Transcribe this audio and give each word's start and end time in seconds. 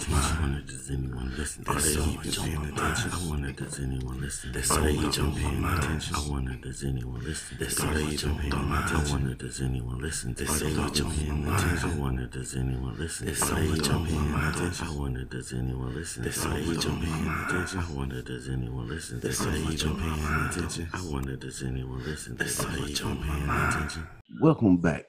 attention? 0.00 0.36
I 0.36 0.40
wonder 0.40 0.60
does 0.62 0.90
anyone 0.90 1.34
listen? 1.36 1.64
Are 1.66 1.80
they 1.80 1.90
even 1.90 2.32
paying 2.32 2.64
attention? 2.72 3.10
I 3.12 3.28
wonder 3.28 3.52
does 3.52 3.78
anyone 3.80 4.20
listen? 4.20 4.50
Are 4.50 4.80
they 4.80 4.92
even 4.92 5.34
paying 5.34 5.64
attention? 5.64 6.14
I 6.16 6.28
wonder 6.28 6.54
does 6.56 6.84
anyone 6.84 7.20
listen? 7.20 7.58
Are 7.60 7.94
they 7.94 8.04
even 8.04 8.36
paying 8.36 8.52
attention? 8.52 8.96
I 8.96 9.12
wonder 9.12 9.34
does 9.34 9.60
anyone 9.60 10.00
listen? 10.00 10.30
Are 10.30 10.44
they 10.44 10.70
even 10.70 11.10
paying 11.10 11.44
attention? 11.44 11.90
I 11.90 11.96
wonder 12.00 12.26
does 12.26 12.56
anyone 12.56 12.98
listen? 12.98 13.28
Are 13.28 13.54
they 13.54 13.66
even 13.66 14.06
paying 14.06 14.34
attention? 14.34 14.86
I 14.86 14.96
wonder 14.96 15.24
does 15.24 15.52
anyone 15.52 15.94
listen? 15.94 16.24
Are 16.24 16.30
they 16.30 16.60
even 16.62 16.96
paying 17.00 17.28
attention? 17.28 17.80
I 17.80 17.92
wonder 17.92 18.22
does 18.22 18.48
anyone 18.48 18.88
listen? 18.88 19.16
Are 19.16 19.50
they 19.50 19.72
even 19.72 19.96
paying 19.96 20.46
attention? 20.48 20.88
I 20.92 21.02
wonder 21.10 21.36
does 21.36 21.62
anyone 21.62 22.04
listen? 22.04 22.32
Are 22.40 22.44
they 22.44 22.92
even 22.92 23.16
paying 23.18 23.48
attention? 23.48 24.06
Welcome 24.40 24.76
back, 24.78 25.04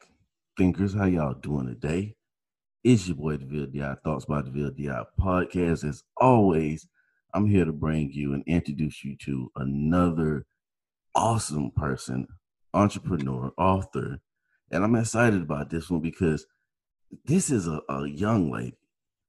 thinkers. 0.57 0.93
How 0.93 1.05
y'all 1.05 1.33
doing 1.33 1.67
today? 1.67 2.15
It's 2.83 3.07
your 3.07 3.17
boy 3.17 3.37
DeVille 3.37 3.67
DI, 3.67 3.95
Thoughts 4.03 4.25
by 4.25 4.41
DeVille 4.41 4.71
DI 4.71 5.03
podcast. 5.19 5.87
As 5.87 6.03
always, 6.17 6.87
I'm 7.31 7.45
here 7.45 7.63
to 7.63 7.71
bring 7.71 8.11
you 8.11 8.33
and 8.33 8.43
introduce 8.47 9.03
you 9.03 9.15
to 9.17 9.51
another 9.55 10.47
awesome 11.13 11.69
person, 11.69 12.27
entrepreneur, 12.73 13.51
author. 13.55 14.17
And 14.71 14.83
I'm 14.83 14.95
excited 14.95 15.43
about 15.43 15.69
this 15.69 15.91
one 15.91 16.01
because 16.01 16.47
this 17.23 17.51
is 17.51 17.67
a, 17.67 17.81
a 17.87 18.07
young 18.07 18.49
lady. 18.49 18.79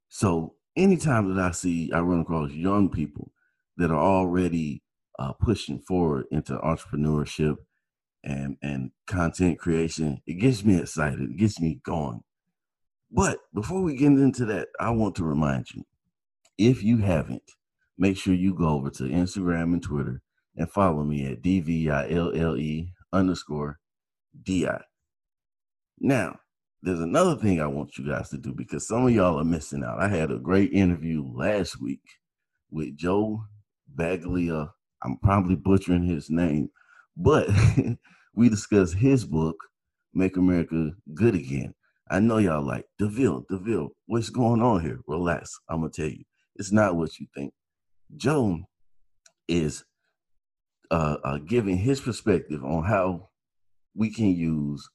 So 0.08 0.54
anytime 0.74 1.34
that 1.34 1.44
I 1.44 1.50
see, 1.50 1.92
I 1.92 2.00
run 2.00 2.20
across 2.20 2.52
young 2.52 2.88
people 2.88 3.32
that 3.76 3.90
are 3.90 4.02
already 4.02 4.82
uh, 5.18 5.34
pushing 5.34 5.78
forward 5.80 6.24
into 6.30 6.56
entrepreneurship 6.56 7.56
and 8.24 8.56
and 8.62 8.92
content 9.06 9.58
creation, 9.58 10.22
it 10.26 10.34
gets 10.34 10.64
me 10.64 10.78
excited. 10.78 11.20
It 11.20 11.36
gets 11.36 11.60
me 11.60 11.80
going. 11.84 12.22
But 13.12 13.38
before 13.52 13.82
we 13.82 13.94
get 13.96 14.12
into 14.12 14.46
that, 14.46 14.68
I 14.80 14.90
want 14.90 15.16
to 15.16 15.24
remind 15.24 15.66
you 15.74 15.84
if 16.56 16.82
you 16.82 16.98
haven't, 16.98 17.42
make 17.98 18.16
sure 18.16 18.34
you 18.34 18.54
go 18.54 18.68
over 18.70 18.90
to 18.90 19.04
Instagram 19.04 19.74
and 19.74 19.82
Twitter 19.82 20.22
and 20.56 20.70
follow 20.70 21.02
me 21.04 21.26
at 21.26 21.42
DVILLE 21.42 22.86
underscore 23.12 23.78
DI. 24.42 24.80
Now, 26.00 26.38
there's 26.82 27.00
another 27.00 27.36
thing 27.36 27.60
I 27.60 27.66
want 27.66 27.96
you 27.98 28.08
guys 28.08 28.30
to 28.30 28.38
do 28.38 28.52
because 28.54 28.88
some 28.88 29.06
of 29.06 29.12
y'all 29.12 29.38
are 29.38 29.44
missing 29.44 29.84
out. 29.84 30.00
I 30.00 30.08
had 30.08 30.30
a 30.30 30.38
great 30.38 30.72
interview 30.72 31.24
last 31.24 31.80
week 31.80 32.02
with 32.70 32.96
Joe 32.96 33.44
Baglia. 33.94 34.70
I'm 35.02 35.18
probably 35.18 35.54
butchering 35.54 36.04
his 36.04 36.30
name, 36.30 36.70
but 37.16 37.48
we 38.34 38.48
discussed 38.48 38.94
his 38.94 39.24
book, 39.24 39.56
Make 40.14 40.36
America 40.36 40.92
Good 41.14 41.34
Again. 41.34 41.74
I 42.12 42.20
know 42.20 42.36
y'all 42.36 42.62
like 42.62 42.84
Deville, 42.98 43.46
Deville, 43.48 43.88
what's 44.04 44.28
going 44.28 44.60
on 44.60 44.82
here? 44.82 45.00
Relax. 45.06 45.58
I'm 45.66 45.80
gonna 45.80 45.90
tell 45.90 46.08
you, 46.08 46.24
it's 46.56 46.70
not 46.70 46.94
what 46.94 47.18
you 47.18 47.26
think. 47.34 47.54
Joe 48.14 48.58
is 49.48 49.82
uh, 50.90 51.16
uh, 51.24 51.38
giving 51.38 51.78
his 51.78 52.02
perspective 52.02 52.62
on 52.66 52.84
how 52.84 53.30
we 53.94 54.10
can 54.10 54.26
use 54.26 54.86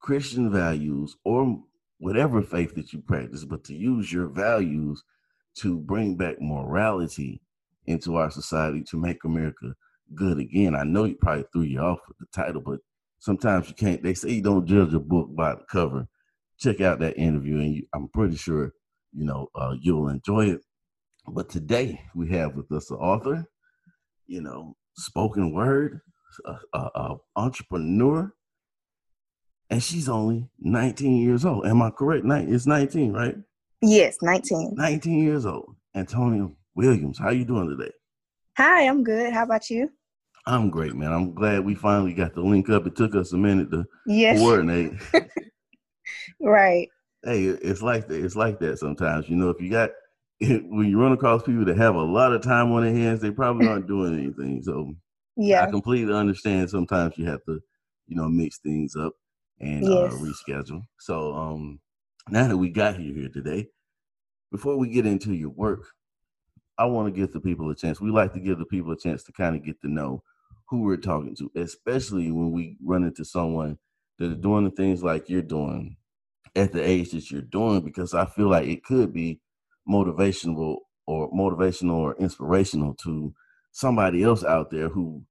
Christian 0.00 0.50
values 0.50 1.16
or 1.24 1.62
whatever 1.98 2.42
faith 2.42 2.74
that 2.74 2.92
you 2.92 3.00
practice, 3.00 3.44
but 3.44 3.62
to 3.64 3.74
use 3.76 4.12
your 4.12 4.26
values 4.26 5.04
to 5.58 5.78
bring 5.78 6.16
back 6.16 6.40
morality 6.40 7.40
into 7.86 8.16
our 8.16 8.28
society 8.28 8.82
to 8.90 8.96
make 8.96 9.22
America 9.22 9.72
good 10.16 10.38
again. 10.40 10.74
I 10.74 10.82
know 10.82 11.04
you 11.04 11.14
probably 11.14 11.44
threw 11.52 11.62
you 11.62 11.78
off 11.78 12.00
with 12.08 12.18
the 12.18 12.26
title, 12.34 12.60
but 12.60 12.80
sometimes 13.20 13.68
you 13.68 13.74
can't. 13.74 14.02
They 14.02 14.14
say 14.14 14.30
you 14.30 14.42
don't 14.42 14.66
judge 14.66 14.92
a 14.94 14.98
book 14.98 15.28
by 15.32 15.54
the 15.54 15.62
cover 15.70 16.08
check 16.60 16.80
out 16.80 17.00
that 17.00 17.16
interview, 17.16 17.58
and 17.58 17.74
you, 17.74 17.86
I'm 17.94 18.08
pretty 18.08 18.36
sure 18.36 18.72
you 19.12 19.24
know 19.24 19.48
uh, 19.54 19.74
you'll 19.80 20.08
enjoy 20.08 20.50
it. 20.50 20.60
But 21.26 21.48
today 21.48 22.00
we 22.14 22.30
have 22.30 22.54
with 22.54 22.70
us 22.72 22.90
an 22.90 22.96
author, 22.96 23.44
you 24.26 24.40
know, 24.40 24.74
spoken 24.96 25.52
word, 25.52 26.00
a, 26.44 26.56
a, 26.72 26.78
a 26.94 27.16
entrepreneur, 27.36 28.32
and 29.70 29.82
she's 29.82 30.08
only 30.08 30.48
19 30.60 31.16
years 31.16 31.44
old. 31.44 31.66
Am 31.66 31.82
I 31.82 31.90
correct? 31.90 32.24
It's 32.26 32.66
19, 32.66 33.12
right? 33.12 33.36
Yes, 33.82 34.18
19. 34.22 34.74
19 34.76 35.22
years 35.22 35.46
old. 35.46 35.76
Antonia 35.94 36.48
Williams, 36.74 37.18
how 37.18 37.30
you 37.30 37.44
doing 37.44 37.68
today? 37.68 37.92
Hi, 38.56 38.82
I'm 38.82 39.02
good. 39.02 39.32
How 39.32 39.44
about 39.44 39.70
you? 39.70 39.90
I'm 40.46 40.70
great, 40.70 40.94
man. 40.94 41.12
I'm 41.12 41.34
glad 41.34 41.64
we 41.64 41.74
finally 41.74 42.14
got 42.14 42.34
the 42.34 42.40
link 42.40 42.68
up. 42.70 42.86
It 42.86 42.96
took 42.96 43.14
us 43.14 43.32
a 43.32 43.36
minute 43.36 43.70
to 43.70 43.84
yes. 44.06 44.38
coordinate. 44.38 44.92
Right. 46.50 46.88
Hey, 47.22 47.44
it's 47.44 47.82
like 47.82 48.08
that. 48.08 48.24
It's 48.24 48.36
like 48.36 48.58
that 48.60 48.78
sometimes. 48.78 49.28
You 49.28 49.36
know, 49.36 49.50
if 49.50 49.60
you 49.60 49.70
got 49.70 49.90
when 50.40 50.88
you 50.88 51.00
run 51.00 51.12
across 51.12 51.42
people 51.42 51.64
that 51.66 51.76
have 51.76 51.94
a 51.94 52.02
lot 52.02 52.32
of 52.32 52.42
time 52.42 52.72
on 52.72 52.82
their 52.82 52.94
hands, 52.94 53.20
they 53.20 53.30
probably 53.30 53.68
aren't 53.68 53.86
doing 53.86 54.14
anything. 54.18 54.62
So 54.62 54.94
yeah, 55.36 55.62
I 55.62 55.70
completely 55.70 56.12
understand. 56.12 56.70
Sometimes 56.70 57.16
you 57.16 57.26
have 57.26 57.44
to, 57.44 57.60
you 58.08 58.16
know, 58.16 58.28
mix 58.28 58.58
things 58.58 58.96
up 58.96 59.12
and 59.60 59.86
uh, 59.86 59.90
yes. 59.90 60.12
uh, 60.12 60.16
reschedule. 60.16 60.82
So 60.98 61.34
um, 61.34 61.78
now 62.28 62.48
that 62.48 62.56
we 62.56 62.70
got 62.70 62.98
you 62.98 63.14
here 63.14 63.28
today, 63.28 63.68
before 64.50 64.76
we 64.76 64.88
get 64.88 65.06
into 65.06 65.32
your 65.34 65.50
work, 65.50 65.86
I 66.78 66.86
want 66.86 67.14
to 67.14 67.20
give 67.20 67.32
the 67.32 67.40
people 67.40 67.70
a 67.70 67.76
chance. 67.76 68.00
We 68.00 68.10
like 68.10 68.32
to 68.32 68.40
give 68.40 68.58
the 68.58 68.64
people 68.64 68.90
a 68.92 68.98
chance 68.98 69.22
to 69.24 69.32
kind 69.32 69.54
of 69.54 69.62
get 69.62 69.80
to 69.82 69.88
know 69.88 70.22
who 70.68 70.82
we're 70.82 70.96
talking 70.96 71.36
to, 71.36 71.50
especially 71.54 72.30
when 72.32 72.50
we 72.50 72.76
run 72.82 73.04
into 73.04 73.24
someone 73.24 73.78
that 74.18 74.32
are 74.32 74.34
doing 74.34 74.64
the 74.64 74.70
things 74.70 75.02
like 75.02 75.28
you're 75.28 75.42
doing 75.42 75.96
at 76.56 76.72
the 76.72 76.82
age 76.82 77.10
that 77.10 77.30
you're 77.30 77.42
doing 77.42 77.80
because 77.80 78.14
I 78.14 78.26
feel 78.26 78.48
like 78.48 78.66
it 78.66 78.84
could 78.84 79.12
be 79.12 79.40
motivational 79.88 80.78
or 81.06 81.30
motivational 81.32 81.96
or 81.96 82.16
inspirational 82.16 82.94
to 83.02 83.32
somebody 83.72 84.22
else 84.22 84.44
out 84.44 84.70
there 84.70 84.88
who 84.88 85.22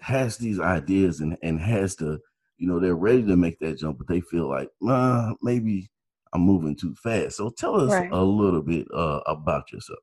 has 0.00 0.38
these 0.38 0.60
ideas 0.60 1.20
and, 1.20 1.36
and 1.42 1.60
has 1.60 1.94
to, 1.96 2.18
you 2.58 2.66
know, 2.66 2.80
they're 2.80 2.94
ready 2.94 3.22
to 3.22 3.36
make 3.36 3.58
that 3.60 3.78
jump, 3.78 3.98
but 3.98 4.08
they 4.08 4.20
feel 4.20 4.48
like, 4.48 4.68
uh, 4.88 5.32
maybe 5.42 5.90
I'm 6.32 6.42
moving 6.42 6.76
too 6.76 6.94
fast. 6.94 7.36
So 7.36 7.50
tell 7.50 7.80
us 7.80 7.90
right. 7.90 8.10
a 8.10 8.22
little 8.22 8.62
bit 8.62 8.86
uh, 8.94 9.20
about 9.26 9.70
yourself. 9.72 9.98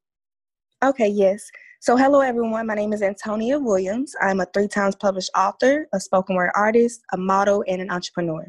Okay, 0.83 1.07
yes. 1.07 1.49
So, 1.79 1.95
hello 1.95 2.21
everyone. 2.21 2.67
My 2.67 2.75
name 2.75 2.93
is 2.93 3.01
Antonia 3.01 3.59
Williams. 3.59 4.13
I'm 4.21 4.39
a 4.39 4.45
three 4.45 4.67
times 4.67 4.95
published 4.95 5.31
author, 5.35 5.87
a 5.93 5.99
spoken 5.99 6.35
word 6.35 6.51
artist, 6.55 7.01
a 7.13 7.17
model, 7.17 7.63
and 7.67 7.81
an 7.81 7.89
entrepreneur. 7.89 8.45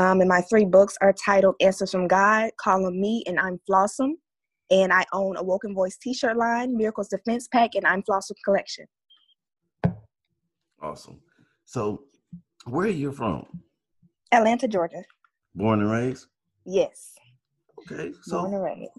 Um, 0.00 0.20
and 0.22 0.28
my 0.30 0.40
three 0.40 0.64
books 0.64 0.96
are 1.02 1.12
titled 1.12 1.56
Answers 1.60 1.90
from 1.90 2.08
God, 2.08 2.52
Call 2.56 2.86
on 2.86 2.98
Me, 2.98 3.22
and 3.26 3.38
I'm 3.38 3.60
Flawsome. 3.68 4.12
And 4.70 4.94
I 4.94 5.04
own 5.12 5.36
Awoken 5.36 5.74
Voice 5.74 5.98
t 6.00 6.14
shirt 6.14 6.38
line, 6.38 6.74
Miracles 6.74 7.08
Defense 7.08 7.48
Pack, 7.48 7.74
and 7.74 7.86
I'm 7.86 8.02
Flawsome 8.04 8.36
Collection. 8.42 8.86
Awesome. 10.80 11.20
So, 11.66 12.04
where 12.64 12.86
are 12.86 12.88
you 12.88 13.12
from? 13.12 13.44
Atlanta, 14.32 14.66
Georgia. 14.68 15.02
Born 15.54 15.80
and 15.80 15.90
raised? 15.90 16.28
Yes. 16.64 17.12
Okay. 17.80 18.12
So, 18.22 18.40
Born 18.40 18.54
and 18.54 18.64
raised. 18.64 18.90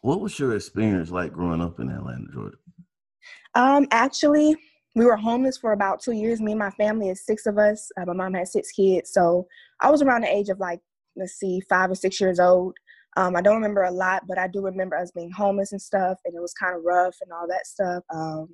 What 0.00 0.22
was 0.22 0.38
your 0.38 0.56
experience 0.56 1.10
like 1.10 1.34
growing 1.34 1.60
up 1.60 1.80
in 1.80 1.90
Atlanta, 1.90 2.32
Georgia? 2.32 2.56
Um, 3.54 3.86
actually, 3.90 4.56
we 4.96 5.04
were 5.04 5.16
homeless 5.16 5.58
for 5.58 5.72
about 5.72 6.00
two 6.00 6.12
years. 6.12 6.40
Me 6.40 6.52
and 6.52 6.58
my 6.58 6.70
family 6.70 7.10
is 7.10 7.24
six 7.24 7.46
of 7.46 7.58
us. 7.58 7.88
Uh, 8.00 8.06
my 8.06 8.14
mom 8.14 8.34
had 8.34 8.48
six 8.48 8.72
kids, 8.72 9.12
so 9.12 9.46
I 9.80 9.90
was 9.90 10.02
around 10.02 10.22
the 10.22 10.34
age 10.34 10.48
of 10.48 10.58
like 10.58 10.80
let's 11.16 11.34
see, 11.34 11.60
five 11.68 11.90
or 11.90 11.94
six 11.94 12.20
years 12.20 12.38
old. 12.38 12.76
Um, 13.16 13.34
I 13.34 13.40
don't 13.40 13.56
remember 13.56 13.82
a 13.82 13.90
lot, 13.90 14.24
but 14.28 14.38
I 14.38 14.46
do 14.46 14.60
remember 14.60 14.96
us 14.96 15.10
being 15.10 15.30
homeless 15.30 15.72
and 15.72 15.80
stuff, 15.80 16.18
and 16.24 16.34
it 16.34 16.40
was 16.40 16.52
kind 16.52 16.76
of 16.76 16.82
rough 16.84 17.16
and 17.22 17.32
all 17.32 17.46
that 17.48 17.66
stuff. 17.66 18.04
Um, 18.14 18.48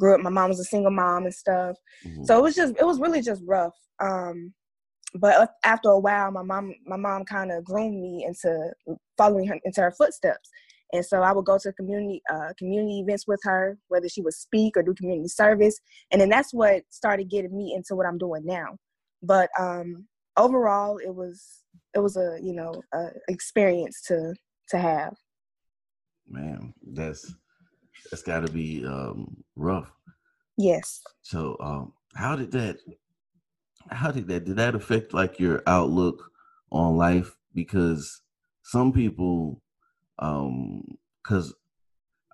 grew 0.00 0.14
up, 0.14 0.20
my 0.20 0.30
mom 0.30 0.48
was 0.48 0.60
a 0.60 0.64
single 0.64 0.90
mom 0.90 1.24
and 1.24 1.34
stuff, 1.34 1.76
mm-hmm. 2.06 2.24
so 2.24 2.38
it 2.38 2.42
was 2.42 2.54
just 2.54 2.74
it 2.78 2.86
was 2.86 2.98
really 2.98 3.20
just 3.20 3.42
rough. 3.46 3.74
Um, 4.00 4.54
but 5.14 5.50
after 5.64 5.90
a 5.90 5.98
while, 5.98 6.30
my 6.30 6.42
mom 6.42 6.74
my 6.86 6.96
mom 6.96 7.24
kind 7.24 7.52
of 7.52 7.64
groomed 7.64 8.00
me 8.00 8.24
into 8.26 8.72
following 9.18 9.46
her 9.48 9.58
into 9.64 9.82
her 9.82 9.92
footsteps. 9.92 10.48
And 10.92 11.04
so 11.04 11.22
I 11.22 11.32
would 11.32 11.46
go 11.46 11.58
to 11.58 11.72
community 11.72 12.22
uh, 12.30 12.52
community 12.58 13.00
events 13.00 13.26
with 13.26 13.40
her, 13.44 13.78
whether 13.88 14.08
she 14.08 14.20
would 14.20 14.34
speak 14.34 14.76
or 14.76 14.82
do 14.82 14.94
community 14.94 15.28
service, 15.28 15.78
and 16.10 16.20
then 16.20 16.28
that's 16.28 16.52
what 16.52 16.82
started 16.90 17.30
getting 17.30 17.56
me 17.56 17.74
into 17.74 17.94
what 17.94 18.06
I'm 18.06 18.18
doing 18.18 18.44
now. 18.44 18.76
But 19.22 19.48
um, 19.58 20.06
overall, 20.36 20.98
it 20.98 21.14
was 21.14 21.62
it 21.94 22.00
was 22.00 22.16
a 22.16 22.38
you 22.42 22.52
know 22.52 22.82
a 22.92 23.08
experience 23.28 24.02
to 24.08 24.34
to 24.68 24.78
have. 24.78 25.14
Man, 26.28 26.74
that's 26.92 27.34
that's 28.10 28.22
got 28.22 28.46
to 28.46 28.52
be 28.52 28.84
um, 28.84 29.44
rough. 29.56 29.90
Yes. 30.58 31.00
So, 31.22 31.56
um, 31.60 31.92
how 32.14 32.36
did 32.36 32.52
that? 32.52 32.78
How 33.90 34.10
did 34.10 34.28
that? 34.28 34.44
Did 34.44 34.56
that 34.56 34.74
affect 34.74 35.14
like 35.14 35.40
your 35.40 35.62
outlook 35.66 36.22
on 36.70 36.96
life? 36.96 37.34
Because 37.54 38.20
some 38.62 38.92
people 38.92 39.61
um 40.18 40.82
because 41.22 41.54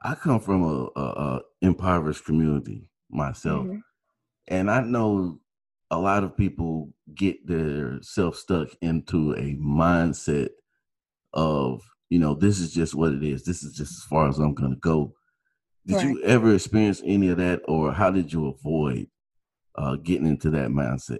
i 0.02 0.14
come 0.14 0.40
from 0.40 0.62
a, 0.62 0.88
a, 0.96 1.02
a 1.02 1.40
impoverished 1.62 2.24
community 2.24 2.88
myself 3.10 3.66
mm-hmm. 3.66 3.78
and 4.48 4.70
i 4.70 4.80
know 4.80 5.38
a 5.90 5.98
lot 5.98 6.22
of 6.22 6.36
people 6.36 6.92
get 7.14 7.46
their 7.46 7.98
self 8.02 8.36
stuck 8.36 8.68
into 8.82 9.32
a 9.34 9.54
mindset 9.54 10.50
of 11.32 11.82
you 12.08 12.18
know, 12.18 12.34
this 12.34 12.58
is 12.58 12.72
just 12.72 12.94
what 12.94 13.12
it 13.12 13.22
is. 13.22 13.44
This 13.44 13.62
is 13.62 13.74
just 13.74 13.92
as 13.92 14.04
far 14.04 14.28
as 14.28 14.38
I'm 14.38 14.54
going 14.54 14.72
to 14.72 14.80
go. 14.80 15.12
Did 15.86 15.96
Right. 15.96 16.08
you 16.08 16.22
ever 16.22 16.54
experience 16.54 17.02
any 17.04 17.28
of 17.28 17.38
that, 17.38 17.62
or 17.66 17.92
how 17.92 18.10
did 18.10 18.32
you 18.32 18.46
avoid 18.48 19.08
uh, 19.74 19.96
getting 19.96 20.26
into 20.26 20.50
that 20.50 20.70
mindset? 20.70 21.18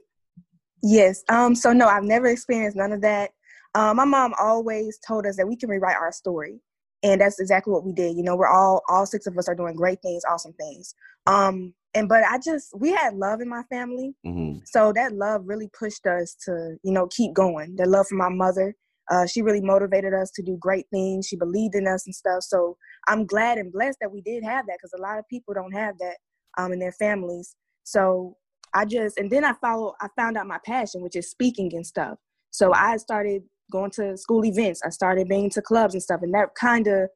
Yes. 0.83 1.25
Um. 1.29 1.55
So 1.55 1.73
no, 1.73 1.89
I've 1.89 2.05
never 2.05 2.27
experienced 2.27 2.77
none 2.77 2.93
of 2.93 3.01
that. 3.01 3.31
Um, 3.75 3.97
my 3.97 4.05
mom 4.06 4.35
always 4.41 4.99
told 5.06 5.26
us 5.26 5.37
that 5.37 5.49
we 5.49 5.56
can 5.56 5.70
rewrite 5.70 5.97
our 5.97 6.12
story, 6.12 6.61
and 7.03 7.20
that's 7.20 7.41
exactly 7.41 7.73
what 7.73 7.85
we 7.85 7.93
did. 7.93 8.17
You 8.17 8.25
know, 8.25 8.37
we're 8.37 8.49
all 8.49 8.82
all 8.88 9.06
six 9.06 9.26
of 9.26 9.38
us 9.38 9.49
are 9.49 9.55
doing 9.56 9.76
great 9.76 10.03
things, 10.03 10.25
awesome 10.31 10.55
things. 10.55 10.94
Um. 11.26 11.75
And 11.94 12.09
but 12.09 12.25
I 12.25 12.38
just 12.38 12.69
we 12.79 12.93
had 12.93 13.15
love 13.17 13.41
in 13.41 13.49
my 13.49 13.62
family, 13.70 14.15
hmm 14.25 14.59
so 14.65 14.93
that 14.94 15.15
love 15.15 15.43
really 15.47 15.70
pushed 15.79 16.06
us 16.06 16.37
to 16.47 16.76
you 16.85 16.93
know 16.93 17.09
keep 17.09 17.35
going. 17.35 17.76
The 17.76 17.87
love 17.87 18.09
from 18.09 18.19
my 18.19 18.31
mother. 18.31 18.75
Uh, 19.11 19.26
she 19.26 19.43
really 19.43 19.62
motivated 19.62 20.14
us 20.14 20.31
to 20.32 20.43
do 20.43 20.56
great 20.61 20.87
things. 20.93 21.26
She 21.26 21.37
believed 21.37 21.75
in 21.75 21.88
us 21.88 22.06
and 22.06 22.14
stuff. 22.14 22.43
So 22.44 22.76
I'm 23.09 23.26
glad 23.26 23.59
and 23.59 23.73
blessed 23.73 23.99
that 24.00 24.12
we 24.12 24.23
did 24.23 24.44
have 24.44 24.67
that 24.67 24.79
because 24.79 24.94
a 24.99 25.03
lot 25.03 25.19
of 25.19 25.29
people 25.29 25.55
don't 25.55 25.73
have 25.73 25.99
that 25.99 26.19
um, 26.59 26.73
in 26.73 26.79
their 26.79 26.93
families. 26.93 27.56
So 27.85 28.37
I 28.75 28.85
just 28.85 29.19
and 29.19 29.31
then 29.31 29.44
I 29.44 29.55
follow 29.61 29.94
I 30.00 30.09
found 30.17 30.37
out 30.38 30.47
my 30.47 30.61
passion, 30.64 31.03
which 31.03 31.17
is 31.17 31.31
speaking 31.31 31.73
and 31.75 31.87
stuff. 31.87 32.19
So 32.50 32.73
I 32.75 32.99
started 32.99 33.43
going 33.70 33.91
to 33.93 34.17
school 34.17 34.44
events. 34.44 34.82
I 34.85 34.91
started 34.91 35.29
being 35.29 35.50
to 35.50 35.62
clubs 35.62 35.94
and 35.94 36.03
stuff, 36.03 36.23
and 36.23 36.35
that 36.35 36.55
kind 36.55 36.87
of 36.87 37.09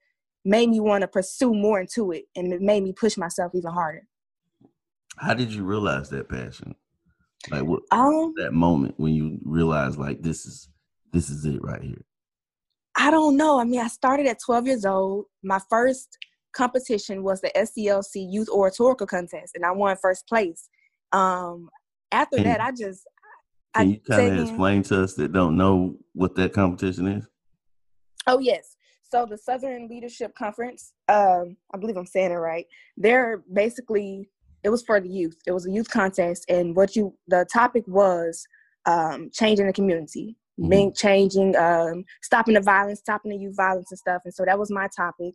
made 0.44 0.68
me 0.68 0.80
want 0.80 1.02
to 1.02 1.08
pursue 1.08 1.54
more 1.54 1.80
into 1.80 2.12
it, 2.12 2.24
and 2.36 2.52
it 2.52 2.60
made 2.60 2.82
me 2.82 2.92
push 2.92 3.16
myself 3.16 3.52
even 3.54 3.72
harder. 3.72 4.06
How 5.18 5.34
did 5.34 5.52
you 5.52 5.64
realize 5.64 6.10
that 6.10 6.28
passion? 6.28 6.74
Like 7.50 7.64
what 7.64 7.82
Um, 7.90 8.34
that 8.36 8.52
moment 8.52 8.94
when 8.98 9.14
you 9.14 9.38
realized 9.44 9.98
like 9.98 10.22
this 10.22 10.46
is 10.46 10.68
this 11.12 11.28
is 11.28 11.44
it 11.44 11.62
right 11.62 11.82
here. 11.82 12.04
I 12.94 13.10
don't 13.10 13.36
know. 13.36 13.58
I 13.58 13.64
mean, 13.64 13.80
I 13.80 13.88
started 13.88 14.26
at 14.26 14.38
12 14.44 14.66
years 14.66 14.84
old. 14.84 15.26
My 15.42 15.60
first 15.70 16.16
competition 16.52 17.22
was 17.22 17.40
the 17.40 17.50
SCLC 17.56 18.26
Youth 18.30 18.48
Oratorical 18.48 19.06
Contest, 19.06 19.54
and 19.54 19.64
I 19.64 19.72
won 19.72 19.96
first 20.00 20.26
place. 20.28 20.68
Um, 21.12 21.68
after 22.12 22.36
Can- 22.36 22.44
that, 22.44 22.60
I 22.60 22.70
just 22.70 23.06
Can 23.74 23.90
you 23.90 24.00
kind 24.00 24.38
of 24.38 24.48
explain 24.48 24.82
to 24.84 25.02
us 25.02 25.14
that 25.14 25.32
don't 25.32 25.56
know 25.56 25.96
what 26.12 26.34
that 26.36 26.52
competition 26.52 27.06
is? 27.06 27.26
Oh 28.26 28.38
yes. 28.38 28.76
So 29.02 29.26
the 29.26 29.36
Southern 29.36 29.88
Leadership 29.88 30.34
Conference, 30.34 30.92
um, 31.08 31.56
I 31.74 31.78
believe 31.78 31.96
I'm 31.96 32.06
saying 32.06 32.32
it 32.32 32.36
right. 32.36 32.66
They're 32.96 33.42
basically 33.52 34.28
it 34.64 34.70
was 34.70 34.82
for 34.82 35.00
the 35.00 35.08
youth. 35.08 35.36
It 35.46 35.52
was 35.52 35.66
a 35.66 35.70
youth 35.70 35.90
contest, 35.90 36.44
and 36.48 36.76
what 36.76 36.94
you 36.94 37.14
the 37.28 37.46
topic 37.52 37.84
was 37.86 38.46
um, 38.86 39.30
changing 39.32 39.66
the 39.66 39.72
community, 39.72 40.36
Mhm. 40.60 40.70
being 40.70 40.92
changing, 40.94 41.56
um, 41.56 42.04
stopping 42.22 42.54
the 42.54 42.60
violence, 42.60 43.00
stopping 43.00 43.30
the 43.30 43.36
youth 43.36 43.56
violence 43.56 43.90
and 43.90 43.98
stuff. 43.98 44.22
And 44.24 44.34
so 44.34 44.44
that 44.44 44.58
was 44.58 44.70
my 44.70 44.88
topic. 44.94 45.34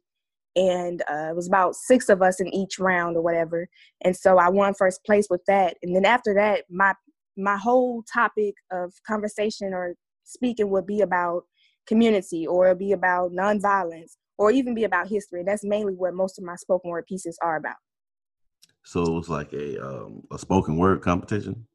And 0.56 1.02
uh, 1.10 1.30
it 1.30 1.36
was 1.36 1.48
about 1.48 1.76
six 1.76 2.10
of 2.10 2.22
us 2.22 2.40
in 2.40 2.48
each 2.54 2.80
round 2.80 3.16
or 3.16 3.22
whatever. 3.22 3.68
And 4.02 4.16
so 4.16 4.38
I 4.38 4.50
won 4.50 4.74
first 4.74 5.04
place 5.06 5.28
with 5.30 5.42
that. 5.46 5.78
And 5.84 5.96
then 5.96 6.04
after 6.06 6.34
that, 6.34 6.66
my 6.70 6.94
my 7.38 7.58
whole 7.58 8.04
topic 8.12 8.56
of 8.72 8.94
conversation 9.06 9.74
or 9.74 9.96
speaking 10.24 10.70
would 10.70 10.86
be 10.86 11.02
about 11.02 11.44
community 11.88 12.46
or 12.46 12.66
it'd 12.68 12.80
be 12.80 12.92
about 12.92 13.32
nonviolence 13.32 14.14
or 14.38 14.52
even 14.52 14.74
be 14.76 14.84
about 14.84 15.08
history. 15.08 15.44
That's 15.46 15.64
mainly 15.64 15.94
what 15.94 16.14
most 16.14 16.38
of 16.38 16.44
my 16.46 16.56
spoken 16.56 16.90
word 16.92 17.06
pieces 17.08 17.38
are 17.42 17.56
about. 17.56 17.76
So 18.84 19.04
it 19.04 19.12
was 19.12 19.30
like 19.30 19.54
a 19.54 19.84
um, 19.86 20.24
a 20.32 20.38
spoken 20.40 20.78
word 20.78 21.02
competition, 21.02 21.68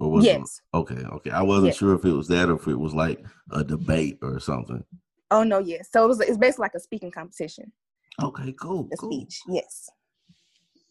or 0.00 0.10
was 0.10 0.24
it? 0.26 0.32
Yes. 0.38 0.60
Okay, 0.74 0.96
okay. 1.12 1.30
I 1.30 1.42
wasn't 1.42 1.68
Yes. 1.68 1.76
sure 1.78 1.94
if 1.94 2.04
it 2.04 2.12
was 2.12 2.26
that 2.28 2.48
or 2.48 2.56
if 2.56 2.66
it 2.66 2.74
was 2.78 2.92
like 2.94 3.24
a 3.52 3.62
debate 3.62 4.18
or 4.20 4.40
something. 4.40 4.82
Oh 5.30 5.44
no, 5.44 5.58
yes. 5.58 5.88
So 5.92 6.04
it 6.04 6.08
was 6.08 6.20
it's 6.20 6.36
basically 6.38 6.64
like 6.64 6.74
a 6.74 6.80
speaking 6.80 7.12
competition. 7.12 7.72
Okay, 8.20 8.52
cool, 8.60 8.88
A 8.92 8.96
cool. 8.96 9.12
speech. 9.12 9.38
Yes. 9.48 9.88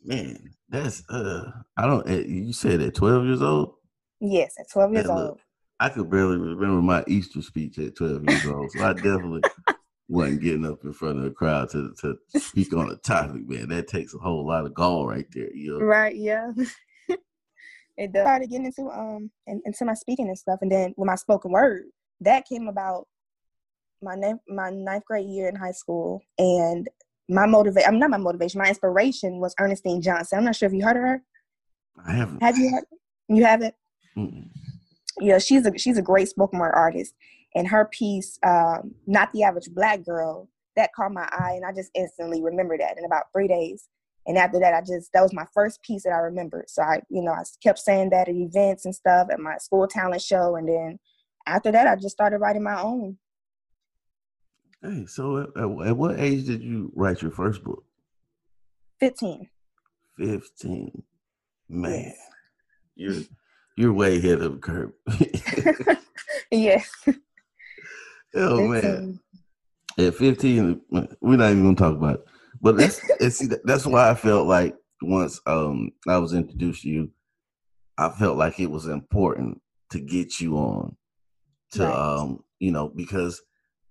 Man, 0.01 0.49
that's 0.69 1.03
uh, 1.09 1.51
I 1.75 1.85
don't. 1.85 2.07
eh, 2.09 2.23
You 2.25 2.53
said 2.53 2.79
at 2.81 2.95
twelve 2.95 3.25
years 3.25 3.41
old. 3.41 3.75
Yes, 4.21 4.55
at 4.59 4.69
12 4.71 4.93
years 4.93 5.05
look, 5.05 5.29
old. 5.29 5.39
I 5.79 5.89
could 5.89 6.09
barely 6.09 6.37
remember 6.37 6.81
my 6.81 7.03
Easter 7.07 7.41
speech 7.41 7.79
at 7.79 7.95
12 7.95 8.29
years 8.29 8.45
old, 8.45 8.71
so 8.71 8.83
I 8.83 8.93
definitely 8.93 9.41
wasn't 10.09 10.41
getting 10.41 10.65
up 10.65 10.83
in 10.83 10.91
front 10.91 11.19
of 11.19 11.23
the 11.23 11.31
crowd 11.31 11.69
to 11.69 11.93
to 12.01 12.17
speak 12.39 12.73
on 12.73 12.91
a 12.91 12.95
topic, 12.97 13.47
man. 13.47 13.69
That 13.69 13.87
takes 13.87 14.13
a 14.13 14.17
whole 14.17 14.45
lot 14.45 14.65
of 14.65 14.73
gall 14.73 15.07
right 15.07 15.25
there. 15.31 15.53
You 15.53 15.79
know? 15.79 15.85
Right, 15.85 16.15
yeah. 16.15 16.51
it 17.97 18.11
does. 18.11 18.23
started 18.23 18.49
getting 18.49 18.65
into 18.65 18.89
um 18.89 19.31
in, 19.47 19.61
into 19.65 19.85
my 19.85 19.93
speaking 19.93 20.27
and 20.27 20.37
stuff 20.37 20.59
and 20.61 20.71
then 20.71 20.93
with 20.97 21.07
my 21.07 21.15
spoken 21.15 21.51
word, 21.51 21.83
that 22.21 22.45
came 22.47 22.67
about 22.67 23.07
my 24.01 24.15
ninth 24.15 24.41
my 24.49 24.69
ninth 24.69 25.05
grade 25.05 25.27
year 25.27 25.47
in 25.47 25.55
high 25.55 25.71
school 25.71 26.21
and 26.37 26.89
my 27.29 27.45
motivation 27.45 27.87
I'm 27.87 27.99
not 27.99 28.09
my 28.09 28.17
motivation, 28.17 28.59
my 28.59 28.67
inspiration 28.67 29.39
was 29.39 29.55
Ernestine 29.59 30.01
Johnson. 30.01 30.39
I'm 30.39 30.45
not 30.45 30.57
sure 30.57 30.67
if 30.67 30.73
you 30.73 30.83
heard 30.83 30.97
of 30.97 31.03
her. 31.03 31.23
I 32.05 32.13
haven't. 32.13 32.43
Have 32.43 32.57
you 32.57 32.71
heard 32.71 32.83
you 33.29 33.45
haven't? 33.45 33.75
Mm-mm. 34.17 34.49
yeah, 35.19 35.37
she's 35.37 35.65
a 35.65 35.77
she's 35.77 35.97
a 35.97 36.01
great 36.01 36.27
spoken 36.27 36.59
word 36.59 36.73
artist, 36.75 37.13
and 37.55 37.67
her 37.67 37.85
piece, 37.91 38.37
um, 38.45 38.93
"Not 39.07 39.31
the 39.33 39.43
Average 39.43 39.69
Black 39.73 40.03
Girl," 40.03 40.49
that 40.75 40.93
caught 40.93 41.11
my 41.11 41.27
eye, 41.31 41.53
and 41.55 41.65
I 41.65 41.73
just 41.73 41.91
instantly 41.95 42.41
remembered 42.43 42.79
that 42.81 42.97
in 42.97 43.05
about 43.05 43.25
three 43.33 43.47
days. 43.47 43.87
And 44.27 44.37
after 44.37 44.59
that, 44.59 44.73
I 44.73 44.81
just 44.81 45.11
that 45.13 45.21
was 45.21 45.33
my 45.33 45.45
first 45.53 45.81
piece 45.81 46.03
that 46.03 46.11
I 46.13 46.17
remembered. 46.17 46.69
So 46.69 46.81
I, 46.83 47.01
you 47.09 47.21
know, 47.21 47.31
I 47.31 47.43
kept 47.63 47.79
saying 47.79 48.09
that 48.11 48.27
at 48.27 48.35
events 48.35 48.85
and 48.85 48.93
stuff 48.93 49.27
at 49.31 49.39
my 49.39 49.57
school 49.57 49.87
talent 49.87 50.21
show, 50.21 50.55
and 50.55 50.67
then 50.67 50.99
after 51.47 51.71
that, 51.71 51.87
I 51.87 51.95
just 51.95 52.11
started 52.11 52.37
writing 52.39 52.63
my 52.63 52.79
own. 52.79 53.17
Hey, 54.83 55.05
so 55.07 55.37
at, 55.37 55.49
at, 55.57 55.87
at 55.87 55.97
what 55.97 56.19
age 56.19 56.45
did 56.45 56.61
you 56.63 56.91
write 56.95 57.21
your 57.21 57.31
first 57.31 57.63
book? 57.63 57.83
Fifteen. 58.99 59.49
15. 60.17 61.03
Man, 61.69 61.91
Yes. 61.91 62.15
you're 62.95 63.13
you're 63.79 63.93
way 63.93 64.17
ahead 64.17 64.41
of 64.41 64.51
the 64.51 64.57
curve. 64.59 64.91
yes. 66.51 66.91
oh 68.35 68.67
man. 68.67 69.19
at 69.97 70.13
15 70.15 70.81
we're 71.21 71.37
not 71.37 71.49
even 71.51 71.63
gonna 71.63 71.75
talk 71.75 71.95
about 71.95 72.15
it 72.15 72.25
but 72.61 72.77
that's 72.77 73.01
and 73.19 73.33
see 73.33 73.47
that's 73.63 73.87
why 73.87 74.07
i 74.09 74.13
felt 74.13 74.45
like 74.47 74.75
once 75.01 75.41
um 75.47 75.89
i 76.07 76.15
was 76.17 76.33
introduced 76.33 76.83
to 76.83 76.89
you 76.89 77.09
i 77.97 78.07
felt 78.09 78.37
like 78.37 78.59
it 78.59 78.69
was 78.69 78.85
important 78.85 79.59
to 79.89 79.99
get 79.99 80.39
you 80.39 80.57
on 80.57 80.95
to 81.71 81.85
Right. 81.85 81.95
um 82.21 82.43
you 82.59 82.71
know 82.71 82.87
because 82.89 83.41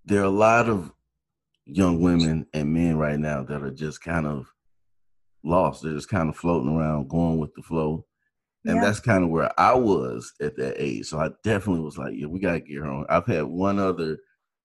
there 0.05 0.21
are 0.21 0.25
a 0.27 0.31
lot 0.31 0.69
of 0.69 0.93
young 1.65 2.01
women 2.01 2.47
and 2.55 2.73
men 2.73 2.97
right 2.97 3.19
now 3.19 3.43
that 3.43 3.63
are 3.65 3.73
just 3.73 4.01
kind 4.03 4.27
of 4.27 4.47
lost 5.43 5.83
they're 5.83 5.95
just 5.95 6.09
kind 6.09 6.29
of 6.29 6.37
floating 6.37 6.77
around 6.77 7.09
going 7.09 7.39
with 7.39 7.53
the 7.55 7.63
flow 7.63 8.05
and 8.67 8.77
Yeah. 8.77 8.83
that's 8.83 9.01
kind 9.01 9.25
of 9.25 9.31
where 9.31 9.59
I 9.59 9.75
was 9.75 10.33
at 10.41 10.57
that 10.57 10.75
age. 10.83 11.07
So 11.07 11.19
I 11.19 11.31
definitely 11.45 11.83
was 11.83 11.99
like, 11.99 12.15
yeah, 12.17 12.27
we 12.27 12.41
gotta 12.41 12.61
get 12.61 12.79
her 12.79 12.87
on. 12.87 13.07
I've 13.09 13.27
had 13.27 13.45
one 13.45 13.79
other 13.79 14.19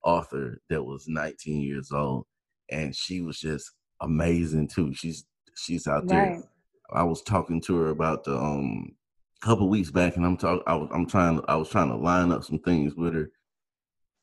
author 0.04 0.60
that 0.70 0.84
was 0.84 1.08
19 1.08 1.62
years 1.62 1.92
old, 1.92 2.26
and 2.70 2.96
she 2.96 3.22
was 3.22 3.40
just 3.40 3.72
amazing 4.02 4.68
too. 4.68 4.94
She's 4.94 5.26
she's 5.56 5.88
out 5.88 6.08
there. 6.10 6.36
Right. 6.36 6.44
I 6.92 7.04
was 7.04 7.22
talking 7.24 7.62
to 7.62 7.76
her 7.78 7.90
about 7.90 8.24
the 8.26 8.38
um 8.38 8.96
couple 9.42 9.70
weeks 9.70 9.92
back, 9.92 10.16
and 10.16 10.26
I'm 10.26 10.38
talking. 10.38 10.64
I 10.68 10.76
was 10.76 10.90
I'm 10.94 11.06
trying. 11.08 11.42
I 11.48 11.56
was 11.56 11.70
trying 11.70 11.90
to 11.90 11.96
line 11.98 12.32
up 12.32 12.44
some 12.44 12.60
things 12.60 12.96
with 12.96 13.14
her, 13.14 13.32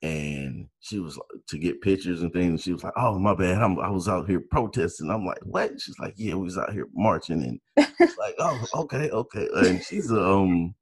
and 0.02 0.66
she 0.80 0.98
was 0.98 1.16
like, 1.16 1.44
to 1.48 1.58
get 1.58 1.82
pictures 1.82 2.22
and 2.22 2.32
things. 2.32 2.62
She 2.62 2.72
was 2.72 2.82
like, 2.82 2.94
"Oh 2.96 3.18
my 3.18 3.34
bad, 3.34 3.58
I'm, 3.62 3.78
I 3.78 3.90
was 3.90 4.08
out 4.08 4.28
here 4.28 4.42
protesting." 4.50 5.10
I'm 5.10 5.26
like, 5.26 5.40
"What?" 5.42 5.80
She's 5.80 5.98
like, 5.98 6.14
"Yeah, 6.16 6.34
we 6.34 6.44
was 6.44 6.58
out 6.58 6.72
here 6.72 6.88
marching," 6.94 7.42
and 7.42 7.60
like, 8.18 8.34
"Oh, 8.38 8.64
okay, 8.74 9.10
okay." 9.10 9.48
And 9.54 9.82
she's 9.82 10.10
um, 10.10 10.74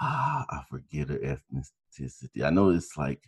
ah, 0.00 0.46
I 0.50 0.62
forget 0.70 1.08
her 1.10 1.18
ethnicity. 1.18 2.42
I 2.42 2.50
know 2.50 2.70
it's 2.70 2.96
like, 2.96 3.20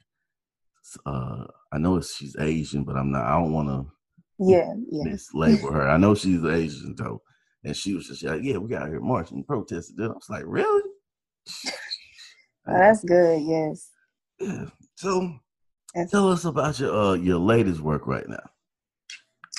uh, 1.07 1.45
I 1.73 1.79
know 1.79 1.97
it's 1.97 2.17
she's 2.17 2.37
Asian, 2.39 2.85
but 2.85 2.97
I'm 2.97 3.11
not. 3.13 3.25
I 3.27 3.33
don't 3.39 3.53
want 3.53 3.69
to 3.69 3.93
Yeah. 4.39 4.75
Yeah. 4.91 5.13
mislabel 5.13 5.73
her. 5.73 5.89
I 5.89 5.99
know 5.99 6.15
she's 6.15 6.45
Asian 6.45 6.95
though, 6.97 7.21
and 7.63 7.77
she 7.77 7.95
was 7.95 8.09
just 8.09 8.25
like, 8.25 8.43
"Yeah, 8.43 8.57
we 8.57 8.69
got 8.71 8.89
here 8.89 9.01
marching, 9.01 9.45
protesting." 9.45 10.01
I 10.01 10.09
was 10.09 10.31
like, 10.31 10.45
"Really?" 10.47 10.83
Oh, 12.67 12.73
that's 12.79 13.05
good. 13.05 13.43
Yes. 13.43 13.91
Yeah. 14.41 14.67
So, 15.05 15.39
tell 16.11 16.33
us 16.33 16.47
about 16.47 16.81
your 16.81 16.97
uh 16.97 17.13
your 17.13 17.39
latest 17.39 17.81
work 17.81 18.07
right 18.07 18.27
now. 18.27 18.43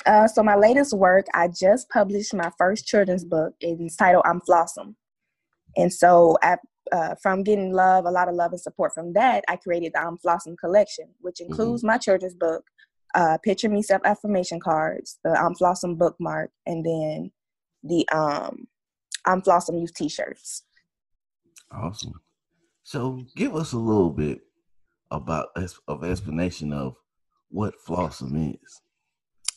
Uh, 0.04 0.26
so 0.26 0.42
my 0.42 0.56
latest 0.56 0.92
work, 0.92 1.26
I 1.34 1.46
just 1.46 1.88
published 1.88 2.34
my 2.34 2.50
first 2.58 2.84
children's 2.84 3.24
book. 3.24 3.54
It's 3.60 3.94
titled 3.94 4.24
"I'm 4.26 4.40
Flawsome," 4.40 4.96
and 5.76 5.92
so 5.92 6.36
I, 6.42 6.56
uh, 6.90 7.14
from 7.22 7.44
getting 7.44 7.72
love, 7.72 8.06
a 8.06 8.10
lot 8.10 8.28
of 8.28 8.34
love 8.34 8.50
and 8.50 8.60
support 8.60 8.92
from 8.92 9.12
that, 9.12 9.44
I 9.48 9.54
created 9.54 9.92
the 9.94 10.00
"I'm 10.00 10.18
Flawsome" 10.18 10.58
collection, 10.58 11.10
which 11.20 11.40
includes 11.40 11.84
my 11.84 11.96
children's 11.96 12.34
book, 12.34 12.64
uh, 13.14 13.38
picture 13.38 13.68
me 13.68 13.82
self 13.82 14.02
affirmation 14.04 14.58
cards, 14.58 15.20
the 15.22 15.30
"I'm 15.30 15.54
Flawsome" 15.54 15.96
bookmark, 15.96 16.50
and 16.66 16.84
then 16.84 17.30
the 17.84 18.08
um, 18.08 18.66
"I'm 19.24 19.42
Flawsome" 19.42 19.78
youth 19.80 19.94
T-shirts. 19.94 20.64
Awesome. 21.70 22.14
So, 22.82 23.24
give 23.36 23.54
us 23.54 23.72
a 23.74 23.78
little 23.78 24.10
bit 24.10 24.40
about 25.10 25.48
of 25.88 26.04
explanation 26.04 26.72
of 26.72 26.96
what 27.50 27.74
flawsome 27.86 28.54
is. 28.54 28.80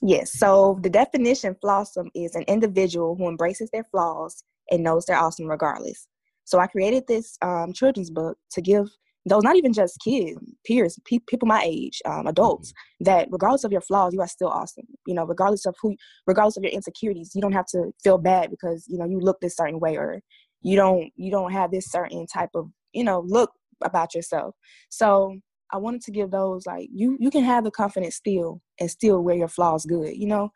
Yes. 0.02 0.38
So 0.38 0.80
the 0.82 0.90
definition 0.90 1.56
flawsome 1.64 2.10
is 2.16 2.36
an 2.36 2.44
individual 2.44 3.16
who 3.16 3.28
embraces 3.28 3.70
their 3.72 3.84
flaws 3.84 4.44
and 4.72 4.84
knows 4.84 5.06
they're 5.06 5.18
awesome 5.18 5.48
regardless. 5.48 6.08
So 6.46 6.60
I 6.60 6.68
created 6.68 7.06
this 7.08 7.38
um, 7.42 7.74
children's 7.74 8.10
book 8.10 8.38
to 8.52 8.62
give 8.62 8.88
those 9.26 9.44
not 9.44 9.58
even 9.58 9.74
just 9.74 10.00
kids, 10.00 10.40
peers, 10.66 10.98
pe- 11.06 11.20
people 11.28 11.48
my 11.48 11.62
age, 11.64 12.02
um, 12.06 12.26
adults, 12.26 12.72
mm-hmm. 12.72 13.06
that 13.06 13.28
regardless 13.32 13.64
of 13.64 13.72
your 13.72 13.82
flaws, 13.82 14.14
you 14.14 14.22
are 14.22 14.28
still 14.28 14.48
awesome. 14.48 14.86
You 15.06 15.14
know, 15.14 15.26
regardless 15.26 15.66
of 15.66 15.76
who, 15.82 15.96
regardless 16.26 16.58
of 16.58 16.64
your 16.64 16.72
insecurities, 16.72 17.32
you 17.36 17.42
don't 17.42 17.52
have 17.52 17.68
to 17.68 17.92
feel 18.04 18.18
bad 18.18 18.50
because 18.50 18.86
you 18.88 18.98
know 18.98 19.06
you 19.06 19.20
look 19.20 19.40
this 19.42 19.58
certain 19.58 19.80
way 19.80 19.98
or 19.98 20.22
you 20.62 20.76
don't 20.76 21.12
you 21.16 21.32
don't 21.32 21.52
have 21.52 21.72
this 21.72 21.92
certain 21.92 22.26
type 22.28 22.50
of 22.56 22.70
you 22.94 23.04
know 23.04 23.24
look 23.28 23.52
about 23.84 24.16
yourself. 24.16 24.56
So 24.90 25.40
I 25.72 25.78
wanted 25.78 26.02
to 26.02 26.12
give 26.12 26.32
those 26.32 26.66
like 26.66 26.90
you 26.92 27.18
you 27.20 27.30
can 27.30 27.44
have 27.44 27.64
the 27.64 27.72
confidence 27.72 28.16
still 28.16 28.62
and 28.80 28.90
still 28.90 29.22
wear 29.22 29.36
your 29.36 29.48
flaws 29.48 29.86
good, 29.86 30.16
you 30.16 30.28
know. 30.28 30.52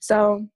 So 0.00 0.46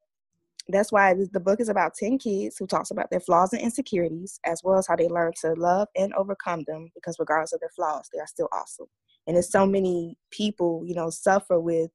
that's 0.68 0.92
why 0.92 1.14
the 1.14 1.40
book 1.40 1.60
is 1.60 1.68
about 1.68 1.94
10 1.94 2.18
kids 2.18 2.56
who 2.56 2.66
talks 2.66 2.90
about 2.90 3.10
their 3.10 3.20
flaws 3.20 3.52
and 3.52 3.62
insecurities 3.62 4.38
as 4.44 4.60
well 4.62 4.78
as 4.78 4.86
how 4.86 4.96
they 4.96 5.08
learn 5.08 5.32
to 5.40 5.54
love 5.54 5.88
and 5.96 6.12
overcome 6.14 6.62
them 6.66 6.88
because 6.94 7.16
regardless 7.18 7.52
of 7.52 7.60
their 7.60 7.70
flaws 7.74 8.08
they 8.12 8.20
are 8.20 8.26
still 8.26 8.48
awesome 8.52 8.86
and 9.26 9.36
there's 9.36 9.50
so 9.50 9.66
many 9.66 10.16
people 10.30 10.82
you 10.86 10.94
know 10.94 11.10
suffer 11.10 11.58
with 11.58 11.90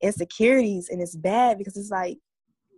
insecurities 0.00 0.88
and 0.88 1.02
it's 1.02 1.16
bad 1.16 1.58
because 1.58 1.76
it's 1.76 1.90
like 1.90 2.18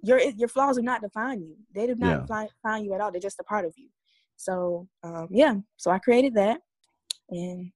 your 0.03 0.21
your 0.21 0.49
flaws 0.49 0.77
do 0.77 0.83
not 0.83 1.03
define 1.03 1.41
you 1.41 1.57
they 1.75 1.87
do 1.87 1.95
not 1.95 2.27
yeah. 2.29 2.47
define 2.51 2.85
you 2.85 2.93
at 2.95 3.01
all 3.01 3.11
they're 3.11 3.21
just 3.21 3.41
a 3.41 3.45
part 3.45 3.65
of 3.65 3.73
you 3.77 3.89
so 4.37 4.89
um, 5.03 5.29
yeah 5.31 5.55
so 5.77 5.91
i 5.91 5.99
created 5.99 6.35
that 6.35 6.61
and 7.31 7.71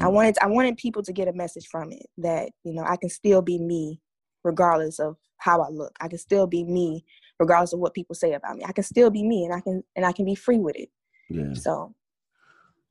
I 0.00 0.04
mm. 0.04 0.12
wanted 0.12 0.36
I 0.40 0.46
wanted 0.46 0.76
people 0.76 1.02
to 1.02 1.12
get 1.12 1.28
a 1.28 1.32
message 1.32 1.66
from 1.66 1.92
it 1.92 2.06
that 2.18 2.50
you 2.64 2.72
know 2.72 2.84
I 2.84 2.96
can 2.96 3.08
still 3.08 3.42
be 3.42 3.58
me 3.58 4.00
regardless 4.44 4.98
of 4.98 5.16
how 5.38 5.60
I 5.60 5.68
look. 5.68 5.92
I 6.00 6.08
can 6.08 6.18
still 6.18 6.46
be 6.46 6.64
me 6.64 7.04
regardless 7.38 7.72
of 7.72 7.80
what 7.80 7.94
people 7.94 8.14
say 8.14 8.32
about 8.32 8.56
me. 8.56 8.64
I 8.66 8.72
can 8.72 8.84
still 8.84 9.10
be 9.10 9.22
me 9.22 9.44
and 9.44 9.54
I 9.54 9.60
can 9.60 9.82
and 9.94 10.04
I 10.04 10.12
can 10.12 10.24
be 10.24 10.34
free 10.34 10.58
with 10.58 10.76
it. 10.76 10.90
Yeah. 11.28 11.54
So 11.54 11.94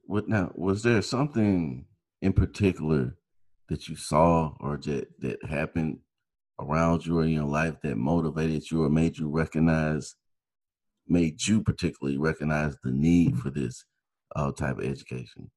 what 0.03 0.27
now 0.27 0.51
was 0.55 0.83
there 0.83 1.01
something 1.01 1.85
in 2.21 2.33
particular 2.33 3.15
that 3.69 3.87
you 3.87 3.95
saw 3.95 4.53
or 4.59 4.77
that 4.77 5.07
that 5.19 5.43
happened 5.45 5.99
around 6.59 7.05
you 7.05 7.19
or 7.19 7.23
in 7.23 7.31
your 7.31 7.45
life 7.47 7.75
that 7.83 7.97
motivated 7.97 8.69
you 8.71 8.83
or 8.83 8.89
made 8.89 9.17
you 9.17 9.29
recognize 9.29 10.15
made 11.07 11.45
you 11.45 11.61
particularly 11.61 12.17
recognize 12.17 12.75
the 12.83 12.91
need 12.91 13.37
for 13.37 13.51
this 13.51 13.85
uh, 14.35 14.51
type 14.51 14.79
of 14.79 14.85
education? 14.85 15.51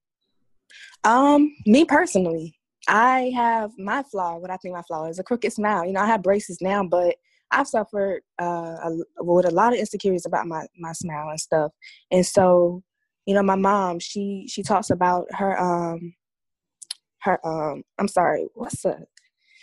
Um, 1.04 1.54
me 1.66 1.84
personally, 1.84 2.58
I 2.88 3.32
have 3.36 3.72
my 3.78 4.02
flaw. 4.02 4.38
What 4.38 4.50
I 4.50 4.56
think 4.56 4.74
my 4.74 4.82
flaw 4.82 5.06
is 5.06 5.18
a 5.18 5.22
crooked 5.22 5.52
smile. 5.52 5.84
You 5.84 5.92
know, 5.92 6.00
I 6.00 6.06
have 6.06 6.22
braces 6.22 6.58
now, 6.60 6.84
but 6.84 7.16
I've 7.50 7.68
suffered 7.68 8.22
uh, 8.40 8.76
a, 8.82 8.96
with 9.18 9.46
a 9.46 9.50
lot 9.50 9.72
of 9.72 9.78
insecurities 9.78 10.26
about 10.26 10.46
my 10.46 10.66
my 10.78 10.92
smile 10.92 11.28
and 11.28 11.40
stuff. 11.40 11.72
And 12.10 12.24
so, 12.24 12.82
you 13.26 13.34
know, 13.34 13.42
my 13.42 13.56
mom 13.56 13.98
she 13.98 14.46
she 14.48 14.62
talks 14.62 14.90
about 14.90 15.26
her 15.34 15.58
um 15.60 16.14
her 17.20 17.46
um 17.46 17.82
I'm 17.98 18.08
sorry, 18.08 18.46
what's 18.54 18.82
the 18.82 19.06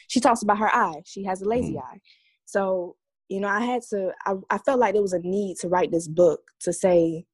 she 0.08 0.20
talks 0.20 0.44
about 0.44 0.60
her 0.60 0.74
eye. 0.74 1.02
She 1.06 1.24
has 1.24 1.42
a 1.42 1.50
lazy 1.50 1.74
mm-hmm. 1.74 1.96
eye. 1.96 2.00
So, 2.46 2.96
you 3.28 3.40
know, 3.40 3.48
I 3.48 3.62
had 3.62 3.82
to 3.90 4.12
I, 4.26 4.36
I 4.50 4.58
felt 4.60 4.80
like 4.80 4.94
there 4.94 5.02
was 5.02 5.14
a 5.14 5.20
need 5.20 5.58
to 5.58 5.68
write 5.68 5.92
this 5.92 6.08
book 6.08 6.42
to 6.62 6.74
say, 6.74 7.26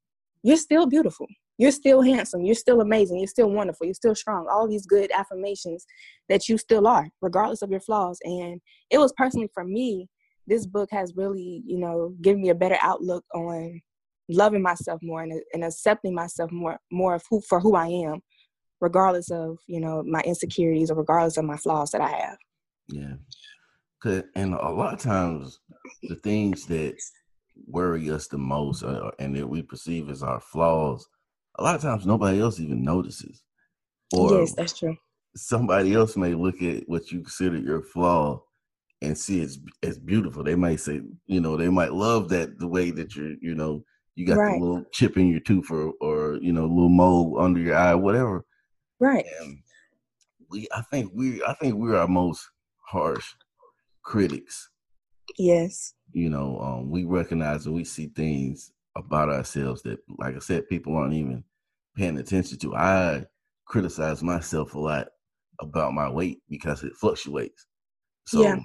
You're 0.43 0.57
still 0.57 0.85
beautiful 0.85 1.27
you're 1.57 1.71
still 1.71 2.01
handsome, 2.01 2.43
you're 2.43 2.55
still 2.55 2.81
amazing, 2.81 3.19
you're 3.19 3.27
still 3.27 3.49
wonderful, 3.49 3.85
you're 3.85 3.93
still 3.93 4.15
strong. 4.15 4.47
All 4.49 4.67
these 4.67 4.85
good 4.85 5.11
affirmations 5.11 5.85
that 6.29 6.49
you 6.49 6.57
still 6.57 6.87
are, 6.87 7.09
regardless 7.21 7.61
of 7.61 7.71
your 7.71 7.79
flaws. 7.79 8.19
And 8.23 8.59
it 8.89 8.97
was 8.97 9.13
personally 9.15 9.49
for 9.53 9.63
me, 9.63 10.07
this 10.47 10.65
book 10.65 10.89
has 10.91 11.13
really, 11.15 11.61
you 11.65 11.77
know, 11.77 12.15
given 12.21 12.41
me 12.41 12.49
a 12.49 12.55
better 12.55 12.77
outlook 12.81 13.23
on 13.33 13.79
loving 14.29 14.61
myself 14.61 14.99
more 15.03 15.21
and, 15.21 15.41
and 15.53 15.63
accepting 15.63 16.15
myself 16.15 16.51
more 16.51 16.79
more 16.91 17.15
of 17.15 17.23
who 17.29 17.41
for 17.41 17.59
who 17.59 17.75
I 17.75 17.87
am, 17.87 18.21
regardless 18.79 19.29
of, 19.29 19.57
you 19.67 19.79
know, 19.79 20.03
my 20.03 20.21
insecurities 20.21 20.89
or 20.89 20.95
regardless 20.95 21.37
of 21.37 21.45
my 21.45 21.57
flaws 21.57 21.91
that 21.91 22.01
I 22.01 22.09
have. 22.09 22.37
Yeah. 22.89 23.13
Cause, 24.01 24.23
and 24.35 24.55
a 24.55 24.69
lot 24.69 24.95
of 24.95 24.99
times 24.99 25.59
the 26.03 26.15
things 26.15 26.65
that 26.65 26.95
worry 27.67 28.09
us 28.09 28.27
the 28.27 28.37
most 28.37 28.83
uh, 28.83 29.11
and 29.19 29.35
that 29.35 29.47
we 29.47 29.61
perceive 29.61 30.09
as 30.09 30.23
our 30.23 30.39
flaws 30.39 31.07
a 31.55 31.63
lot 31.63 31.75
of 31.75 31.81
times 31.81 32.05
nobody 32.05 32.41
else 32.41 32.59
even 32.59 32.83
notices. 32.83 33.43
Or 34.13 34.39
yes, 34.39 34.53
that's 34.53 34.77
true. 34.77 34.95
Somebody 35.35 35.93
else 35.93 36.17
may 36.17 36.33
look 36.33 36.61
at 36.61 36.87
what 36.87 37.11
you 37.11 37.21
consider 37.21 37.57
your 37.57 37.81
flaw 37.81 38.43
and 39.01 39.17
see 39.17 39.41
it's 39.41 39.57
as 39.83 39.97
beautiful. 39.97 40.43
They 40.43 40.55
might 40.55 40.79
say, 40.79 41.01
you 41.27 41.39
know, 41.39 41.57
they 41.57 41.69
might 41.69 41.93
love 41.93 42.29
that 42.29 42.59
the 42.59 42.67
way 42.67 42.91
that 42.91 43.15
you're, 43.15 43.35
you 43.41 43.55
know, 43.55 43.83
you 44.15 44.25
got 44.25 44.37
right. 44.37 44.59
the 44.59 44.65
little 44.65 44.83
chip 44.91 45.17
in 45.17 45.27
your 45.27 45.39
tooth 45.39 45.71
or, 45.71 45.93
or 46.01 46.37
you 46.41 46.51
know, 46.51 46.65
a 46.65 46.73
little 46.73 46.89
mole 46.89 47.39
under 47.39 47.59
your 47.59 47.75
eye, 47.75 47.95
whatever. 47.95 48.45
Right. 48.99 49.25
And 49.39 49.59
we, 50.49 50.67
I 50.75 50.81
think 50.81 51.11
we, 51.15 51.41
I 51.43 51.53
think 51.53 51.75
we're 51.75 51.95
our 51.95 52.07
most 52.07 52.47
harsh 52.81 53.33
critics. 54.03 54.69
Yes. 55.37 55.93
You 56.11 56.29
know, 56.29 56.59
um, 56.59 56.91
we 56.91 57.05
recognize 57.05 57.65
and 57.65 57.73
we 57.73 57.85
see 57.85 58.07
things 58.07 58.71
about 58.95 59.29
ourselves 59.29 59.81
that, 59.83 59.99
like 60.19 60.35
I 60.35 60.39
said, 60.39 60.69
people 60.69 60.95
aren't 60.95 61.13
even 61.13 61.43
paying 61.95 62.17
attention 62.17 62.57
to. 62.59 62.75
I 62.75 63.25
criticize 63.65 64.21
myself 64.21 64.75
a 64.75 64.79
lot 64.79 65.07
about 65.59 65.93
my 65.93 66.09
weight 66.09 66.41
because 66.49 66.83
it 66.83 66.95
fluctuates. 66.95 67.67
So 68.25 68.41
yeah. 68.41 68.59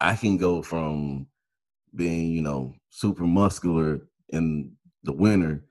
I 0.00 0.14
can 0.14 0.36
go 0.36 0.62
from 0.62 1.26
being, 1.94 2.32
you 2.32 2.42
know, 2.42 2.74
super 2.90 3.24
muscular 3.24 4.06
in 4.30 4.72
the 5.02 5.12
winter 5.12 5.64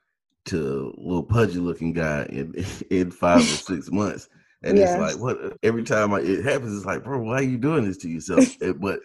to 0.44 0.94
a 0.96 1.00
little 1.00 1.22
pudgy 1.22 1.58
looking 1.58 1.92
guy 1.92 2.26
in, 2.28 2.54
in 2.90 3.10
five 3.10 3.40
or 3.40 3.42
six 3.42 3.90
months. 3.92 4.28
And 4.64 4.78
yeah. 4.78 4.92
it's 4.92 5.00
like, 5.00 5.22
what? 5.22 5.56
Every 5.62 5.82
time 5.82 6.14
I, 6.14 6.20
it 6.20 6.44
happens, 6.44 6.76
it's 6.76 6.86
like, 6.86 7.02
bro, 7.02 7.20
why 7.20 7.36
are 7.36 7.42
you 7.42 7.58
doing 7.58 7.84
this 7.84 7.96
to 7.98 8.08
yourself? 8.08 8.44
but 8.76 9.00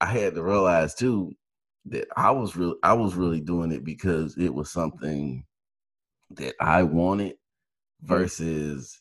I 0.00 0.06
had 0.06 0.34
to 0.34 0.42
realize 0.42 0.94
too, 0.94 1.34
that 1.86 2.06
I 2.16 2.30
was 2.30 2.56
really 2.56 2.76
I 2.82 2.92
was 2.92 3.14
really 3.14 3.40
doing 3.40 3.72
it 3.72 3.84
because 3.84 4.36
it 4.36 4.52
was 4.52 4.70
something 4.70 5.44
that 6.30 6.54
I 6.60 6.82
wanted 6.82 7.36
versus 8.02 9.00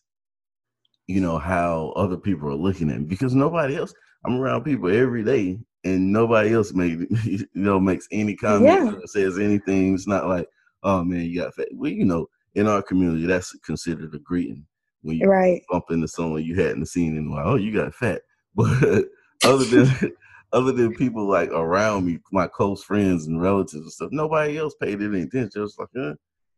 you 1.07 1.21
know 1.21 1.37
how 1.37 1.93
other 1.95 2.17
people 2.17 2.49
are 2.49 2.55
looking 2.55 2.89
at 2.89 2.99
me 2.99 3.05
because 3.05 3.35
nobody 3.35 3.75
else 3.75 3.93
I'm 4.25 4.39
around 4.39 4.63
people 4.63 4.89
every 4.89 5.23
day 5.23 5.59
and 5.83 6.11
nobody 6.11 6.53
else 6.53 6.73
made 6.73 7.07
you 7.23 7.45
know 7.53 7.79
makes 7.79 8.07
any 8.11 8.35
comment 8.35 8.65
yeah. 8.65 8.91
or 8.91 9.07
says 9.07 9.39
anything 9.39 9.93
it's 9.93 10.07
not 10.07 10.27
like 10.27 10.47
oh 10.83 11.03
man 11.03 11.25
you 11.25 11.41
got 11.41 11.53
fat 11.55 11.67
well 11.73 11.91
you 11.91 12.05
know 12.05 12.27
in 12.55 12.67
our 12.67 12.81
community 12.81 13.25
that's 13.25 13.55
considered 13.59 14.13
a 14.13 14.19
greeting 14.19 14.65
when 15.01 15.17
you 15.17 15.27
right. 15.27 15.61
bump 15.69 15.85
into 15.89 16.07
someone 16.07 16.43
you 16.43 16.55
hadn't 16.55 16.85
seen 16.87 17.15
in 17.15 17.27
a 17.27 17.29
while 17.29 17.49
oh 17.49 17.55
you 17.55 17.73
got 17.73 17.93
fat 17.93 18.21
but 18.55 19.05
other 19.43 19.63
than 19.65 19.87
other 20.51 20.71
than 20.71 20.93
people 20.95 21.27
like 21.27 21.49
around 21.49 22.05
me, 22.05 22.19
my 22.31 22.47
close 22.47 22.83
friends 22.83 23.27
and 23.27 23.41
relatives 23.41 23.75
and 23.75 23.91
stuff, 23.91 24.09
nobody 24.11 24.57
else 24.57 24.73
paid 24.81 25.01
any 25.01 25.21
attention. 25.21 25.51
Just 25.53 25.79
like, 25.79 25.89
eh, 25.95 26.13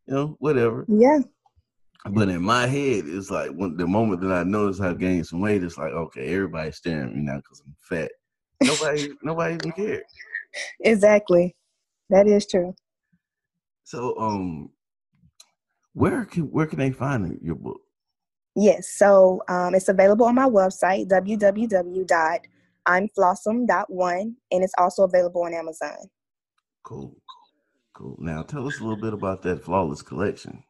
you 0.06 0.14
know, 0.14 0.36
whatever. 0.38 0.84
Yeah. 0.88 1.20
But 2.10 2.28
in 2.28 2.42
my 2.42 2.66
head, 2.66 3.04
it's 3.06 3.30
like 3.30 3.50
when 3.50 3.76
the 3.76 3.86
moment 3.86 4.22
that 4.22 4.32
I 4.32 4.42
notice 4.42 4.80
I 4.80 4.94
gained 4.94 5.26
some 5.26 5.40
weight, 5.40 5.62
it's 5.62 5.78
like, 5.78 5.92
okay, 5.92 6.34
everybody's 6.34 6.76
staring 6.76 7.10
at 7.10 7.14
me 7.14 7.22
now 7.22 7.36
because 7.36 7.62
I'm 7.64 7.76
fat. 7.80 8.10
Nobody, 8.62 9.10
nobody 9.22 9.54
even 9.54 9.72
cared. 9.72 10.04
Exactly, 10.80 11.54
that 12.10 12.26
is 12.26 12.46
true. 12.46 12.74
So, 13.84 14.18
um, 14.18 14.70
where 15.92 16.24
can 16.24 16.44
where 16.44 16.66
can 16.66 16.78
they 16.78 16.90
find 16.90 17.38
your 17.42 17.54
book? 17.54 17.80
Yes, 18.54 18.88
so 18.88 19.42
um, 19.48 19.74
it's 19.74 19.88
available 19.88 20.26
on 20.26 20.34
my 20.34 20.48
website 20.48 21.08
www 21.08 22.40
I'm 22.86 23.08
Flawsome 23.16 23.66
One, 23.88 24.36
and 24.50 24.64
it's 24.64 24.74
also 24.78 25.04
available 25.04 25.42
on 25.42 25.54
Amazon. 25.54 25.96
Cool. 26.84 27.08
Cool. 27.08 27.16
Cool. 27.94 28.16
Now 28.18 28.42
tell 28.42 28.66
us 28.66 28.80
a 28.80 28.82
little 28.82 29.00
bit 29.00 29.12
about 29.12 29.42
that 29.42 29.62
flawless 29.64 30.02
collection. 30.02 30.64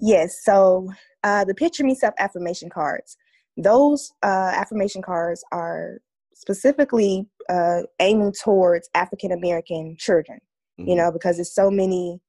Yes. 0.00 0.42
So 0.42 0.88
uh, 1.22 1.44
the 1.44 1.54
picture 1.54 1.84
me 1.84 1.94
self 1.94 2.14
affirmation 2.18 2.70
cards. 2.70 3.16
Those 3.56 4.12
uh, 4.22 4.52
affirmation 4.54 5.02
cards 5.02 5.44
are 5.52 5.98
specifically 6.34 7.28
uh, 7.48 7.82
aiming 8.00 8.32
towards 8.42 8.88
African 8.94 9.30
American 9.30 9.96
children. 9.98 10.40
Mm-hmm. 10.80 10.88
You 10.88 10.96
know, 10.96 11.12
because 11.12 11.36
there's 11.36 11.54
so 11.54 11.70
many, 11.70 12.20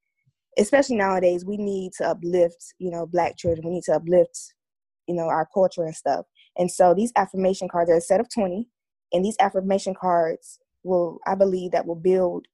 especially 0.57 0.97
nowadays, 0.97 1.45
we 1.45 1.57
need 1.57 1.93
to 1.97 2.09
uplift. 2.09 2.73
You 2.77 2.91
know, 2.91 3.05
Black 3.05 3.37
children. 3.37 3.65
We 3.67 3.75
need 3.75 3.83
to 3.85 3.93
uplift. 3.93 4.53
You 5.07 5.15
know, 5.15 5.27
our 5.27 5.47
culture 5.53 5.83
and 5.83 5.95
stuff. 5.95 6.25
And 6.57 6.69
so 6.69 6.93
these 6.93 7.11
affirmation 7.15 7.67
cards 7.67 7.89
are 7.89 7.97
a 7.97 8.01
set 8.01 8.19
of 8.19 8.27
twenty. 8.33 8.67
And 9.13 9.23
these 9.23 9.37
affirmation 9.39 9.95
cards 9.99 10.59
will, 10.83 11.19
I 11.25 11.35
believe, 11.35 11.71
that 11.71 11.85
will 11.85 11.95
build 11.95 12.47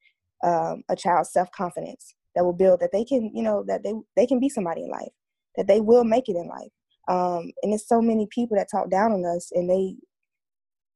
um, 0.44 0.84
a 0.90 0.96
child's 0.96 1.32
self 1.32 1.52
confidence. 1.52 2.14
That 2.36 2.46
will 2.46 2.54
build 2.54 2.80
that 2.82 2.92
they 2.92 3.04
can, 3.04 3.32
you 3.34 3.42
know, 3.42 3.64
that 3.68 3.84
they 3.84 3.94
they 4.16 4.28
can 4.28 4.40
be 4.40 4.50
somebody 4.50 4.84
in 4.84 4.90
life, 4.90 5.12
that 5.58 5.68
they 5.68 5.82
will 5.82 6.04
make 6.04 6.30
it 6.30 6.36
in 6.36 6.48
life. 6.48 6.72
Um, 7.08 7.52
and 7.64 7.72
there's 7.72 7.88
so 7.88 8.02
many 8.02 8.28
people 8.30 8.56
that 8.58 8.70
talk 8.70 8.90
down 8.92 9.12
on 9.12 9.26
us, 9.26 9.52
and 9.54 9.68
they, 9.68 9.96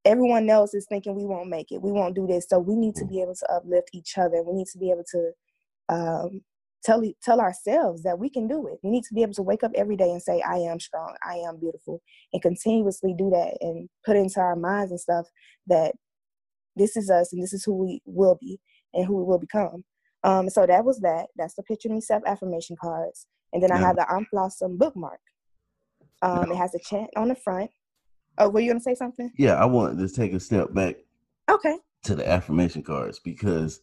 everyone 0.06 0.48
else 0.50 0.76
is 0.76 0.86
thinking 0.88 1.16
we 1.16 1.26
won't 1.26 1.50
make 1.50 1.72
it, 1.72 1.82
we 1.82 1.92
won't 1.92 2.16
do 2.16 2.28
this. 2.28 2.46
So 2.48 2.60
we 2.60 2.76
need 2.76 2.94
to 2.96 3.06
be 3.06 3.22
able 3.22 3.36
to 3.36 3.52
uplift 3.52 3.90
each 3.94 4.18
other. 4.18 4.44
We 4.44 4.54
need 4.54 4.68
to 4.68 4.78
be 4.78 4.92
able 4.92 5.06
to 5.12 5.32
um, 5.90 6.42
tell 6.84 7.02
tell 7.22 7.40
ourselves 7.40 8.04
that 8.04 8.20
we 8.20 8.30
can 8.30 8.48
do 8.48 8.68
it. 8.68 8.80
We 8.84 8.90
need 8.90 9.04
to 9.06 9.14
be 9.14 9.22
able 9.22 9.34
to 9.34 9.42
wake 9.44 9.64
up 9.64 9.72
every 9.76 9.96
day 9.96 10.10
and 10.10 10.22
say, 10.22 10.42
"I 10.42 10.58
am 10.58 10.80
strong. 10.80 11.16
I 11.24 11.38
am 11.38 11.60
beautiful," 11.60 12.02
and 12.32 12.42
continuously 12.42 13.14
do 13.18 13.30
that 13.30 13.58
and 13.62 13.90
put 14.06 14.16
into 14.16 14.40
our 14.40 14.56
minds 14.56 14.92
and 14.92 15.00
stuff 15.00 15.28
that 15.68 15.96
this 16.76 16.98
is 16.98 17.10
us 17.10 17.34
and 17.34 17.42
this 17.42 17.54
is 17.54 17.64
who 17.64 17.74
we 17.74 18.02
will 18.06 18.38
be 18.40 18.60
and 18.94 19.06
who 19.06 19.18
we 19.18 19.24
will 19.24 19.40
become. 19.40 19.84
Um, 20.24 20.50
so 20.50 20.66
that 20.66 20.86
was 20.86 21.00
that. 21.02 21.28
That's 21.36 21.56
the 21.56 21.64
picture 21.64 21.90
me 21.90 22.02
self 22.02 22.24
affirmation 22.26 22.76
cards, 22.80 23.28
and 23.52 23.62
then 23.62 23.70
yeah. 23.70 23.78
I 23.78 23.80
have 23.80 23.96
the 23.96 24.10
I'm 24.10 24.26
Flawsome 24.34 24.78
bookmark. 24.78 25.20
Um, 26.22 26.52
It 26.52 26.56
has 26.56 26.74
a 26.74 26.80
chant 26.80 27.10
on 27.16 27.28
the 27.28 27.36
front. 27.36 27.70
Oh, 28.38 28.50
were 28.50 28.62
you 28.62 28.70
gonna 28.70 28.80
say 28.80 28.96
something? 28.96 29.32
Yeah, 29.38 29.56
I 29.56 29.66
wanted 29.66 30.00
to 30.00 30.14
take 30.14 30.34
a 30.34 30.40
step 30.40 30.74
back. 30.74 30.96
Okay. 31.50 31.78
To 32.06 32.16
the 32.16 32.28
affirmation 32.28 32.84
cards 32.84 33.20
because 33.20 33.82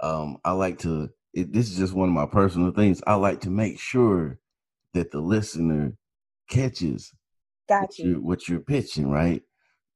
um, 0.00 0.38
I 0.44 0.52
like 0.52 0.78
to 0.80 1.10
it, 1.34 1.52
this 1.52 1.70
is 1.70 1.76
just 1.76 1.92
one 1.92 2.08
of 2.08 2.14
my 2.14 2.26
personal 2.26 2.70
things. 2.70 3.02
I 3.06 3.14
like 3.14 3.40
to 3.42 3.50
make 3.50 3.78
sure 3.78 4.38
that 4.94 5.10
the 5.10 5.20
listener 5.20 5.96
catches 6.48 7.12
Got 7.68 7.82
what, 7.82 7.98
you. 7.98 8.10
You're, 8.10 8.20
what 8.20 8.48
you're 8.48 8.60
pitching, 8.60 9.10
right? 9.10 9.42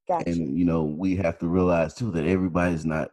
Got 0.08 0.26
and 0.26 0.36
you. 0.36 0.56
you 0.58 0.64
know, 0.64 0.84
we 0.84 1.16
have 1.16 1.38
to 1.38 1.48
realize 1.48 1.94
too 1.94 2.10
that 2.12 2.26
everybody's 2.26 2.84
not 2.84 3.10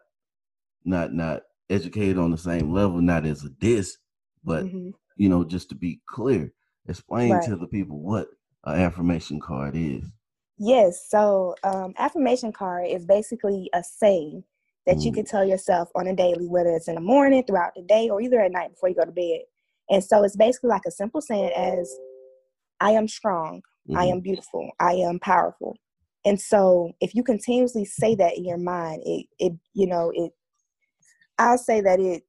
not 0.86 1.14
not 1.14 1.42
educated 1.70 2.18
on 2.18 2.32
the 2.32 2.38
same 2.38 2.72
level, 2.72 3.02
not 3.02 3.26
as 3.26 3.44
a 3.44 3.50
diss, 3.50 3.98
but 4.44 4.66
mm-hmm. 4.66 4.92
you 5.18 5.30
know, 5.30 5.44
just 5.44 5.70
to 5.70 5.76
be 5.76 6.02
clear, 6.08 6.54
explain 6.88 7.34
right. 7.34 7.44
to 7.44 7.56
the 7.56 7.68
people 7.68 8.00
what 8.00 8.28
an 8.64 8.80
affirmation 8.80 9.40
card 9.40 9.76
is. 9.76 10.04
Yes, 10.58 11.10
so 11.10 11.56
um, 11.66 11.94
affirmation 11.98 12.54
card 12.54 12.88
is 12.88 13.06
basically 13.06 13.70
a 13.74 13.84
saying 13.84 14.44
that 14.86 15.02
you 15.02 15.12
can 15.12 15.26
tell 15.26 15.46
yourself 15.46 15.90
on 15.96 16.08
a 16.08 16.16
daily, 16.16 16.48
whether 16.48 16.70
it's 16.70 16.88
in 16.88 16.96
the 16.96 17.02
morning, 17.02 17.44
throughout 17.44 17.74
the 17.76 17.82
day, 17.82 18.10
or 18.10 18.22
either 18.22 18.40
at 18.40 18.52
night 18.52 18.72
before 18.72 18.90
you 18.90 18.96
go 18.96 19.06
to 19.06 19.12
bed. 19.12 19.42
And 19.90 20.04
so 20.04 20.24
it's 20.24 20.36
basically 20.36 20.70
like 20.70 20.84
a 20.88 20.92
simple 20.92 21.22
saying 21.22 21.52
as 21.56 21.92
I 22.80 22.92
am 22.92 23.08
strong, 23.08 23.62
mm-hmm. 23.90 23.98
I 23.98 24.06
am 24.06 24.20
beautiful, 24.20 24.70
I 24.80 24.94
am 24.94 25.20
powerful. 25.20 25.76
And 26.24 26.40
so 26.40 26.92
if 27.02 27.14
you 27.14 27.24
continuously 27.24 27.86
say 27.86 28.16
that 28.16 28.38
in 28.38 28.46
your 28.46 28.58
mind, 28.58 29.04
it 29.06 29.28
it 29.40 29.54
you 29.74 29.88
know, 29.88 30.12
it 30.14 30.32
I'll 31.38 31.58
say 31.58 31.82
that 31.82 32.00
it 32.00 32.24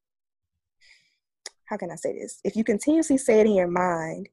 how 1.67 1.77
can 1.77 1.91
I 1.91 1.97
say 1.97 2.13
this? 2.13 2.41
If 2.45 2.57
you 2.57 2.65
continuously 2.65 3.19
say 3.19 3.41
it 3.41 3.47
in 3.47 3.55
your 3.55 3.69
mind, 3.69 4.29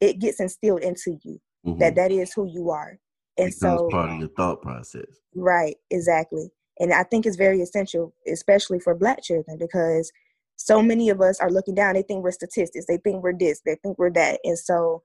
it 0.00 0.20
gets 0.20 0.40
instilled 0.40 0.82
into 0.82 1.18
you 1.24 1.40
mm-hmm. 1.66 1.78
that 1.78 1.96
that 1.96 2.12
is 2.12 2.32
who 2.32 2.46
you 2.46 2.70
are. 2.70 2.98
And 3.36 3.52
so 3.54 3.88
part 3.90 4.10
of 4.10 4.18
your 4.18 4.28
thought 4.28 4.62
process. 4.62 5.06
Right, 5.34 5.76
exactly. 5.90 6.50
And 6.80 6.92
I 6.92 7.02
think 7.02 7.26
it's 7.26 7.36
very 7.36 7.60
essential, 7.60 8.14
especially 8.30 8.78
for 8.78 8.94
black 8.94 9.22
children, 9.22 9.58
because 9.58 10.12
so 10.56 10.82
many 10.82 11.08
of 11.08 11.20
us 11.20 11.40
are 11.40 11.50
looking 11.50 11.74
down. 11.74 11.94
They 11.94 12.02
think 12.02 12.22
we're 12.22 12.32
statistics. 12.32 12.86
They 12.86 12.98
think 12.98 13.22
we're 13.22 13.36
this. 13.36 13.60
They 13.64 13.76
think 13.82 13.98
we're 13.98 14.12
that. 14.12 14.40
And 14.44 14.58
so 14.58 15.02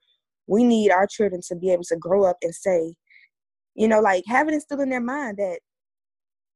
we 0.48 0.64
need 0.64 0.92
our 0.92 1.08
children 1.08 1.42
to 1.48 1.56
be 1.56 1.72
able 1.72 1.84
to 1.86 1.96
grow 1.96 2.26
up 2.26 2.38
and 2.42 2.54
say, 2.54 2.96
you 3.76 3.88
know, 3.88 4.00
like 4.00 4.24
have 4.28 4.48
it 4.48 4.54
instilled 4.54 4.82
in 4.82 4.90
their 4.90 5.02
mind 5.02 5.38
that 5.38 5.60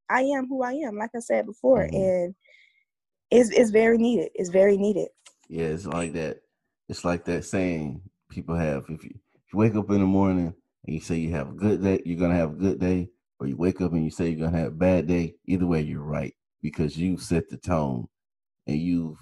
I 0.09 0.21
am 0.21 0.47
who 0.47 0.63
I 0.63 0.73
am, 0.73 0.97
like 0.97 1.11
I 1.15 1.19
said 1.19 1.45
before. 1.45 1.83
Mm-hmm. 1.85 1.95
And 1.95 2.35
it's, 3.31 3.49
it's 3.51 3.71
very 3.71 3.97
needed. 3.97 4.29
It's 4.35 4.49
very 4.49 4.77
needed. 4.77 5.09
Yeah, 5.49 5.65
it's 5.65 5.85
like 5.85 6.13
that. 6.13 6.41
It's 6.89 7.03
like 7.03 7.25
that 7.25 7.45
saying 7.45 8.01
people 8.29 8.55
have. 8.55 8.85
If 8.89 9.03
you, 9.03 9.11
if 9.13 9.53
you 9.53 9.59
wake 9.59 9.75
up 9.75 9.89
in 9.89 9.99
the 9.99 10.05
morning 10.05 10.53
and 10.85 10.93
you 10.93 10.99
say 10.99 11.15
you 11.15 11.31
have 11.31 11.49
a 11.49 11.53
good 11.53 11.83
day, 11.83 12.01
you're 12.05 12.19
going 12.19 12.31
to 12.31 12.37
have 12.37 12.51
a 12.51 12.55
good 12.55 12.79
day 12.79 13.09
or 13.39 13.47
you 13.47 13.55
wake 13.55 13.81
up 13.81 13.93
and 13.93 14.03
you 14.03 14.11
say 14.11 14.29
you're 14.29 14.47
gonna 14.47 14.57
have 14.57 14.73
a 14.73 14.75
bad 14.75 15.07
day, 15.07 15.35
either 15.45 15.65
way 15.65 15.81
you're 15.81 16.01
right 16.01 16.33
because 16.61 16.97
you 16.97 17.17
set 17.17 17.49
the 17.49 17.57
tone 17.57 18.07
and 18.65 18.77
you've 18.77 19.17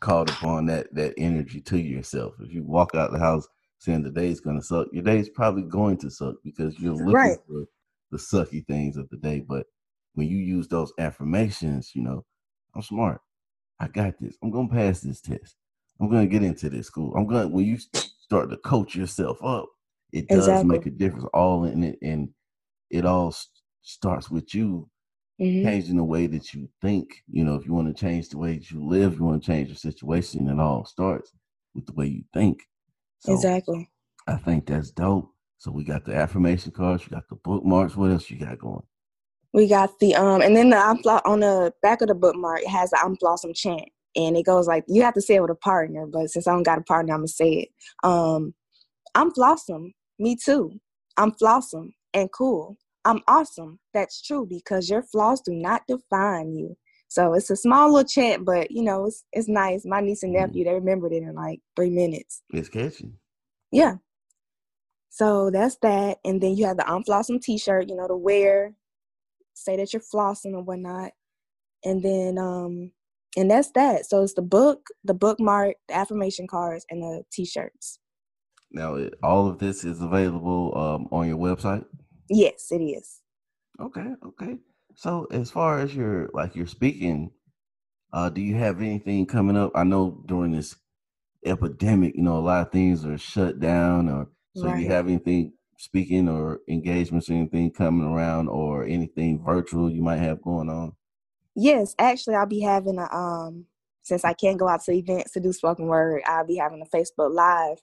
called 0.00 0.30
upon 0.30 0.66
that 0.66 0.92
that 0.94 1.14
energy 1.16 1.60
to 1.60 1.78
yourself. 1.78 2.34
If 2.40 2.52
you 2.52 2.62
walk 2.62 2.94
out 2.94 3.12
the 3.12 3.18
house 3.18 3.48
saying 3.78 4.02
the 4.02 4.10
day's 4.10 4.40
gonna 4.40 4.62
suck, 4.62 4.88
your 4.92 5.02
day's 5.02 5.28
probably 5.28 5.62
going 5.62 5.96
to 5.98 6.10
suck 6.10 6.36
because 6.44 6.78
you're 6.78 6.94
looking 6.94 7.12
right. 7.12 7.38
for 7.46 7.64
the 8.10 8.18
sucky 8.18 8.66
things 8.66 8.96
of 8.96 9.08
the 9.10 9.16
day. 9.16 9.40
But 9.40 9.66
when 10.14 10.28
you 10.28 10.38
use 10.38 10.68
those 10.68 10.92
affirmations, 10.98 11.92
you 11.94 12.02
know, 12.02 12.24
I'm 12.74 12.82
smart. 12.82 13.20
I 13.80 13.88
got 13.88 14.18
this. 14.18 14.36
I'm 14.42 14.50
gonna 14.50 14.68
pass 14.68 15.00
this 15.00 15.20
test. 15.20 15.56
I'm 16.00 16.10
gonna 16.10 16.26
get 16.26 16.42
into 16.42 16.68
this 16.68 16.86
school. 16.86 17.14
I'm 17.16 17.26
gonna 17.26 17.48
when 17.48 17.64
you 17.64 17.78
start 17.78 18.50
to 18.50 18.56
coach 18.58 18.94
yourself 18.94 19.42
up, 19.42 19.68
it 20.12 20.28
does 20.28 20.48
exactly. 20.48 20.68
make 20.68 20.86
a 20.86 20.90
difference 20.90 21.26
all 21.32 21.64
in 21.64 21.82
it 21.82 21.98
and 22.02 22.28
it 22.90 23.04
all 23.04 23.34
starts 23.82 24.30
with 24.30 24.54
you 24.54 24.88
mm-hmm. 25.40 25.66
changing 25.66 25.96
the 25.96 26.04
way 26.04 26.26
that 26.26 26.52
you 26.54 26.68
think. 26.82 27.22
You 27.30 27.44
know, 27.44 27.54
if 27.54 27.66
you 27.66 27.72
want 27.72 27.94
to 27.94 28.00
change 28.00 28.28
the 28.28 28.38
way 28.38 28.58
that 28.58 28.70
you 28.70 28.86
live, 28.86 29.14
you 29.14 29.24
want 29.24 29.42
to 29.42 29.46
change 29.46 29.68
your 29.68 29.76
situation, 29.76 30.48
it 30.48 30.60
all 30.60 30.84
starts 30.84 31.32
with 31.74 31.86
the 31.86 31.92
way 31.92 32.06
you 32.06 32.24
think. 32.34 32.62
So 33.20 33.32
exactly. 33.32 33.88
I 34.26 34.36
think 34.36 34.66
that's 34.66 34.90
dope. 34.90 35.30
So 35.58 35.70
we 35.72 35.84
got 35.84 36.04
the 36.04 36.14
affirmation 36.14 36.70
cards, 36.70 37.04
you 37.04 37.10
got 37.10 37.28
the 37.28 37.36
bookmarks. 37.36 37.96
What 37.96 38.10
else 38.10 38.30
you 38.30 38.38
got 38.38 38.58
going? 38.58 38.82
We 39.52 39.66
got 39.66 39.98
the 39.98 40.14
um, 40.14 40.42
and 40.42 40.56
then 40.56 40.70
the 40.70 40.76
I'm 40.76 40.98
fl- 40.98 41.24
on 41.24 41.40
the 41.40 41.72
back 41.82 42.02
of 42.02 42.08
the 42.08 42.14
bookmark 42.14 42.60
it 42.60 42.68
has 42.68 42.90
the 42.90 43.00
I'm 43.02 43.16
Flawsome 43.16 43.56
chant, 43.56 43.88
and 44.14 44.36
it 44.36 44.44
goes 44.44 44.68
like 44.68 44.84
you 44.86 45.02
have 45.02 45.14
to 45.14 45.22
say 45.22 45.36
it 45.36 45.40
with 45.40 45.50
a 45.50 45.56
partner, 45.56 46.06
but 46.06 46.30
since 46.30 46.46
I 46.46 46.52
don't 46.52 46.62
got 46.62 46.78
a 46.78 46.82
partner, 46.82 47.14
I'm 47.14 47.20
gonna 47.20 47.28
say 47.28 47.50
it. 47.52 47.68
Um, 48.04 48.54
I'm 49.14 49.32
Flawsome, 49.32 49.94
me 50.18 50.36
too. 50.36 50.78
I'm 51.16 51.32
Flawsome, 51.32 51.92
and 52.14 52.30
cool. 52.32 52.76
I'm 53.04 53.22
awesome. 53.26 53.78
That's 53.94 54.20
true 54.20 54.46
because 54.46 54.90
your 54.90 55.02
flaws 55.02 55.40
do 55.40 55.52
not 55.52 55.82
define 55.88 56.54
you. 56.54 56.76
So 57.08 57.32
it's 57.32 57.48
a 57.48 57.56
small 57.56 57.92
little 57.92 58.06
chant, 58.06 58.44
but 58.44 58.70
you 58.70 58.82
know, 58.82 59.06
it's 59.06 59.24
it's 59.32 59.48
nice. 59.48 59.84
My 59.86 60.00
niece 60.00 60.22
and 60.22 60.34
mm-hmm. 60.34 60.46
nephew, 60.46 60.64
they 60.64 60.74
remembered 60.74 61.12
it 61.12 61.22
in 61.22 61.34
like 61.34 61.60
three 61.74 61.90
minutes. 61.90 62.42
It's 62.50 62.68
catchy. 62.68 63.12
Yeah. 63.72 63.94
So 65.08 65.50
that's 65.50 65.76
that. 65.82 66.18
And 66.24 66.40
then 66.40 66.56
you 66.56 66.66
have 66.66 66.76
the 66.76 66.88
I'm 66.88 67.02
flossing 67.02 67.40
t-shirt, 67.40 67.88
you 67.88 67.96
know, 67.96 68.06
to 68.06 68.16
wear, 68.16 68.74
say 69.54 69.76
that 69.76 69.92
you're 69.92 70.02
flossing 70.02 70.54
and 70.54 70.66
whatnot. 70.66 71.12
And 71.84 72.02
then 72.02 72.38
um 72.38 72.92
and 73.36 73.50
that's 73.50 73.70
that. 73.72 74.06
So 74.06 74.22
it's 74.22 74.34
the 74.34 74.42
book, 74.42 74.88
the 75.04 75.14
bookmark, 75.14 75.76
the 75.88 75.96
affirmation 75.96 76.46
cards, 76.46 76.84
and 76.90 77.02
the 77.02 77.22
t-shirts. 77.32 77.98
Now, 78.70 78.98
all 79.22 79.48
of 79.48 79.58
this 79.58 79.84
is 79.84 80.00
available 80.00 80.76
um, 80.76 81.08
on 81.10 81.26
your 81.26 81.38
website. 81.38 81.84
Yes, 82.28 82.70
it 82.70 82.82
is. 82.82 83.20
Okay, 83.80 84.06
okay. 84.26 84.58
So 84.94 85.26
as 85.30 85.50
far 85.50 85.78
as 85.78 85.94
your 85.94 86.28
like 86.34 86.56
your 86.56 86.66
speaking, 86.66 87.30
uh, 88.12 88.28
do 88.28 88.40
you 88.40 88.56
have 88.56 88.80
anything 88.80 89.26
coming 89.26 89.56
up? 89.56 89.72
I 89.74 89.84
know 89.84 90.22
during 90.26 90.52
this 90.52 90.76
epidemic, 91.44 92.14
you 92.16 92.22
know, 92.22 92.38
a 92.38 92.40
lot 92.40 92.66
of 92.66 92.72
things 92.72 93.06
are 93.06 93.16
shut 93.16 93.60
down 93.60 94.08
or 94.08 94.28
so 94.56 94.66
right. 94.66 94.82
you 94.82 94.88
have 94.88 95.06
anything 95.06 95.52
speaking 95.78 96.28
or 96.28 96.60
engagements 96.68 97.30
or 97.30 97.34
anything 97.34 97.70
coming 97.70 98.06
around 98.06 98.48
or 98.48 98.84
anything 98.84 99.42
virtual 99.42 99.88
you 99.90 100.02
might 100.02 100.18
have 100.18 100.42
going 100.42 100.68
on? 100.68 100.92
Yes, 101.54 101.94
actually 101.98 102.34
I'll 102.34 102.46
be 102.46 102.60
having 102.60 102.98
a 102.98 103.08
um 103.14 103.66
since 104.02 104.24
I 104.24 104.32
can't 104.32 104.58
go 104.58 104.68
out 104.68 104.82
to 104.84 104.92
events 104.92 105.32
to 105.32 105.40
do 105.40 105.52
spoken 105.52 105.86
word, 105.86 106.22
I'll 106.26 106.46
be 106.46 106.56
having 106.56 106.82
a 106.82 106.96
Facebook 106.96 107.32
live 107.32 107.78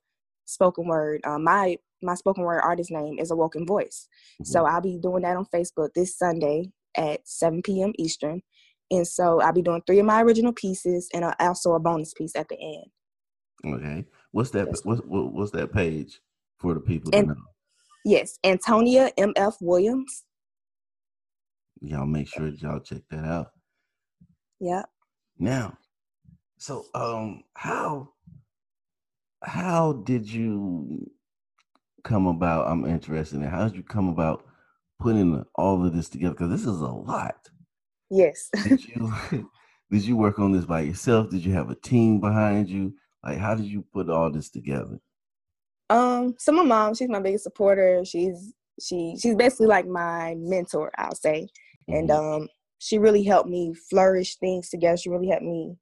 spoken 0.46 0.88
word. 0.88 1.22
Um, 1.26 1.44
my 1.44 1.78
my 2.02 2.16
spoken 2.16 2.44
word 2.44 2.62
artist 2.62 2.92
name 2.92 3.18
is 3.20 3.32
Awoken 3.32 3.66
Voice. 3.66 4.08
Mm-hmm. 4.42 4.46
So 4.46 4.66
I'll 4.66 4.82
be 4.82 4.98
doing 4.98 5.24
that 5.24 5.38
on 5.38 5.46
Facebook 5.54 5.90
this 5.94 6.18
Sunday 6.18 6.72
at 6.96 7.28
7 7.28 7.62
p.m. 7.62 7.94
Eastern. 7.98 8.42
And 8.92 9.08
so 9.08 9.42
I'll 9.42 9.54
be 9.54 9.62
doing 9.62 9.82
three 9.86 10.00
of 10.00 10.06
my 10.06 10.22
original 10.22 10.54
pieces 10.54 11.10
and 11.14 11.26
also 11.40 11.74
a 11.74 11.80
bonus 11.80 12.14
piece 12.14 12.36
at 12.36 12.48
the 12.50 12.58
end. 12.60 13.74
Okay. 13.74 14.06
What's 14.32 14.52
that? 14.52 14.68
What's, 14.84 15.02
what's 15.06 15.52
that 15.52 15.74
page 15.74 16.20
for 16.60 16.74
the 16.74 16.80
people 16.80 17.10
and, 17.14 17.30
to 17.30 17.34
know? 17.34 17.42
Yes, 18.06 18.38
Antonia 18.44 19.12
M.F. 19.18 19.58
Williams. 19.62 20.24
Y'all 21.82 22.06
make 22.06 22.28
sure 22.28 22.48
y'all 22.48 22.80
check 22.80 23.02
that 23.10 23.26
out. 23.26 23.52
Yeah. 24.60 24.84
Now, 25.40 25.78
so 26.58 26.86
um, 26.94 27.44
how 27.56 28.10
how 29.46 29.94
did 29.94 30.32
you 30.32 31.12
come 32.04 32.28
about? 32.28 32.68
I'm 32.68 32.86
interested 32.86 33.38
in 33.38 33.44
how 33.44 33.68
did 33.68 33.76
you 33.76 33.84
come 33.84 34.10
about 34.10 34.46
putting 35.00 35.44
all 35.56 35.86
of 35.86 35.94
this 35.94 36.10
together? 36.10 36.34
Because 36.34 36.50
this 36.50 36.62
is 36.62 36.82
a 36.82 36.88
lot. 36.88 37.38
Yes. 38.10 38.50
did 38.64 38.86
you 38.88 39.14
did 39.92 40.04
you 40.04 40.18
work 40.18 40.40
on 40.40 40.52
this 40.52 40.66
by 40.66 40.82
yourself? 40.82 41.30
Did 41.30 41.46
you 41.46 41.54
have 41.54 41.70
a 41.70 41.76
team 41.76 42.20
behind 42.20 42.70
you? 42.70 42.94
Like, 43.24 43.38
how 43.40 43.56
did 43.56 43.66
you 43.66 43.84
put 43.94 44.10
all 44.10 44.32
this 44.32 44.50
together? 44.50 45.00
Um, 45.90 46.36
so 46.40 46.52
my 46.52 46.64
mom, 46.64 46.96
she's 46.96 47.10
my 47.10 47.20
biggest 47.20 47.44
supporter. 47.44 48.04
She's 48.06 48.54
she 48.82 49.16
she's 49.22 49.36
basically 49.36 49.68
like 49.68 49.88
my 49.88 50.36
mentor, 50.38 50.92
I'll 50.98 51.16
say. 51.16 51.48
Mm-hmm. 51.90 51.94
And 51.94 52.12
um 52.12 52.48
she 52.80 52.98
really 52.98 53.24
helped 53.24 53.50
me 53.50 53.74
flourish 53.90 54.38
things 54.38 54.70
together. 54.70 54.98
She 54.98 55.10
really 55.10 55.28
helped 55.28 55.44
me, 55.44 55.76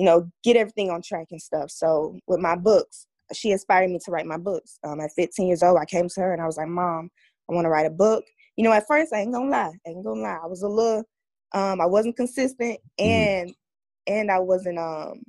you 0.00 0.06
know, 0.06 0.26
get 0.42 0.56
everything 0.56 0.88
on 0.88 1.02
track 1.02 1.26
and 1.30 1.42
stuff. 1.42 1.70
So 1.70 2.18
with 2.26 2.40
my 2.40 2.56
books, 2.56 3.06
she 3.34 3.50
inspired 3.50 3.90
me 3.90 3.98
to 4.02 4.10
write 4.10 4.24
my 4.24 4.38
books. 4.38 4.78
Um, 4.82 4.98
at 4.98 5.10
15 5.14 5.46
years 5.46 5.62
old, 5.62 5.78
I 5.78 5.84
came 5.84 6.08
to 6.08 6.20
her 6.22 6.32
and 6.32 6.40
I 6.40 6.46
was 6.46 6.56
like, 6.56 6.68
Mom, 6.68 7.10
I 7.50 7.54
want 7.54 7.66
to 7.66 7.68
write 7.68 7.84
a 7.84 7.90
book. 7.90 8.24
You 8.56 8.64
know, 8.64 8.72
at 8.72 8.86
first, 8.86 9.12
I 9.12 9.18
ain't 9.18 9.34
gonna 9.34 9.50
lie, 9.50 9.72
I 9.86 9.90
ain't 9.90 10.02
gonna 10.02 10.22
lie. 10.22 10.38
I 10.42 10.46
was 10.46 10.62
a 10.62 10.68
little, 10.68 11.04
um, 11.52 11.82
I 11.82 11.86
wasn't 11.86 12.16
consistent, 12.16 12.78
mm-hmm. 12.98 13.04
and 13.04 13.50
mm-hmm. 13.50 14.12
and 14.14 14.30
I 14.30 14.38
wasn't 14.38 14.78
um, 14.78 15.22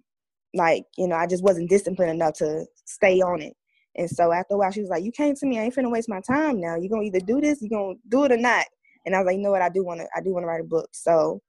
like 0.53 0.85
you 0.97 1.05
know, 1.05 1.17
I 1.17 1.27
just 1.27 1.43
wasn't 1.43 1.69
disciplined 1.69 2.11
enough 2.11 2.35
to 2.35 2.65
stay 2.85 3.19
on 3.19 3.41
it. 3.41 3.53
And 3.97 4.09
so 4.09 4.31
after 4.31 4.53
a 4.53 4.57
while, 4.57 4.71
she 4.71 4.79
was 4.79 4.89
like, 4.89 5.03
"You 5.03 5.11
came 5.11 5.35
to 5.35 5.45
me. 5.45 5.59
I 5.59 5.63
ain't 5.63 5.75
finna 5.75 5.91
waste 5.91 6.07
my 6.07 6.21
time 6.21 6.61
now. 6.61 6.77
You're 6.77 6.89
gonna 6.89 7.03
either 7.03 7.19
do 7.19 7.41
this, 7.41 7.61
you're 7.61 7.77
gonna 7.77 7.99
do 8.07 8.23
it 8.23 8.31
or 8.31 8.37
not." 8.37 8.67
And 9.05 9.15
I 9.15 9.19
was 9.19 9.25
like, 9.25 9.35
"You 9.35 9.43
know 9.43 9.51
what? 9.51 9.61
I 9.61 9.69
do 9.69 9.83
want 9.83 9.99
to. 9.99 10.07
I 10.15 10.21
do 10.21 10.33
want 10.33 10.43
to 10.43 10.47
write 10.47 10.61
a 10.61 10.65
book." 10.65 10.87
So 10.93 11.41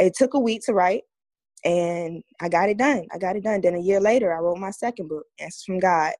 it 0.00 0.14
took 0.16 0.34
a 0.34 0.40
week 0.40 0.62
to 0.66 0.72
write, 0.72 1.02
and 1.64 2.22
I 2.40 2.48
got 2.48 2.68
it 2.68 2.78
done. 2.78 3.06
I 3.12 3.18
got 3.18 3.36
it 3.36 3.44
done. 3.44 3.60
Then 3.60 3.74
a 3.74 3.80
year 3.80 4.00
later, 4.00 4.34
I 4.34 4.40
wrote 4.40 4.58
my 4.58 4.70
second 4.70 5.08
book, 5.08 5.24
Answers 5.38 5.64
from 5.64 5.78
God, 5.78 6.12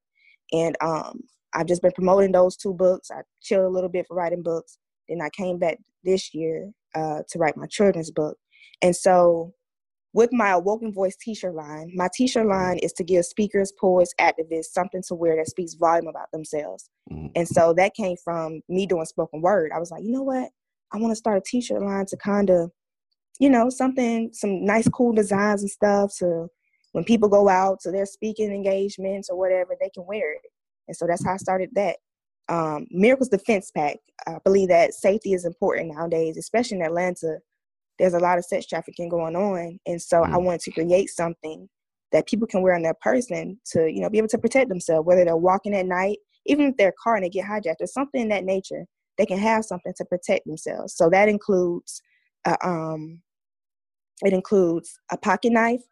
and 0.52 0.76
um, 0.80 1.20
I've 1.54 1.66
just 1.66 1.82
been 1.82 1.92
promoting 1.92 2.32
those 2.32 2.56
two 2.56 2.74
books. 2.74 3.10
I 3.10 3.22
chilled 3.42 3.64
a 3.64 3.68
little 3.68 3.90
bit 3.90 4.06
for 4.06 4.16
writing 4.16 4.42
books. 4.42 4.78
Then 5.08 5.20
I 5.20 5.28
came 5.30 5.58
back 5.58 5.78
this 6.04 6.32
year 6.34 6.70
uh, 6.94 7.22
to 7.28 7.38
write 7.38 7.56
my 7.56 7.66
children's 7.66 8.10
book, 8.10 8.36
and 8.82 8.94
so 8.94 9.52
with 10.14 10.30
my 10.32 10.50
Awoken 10.50 10.92
Voice 10.92 11.16
t-shirt 11.16 11.54
line, 11.54 11.90
my 11.94 12.08
t-shirt 12.14 12.46
line 12.46 12.78
is 12.78 12.92
to 12.94 13.04
give 13.04 13.24
speakers, 13.24 13.72
poets, 13.80 14.12
activists 14.20 14.66
something 14.66 15.02
to 15.08 15.14
wear 15.14 15.36
that 15.36 15.48
speaks 15.48 15.74
volume 15.74 16.06
about 16.06 16.30
themselves. 16.32 16.90
Mm-hmm. 17.10 17.28
And 17.34 17.48
so 17.48 17.72
that 17.74 17.94
came 17.94 18.16
from 18.22 18.60
me 18.68 18.86
doing 18.86 19.06
spoken 19.06 19.40
word. 19.40 19.72
I 19.74 19.78
was 19.78 19.90
like, 19.90 20.04
you 20.04 20.12
know 20.12 20.22
what? 20.22 20.50
I 20.92 20.98
want 20.98 21.12
to 21.12 21.16
start 21.16 21.38
a 21.38 21.40
t-shirt 21.40 21.80
line 21.80 22.04
to 22.06 22.16
kind 22.18 22.50
of, 22.50 22.70
you 23.38 23.50
know, 23.50 23.70
something, 23.70 24.30
some 24.32 24.64
nice, 24.64 24.88
cool 24.88 25.12
designs 25.12 25.62
and 25.62 25.70
stuff 25.70 26.12
So 26.12 26.48
when 26.92 27.04
people 27.04 27.28
go 27.28 27.48
out 27.48 27.80
to 27.80 27.90
their 27.90 28.06
speaking 28.06 28.52
engagements 28.52 29.30
or 29.30 29.38
whatever, 29.38 29.74
they 29.80 29.90
can 29.90 30.04
wear 30.06 30.34
it. 30.34 30.42
And 30.88 30.96
so 30.96 31.06
that's 31.06 31.24
how 31.24 31.34
I 31.34 31.38
started 31.38 31.70
that. 31.74 31.96
Um, 32.48 32.86
Miracles 32.90 33.28
Defense 33.28 33.70
Pack. 33.70 33.96
I 34.26 34.38
believe 34.44 34.68
that 34.68 34.94
safety 34.94 35.32
is 35.32 35.44
important 35.44 35.94
nowadays, 35.94 36.36
especially 36.36 36.78
in 36.78 36.84
Atlanta 36.84 37.38
there's 37.98 38.14
a 38.14 38.18
lot 38.18 38.38
of 38.38 38.44
sex 38.44 38.66
trafficking 38.66 39.08
going 39.08 39.36
on 39.36 39.78
and 39.86 40.00
so 40.00 40.22
mm. 40.22 40.32
i 40.32 40.36
wanted 40.36 40.60
to 40.60 40.70
create 40.72 41.08
something 41.08 41.68
that 42.10 42.26
people 42.26 42.46
can 42.46 42.62
wear 42.62 42.74
on 42.74 42.82
their 42.82 42.96
person 43.00 43.58
to 43.64 43.90
you 43.90 44.00
know 44.00 44.10
be 44.10 44.18
able 44.18 44.28
to 44.28 44.38
protect 44.38 44.68
themselves 44.68 45.06
whether 45.06 45.24
they're 45.24 45.36
walking 45.36 45.74
at 45.74 45.86
night 45.86 46.18
even 46.46 46.66
if 46.66 46.76
their 46.76 46.92
car 47.02 47.16
and 47.16 47.24
they 47.24 47.28
get 47.28 47.46
hijacked 47.46 47.80
or 47.80 47.86
something 47.86 48.22
in 48.22 48.28
that 48.28 48.44
nature 48.44 48.84
they 49.18 49.26
can 49.26 49.38
have 49.38 49.64
something 49.64 49.92
to 49.96 50.04
protect 50.06 50.44
themselves 50.46 50.94
so 50.96 51.08
that 51.08 51.28
includes 51.28 52.02
uh, 52.44 52.56
um 52.62 53.20
it 54.22 54.32
includes 54.32 54.98
a 55.10 55.16
pocket 55.16 55.52
knife 55.52 55.82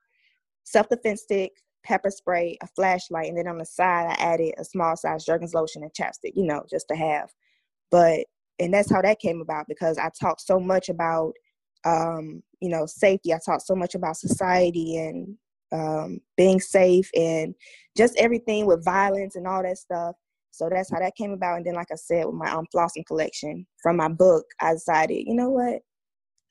self-defense 0.64 1.22
stick 1.22 1.52
pepper 1.84 2.10
spray 2.10 2.56
a 2.62 2.66
flashlight 2.68 3.28
and 3.28 3.38
then 3.38 3.48
on 3.48 3.58
the 3.58 3.64
side 3.64 4.06
i 4.08 4.22
added 4.22 4.52
a 4.58 4.64
small 4.64 4.96
size 4.96 5.24
jergens 5.24 5.54
lotion 5.54 5.82
and 5.82 5.92
chapstick 5.92 6.32
you 6.34 6.44
know 6.44 6.62
just 6.70 6.86
to 6.88 6.94
have 6.94 7.30
but 7.90 8.20
and 8.58 8.74
that's 8.74 8.90
how 8.90 9.00
that 9.00 9.18
came 9.18 9.40
about 9.40 9.66
because 9.68 9.96
i 9.98 10.10
talked 10.20 10.42
so 10.42 10.60
much 10.60 10.88
about 10.88 11.32
um, 11.84 12.42
you 12.60 12.68
know, 12.68 12.86
safety. 12.86 13.32
I 13.32 13.38
talked 13.44 13.66
so 13.66 13.74
much 13.74 13.94
about 13.94 14.16
society 14.16 14.98
and 14.98 15.36
um, 15.72 16.20
being 16.36 16.60
safe 16.60 17.10
and 17.14 17.54
just 17.96 18.16
everything 18.16 18.66
with 18.66 18.84
violence 18.84 19.36
and 19.36 19.46
all 19.46 19.62
that 19.62 19.78
stuff. 19.78 20.16
So 20.50 20.68
that's 20.68 20.90
how 20.90 20.98
that 20.98 21.16
came 21.16 21.32
about. 21.32 21.58
And 21.58 21.66
then, 21.66 21.74
like 21.74 21.92
I 21.92 21.96
said, 21.96 22.26
with 22.26 22.34
my 22.34 22.50
um, 22.50 22.66
flossing 22.74 23.06
collection 23.06 23.66
from 23.82 23.96
my 23.96 24.08
book, 24.08 24.44
I 24.60 24.72
decided, 24.72 25.26
you 25.26 25.34
know 25.34 25.50
what? 25.50 25.80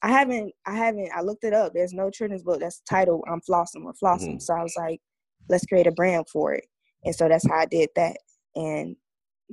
I 0.01 0.09
haven't, 0.11 0.53
I 0.65 0.75
haven't, 0.75 1.09
I 1.15 1.21
looked 1.21 1.43
it 1.43 1.53
up. 1.53 1.73
There's 1.73 1.93
no 1.93 2.09
children's 2.09 2.43
book 2.43 2.59
that's 2.59 2.81
titled 2.89 3.23
I'm 3.29 3.41
flossing 3.41 3.83
or 3.83 3.93
flossing. 3.93 4.35
Mm-hmm. 4.35 4.39
So 4.39 4.53
I 4.53 4.63
was 4.63 4.75
like, 4.77 5.01
let's 5.49 5.65
create 5.65 5.87
a 5.87 5.91
brand 5.91 6.27
for 6.31 6.53
it. 6.53 6.65
And 7.03 7.13
so 7.13 7.27
that's 7.27 7.47
how 7.47 7.55
I 7.55 7.65
did 7.65 7.89
that. 7.95 8.17
And 8.55 8.95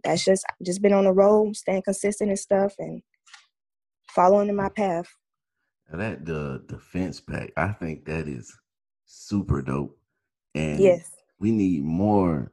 that's 0.04 0.24
just, 0.24 0.44
just 0.64 0.82
been 0.82 0.92
on 0.92 1.04
the 1.04 1.12
road, 1.12 1.56
staying 1.56 1.82
consistent 1.82 2.30
and 2.30 2.38
stuff 2.38 2.74
and 2.78 3.02
following 4.10 4.48
in 4.48 4.56
my 4.56 4.68
path. 4.68 5.06
That 5.92 6.24
the 6.24 6.64
defense 6.66 7.20
pack, 7.20 7.52
I 7.56 7.68
think 7.68 8.04
that 8.06 8.26
is 8.28 8.52
super 9.04 9.62
dope. 9.62 9.96
And 10.54 10.80
yes, 10.80 11.10
we 11.38 11.50
need 11.50 11.84
more 11.84 12.52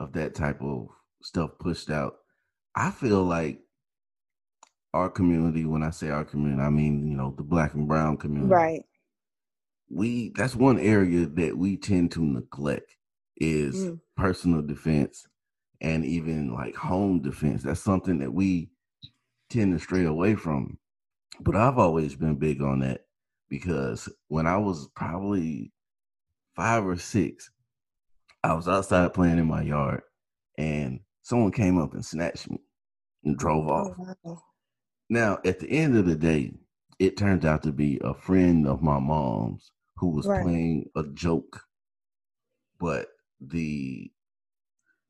of 0.00 0.12
that 0.12 0.34
type 0.34 0.60
of 0.60 0.88
stuff 1.22 1.52
pushed 1.58 1.90
out. 1.90 2.16
I 2.74 2.90
feel 2.90 3.22
like 3.22 3.60
our 4.94 5.10
community, 5.10 5.64
when 5.64 5.82
I 5.82 5.90
say 5.90 6.10
our 6.10 6.24
community, 6.24 6.62
I 6.62 6.70
mean, 6.70 7.06
you 7.06 7.16
know, 7.16 7.34
the 7.36 7.42
black 7.42 7.74
and 7.74 7.86
brown 7.86 8.16
community. 8.16 8.52
Right. 8.52 8.82
We 9.90 10.32
that's 10.34 10.54
one 10.54 10.78
area 10.78 11.26
that 11.26 11.56
we 11.56 11.76
tend 11.76 12.12
to 12.12 12.24
neglect 12.24 12.94
is 13.36 13.76
mm. 13.76 14.00
personal 14.16 14.62
defense 14.62 15.26
and 15.80 16.04
even 16.04 16.52
like 16.52 16.74
home 16.74 17.20
defense. 17.20 17.62
That's 17.62 17.80
something 17.80 18.18
that 18.18 18.32
we 18.32 18.70
tend 19.48 19.72
to 19.72 19.82
stray 19.82 20.04
away 20.04 20.34
from. 20.34 20.78
But 21.40 21.56
I've 21.56 21.78
always 21.78 22.16
been 22.16 22.36
big 22.36 22.60
on 22.62 22.80
that 22.80 23.06
because 23.48 24.08
when 24.28 24.46
I 24.46 24.58
was 24.58 24.88
probably 24.94 25.72
five 26.54 26.84
or 26.84 26.96
six, 26.96 27.50
I 28.42 28.54
was 28.54 28.68
outside 28.68 29.14
playing 29.14 29.38
in 29.38 29.46
my 29.46 29.62
yard 29.62 30.02
and 30.58 31.00
someone 31.22 31.52
came 31.52 31.78
up 31.78 31.94
and 31.94 32.04
snatched 32.04 32.50
me 32.50 32.58
and 33.24 33.38
drove 33.38 33.68
oh, 33.68 33.72
off. 33.72 33.96
Oh, 33.98 34.14
wow. 34.22 34.42
Now, 35.08 35.38
at 35.44 35.60
the 35.60 35.70
end 35.70 35.96
of 35.96 36.06
the 36.06 36.16
day, 36.16 36.52
it 36.98 37.16
turned 37.16 37.44
out 37.44 37.62
to 37.62 37.72
be 37.72 38.00
a 38.02 38.14
friend 38.14 38.66
of 38.66 38.82
my 38.82 38.98
mom's 38.98 39.70
who 39.96 40.10
was 40.10 40.26
right. 40.26 40.42
playing 40.42 40.90
a 40.96 41.04
joke. 41.14 41.62
But 42.78 43.08
the 43.40 44.10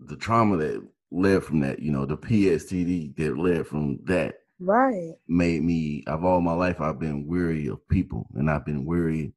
the 0.00 0.16
trauma 0.16 0.56
that 0.58 0.86
led 1.10 1.42
from 1.42 1.60
that, 1.60 1.80
you 1.80 1.90
know, 1.90 2.06
the 2.06 2.16
PSTD 2.16 3.16
that 3.16 3.36
led 3.36 3.66
from 3.66 3.98
that 4.04 4.36
right 4.60 5.14
made 5.28 5.62
me 5.62 6.02
of 6.06 6.24
all 6.24 6.40
my 6.40 6.52
life 6.52 6.80
i've 6.80 6.98
been 6.98 7.26
weary 7.26 7.68
of 7.68 7.86
people 7.88 8.26
and 8.34 8.50
i've 8.50 8.66
been 8.66 8.84
weary 8.84 9.32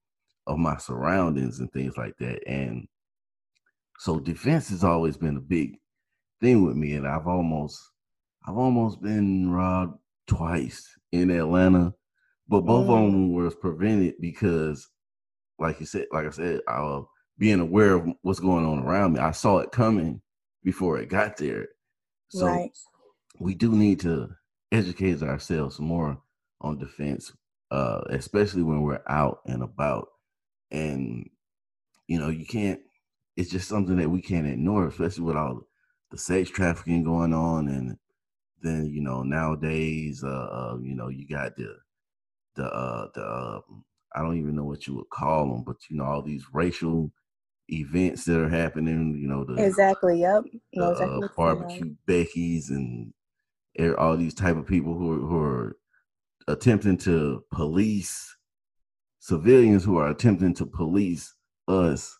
of 0.47 0.57
my 0.57 0.75
surroundings 0.77 1.59
and 1.59 1.71
things 1.71 1.95
like 1.95 2.17
that 2.17 2.41
and 2.47 2.87
so 3.99 4.19
defense 4.19 4.69
has 4.69 4.83
always 4.83 5.17
been 5.17 5.37
a 5.37 5.41
big 5.41 5.77
thing 6.41 6.65
with 6.65 6.75
me 6.75 6.93
and 6.93 7.07
i've 7.07 7.27
almost 7.27 7.91
i've 8.47 8.57
almost 8.57 8.99
been 9.01 9.51
robbed 9.51 9.97
twice 10.35 10.87
in 11.11 11.29
atlanta 11.29 11.93
but 12.47 12.61
both 12.61 12.87
mm. 12.87 12.93
of 12.93 13.11
them 13.11 13.33
was 13.33 13.55
prevented 13.55 14.15
because 14.19 14.87
like 15.59 15.79
you 15.79 15.85
said 15.85 16.05
like 16.11 16.25
i 16.25 16.29
said 16.29 16.59
uh, 16.67 17.01
being 17.37 17.59
aware 17.59 17.93
of 17.93 18.07
what's 18.21 18.39
going 18.39 18.65
on 18.65 18.79
around 18.79 19.13
me 19.13 19.19
i 19.19 19.31
saw 19.31 19.59
it 19.59 19.71
coming 19.71 20.21
before 20.63 20.99
it 20.99 21.09
got 21.09 21.37
there 21.37 21.67
so 22.29 22.45
right. 22.45 22.71
we 23.39 23.53
do 23.53 23.73
need 23.73 23.99
to 23.99 24.29
educate 24.71 25.21
ourselves 25.21 25.79
more 25.79 26.17
on 26.61 26.77
defense, 26.77 27.31
uh, 27.71 28.01
especially 28.09 28.63
when 28.63 28.81
we're 28.81 29.01
out 29.07 29.39
and 29.45 29.61
about. 29.61 30.07
And 30.71 31.29
you 32.07 32.19
know, 32.19 32.29
you 32.29 32.45
can't. 32.45 32.79
It's 33.37 33.49
just 33.49 33.67
something 33.67 33.97
that 33.97 34.09
we 34.09 34.21
can't 34.21 34.47
ignore, 34.47 34.87
especially 34.87 35.23
with 35.23 35.37
all 35.37 35.61
the 36.11 36.17
sex 36.17 36.49
trafficking 36.49 37.03
going 37.03 37.33
on, 37.33 37.67
and 37.67 37.97
then 38.61 38.85
you 38.85 39.01
know 39.01 39.23
nowadays, 39.23 40.23
uh, 40.23 40.27
uh 40.27 40.77
you 40.81 40.95
know, 40.95 41.09
you 41.09 41.27
got 41.27 41.55
the 41.55 41.75
the 42.55 42.65
uh, 42.65 43.07
the 43.13 43.21
uh, 43.21 43.59
I 44.15 44.21
don't 44.21 44.37
even 44.37 44.55
know 44.55 44.65
what 44.65 44.87
you 44.87 44.95
would 44.95 45.09
call 45.09 45.47
them, 45.47 45.63
but 45.63 45.77
you 45.89 45.97
know 45.97 46.05
all 46.05 46.21
these 46.21 46.45
racial 46.53 47.11
events 47.69 48.25
that 48.25 48.39
are 48.39 48.49
happening. 48.49 49.17
You 49.19 49.27
know 49.27 49.43
the 49.45 49.63
exactly, 49.63 50.21
yep, 50.21 50.43
the, 50.73 50.91
exactly 50.91 51.23
uh, 51.23 51.27
barbecue 51.35 51.95
Becky's 52.05 52.69
and 52.69 53.13
all 53.97 54.17
these 54.17 54.33
type 54.33 54.57
of 54.57 54.67
people 54.67 54.93
who 54.93 55.13
are, 55.13 55.27
who 55.27 55.37
are 55.41 55.77
attempting 56.47 56.97
to 56.97 57.43
police 57.51 58.35
civilians 59.21 59.83
who 59.83 59.97
are 59.97 60.09
attempting 60.09 60.53
to 60.55 60.65
police 60.65 61.35
us 61.67 62.19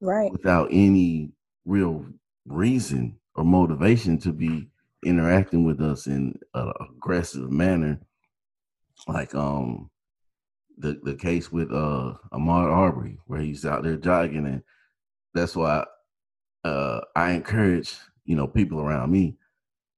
right 0.00 0.30
without 0.30 0.68
any 0.70 1.32
real 1.64 2.04
reason 2.46 3.18
or 3.34 3.44
motivation 3.44 4.18
to 4.18 4.32
be 4.32 4.68
interacting 5.04 5.64
with 5.64 5.80
us 5.80 6.06
in 6.06 6.38
an 6.54 6.72
aggressive 6.80 7.50
manner 7.50 8.00
like 9.08 9.34
um 9.34 9.90
the 10.78 10.98
the 11.02 11.14
case 11.14 11.50
with 11.50 11.70
uh 11.72 12.14
Ahmaud 12.32 12.72
Arbery 12.72 13.18
where 13.26 13.40
he's 13.40 13.66
out 13.66 13.82
there 13.82 13.96
jogging 13.96 14.46
and 14.46 14.62
that's 15.34 15.56
why 15.56 15.84
uh 16.64 17.00
I 17.16 17.32
encourage 17.32 17.94
you 18.24 18.36
know 18.36 18.46
people 18.46 18.80
around 18.80 19.10
me 19.10 19.36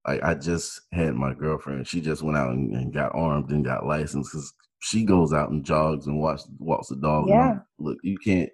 I, 0.05 0.19
I 0.31 0.33
just 0.35 0.81
had 0.91 1.15
my 1.15 1.33
girlfriend. 1.33 1.87
She 1.87 1.99
just 1.99 2.21
went 2.21 2.37
out 2.37 2.51
and, 2.51 2.73
and 2.73 2.93
got 2.93 3.15
armed 3.15 3.51
and 3.51 3.65
got 3.65 3.85
licensed 3.85 4.31
because 4.31 4.53
she 4.79 5.03
goes 5.03 5.33
out 5.33 5.49
and 5.49 5.65
jogs 5.65 6.05
and 6.05 6.19
walks 6.19 6.47
walks 6.59 6.89
the 6.89 6.95
dog. 6.95 7.27
Yeah. 7.27 7.59
Look, 7.79 7.97
you 8.03 8.17
can't. 8.17 8.49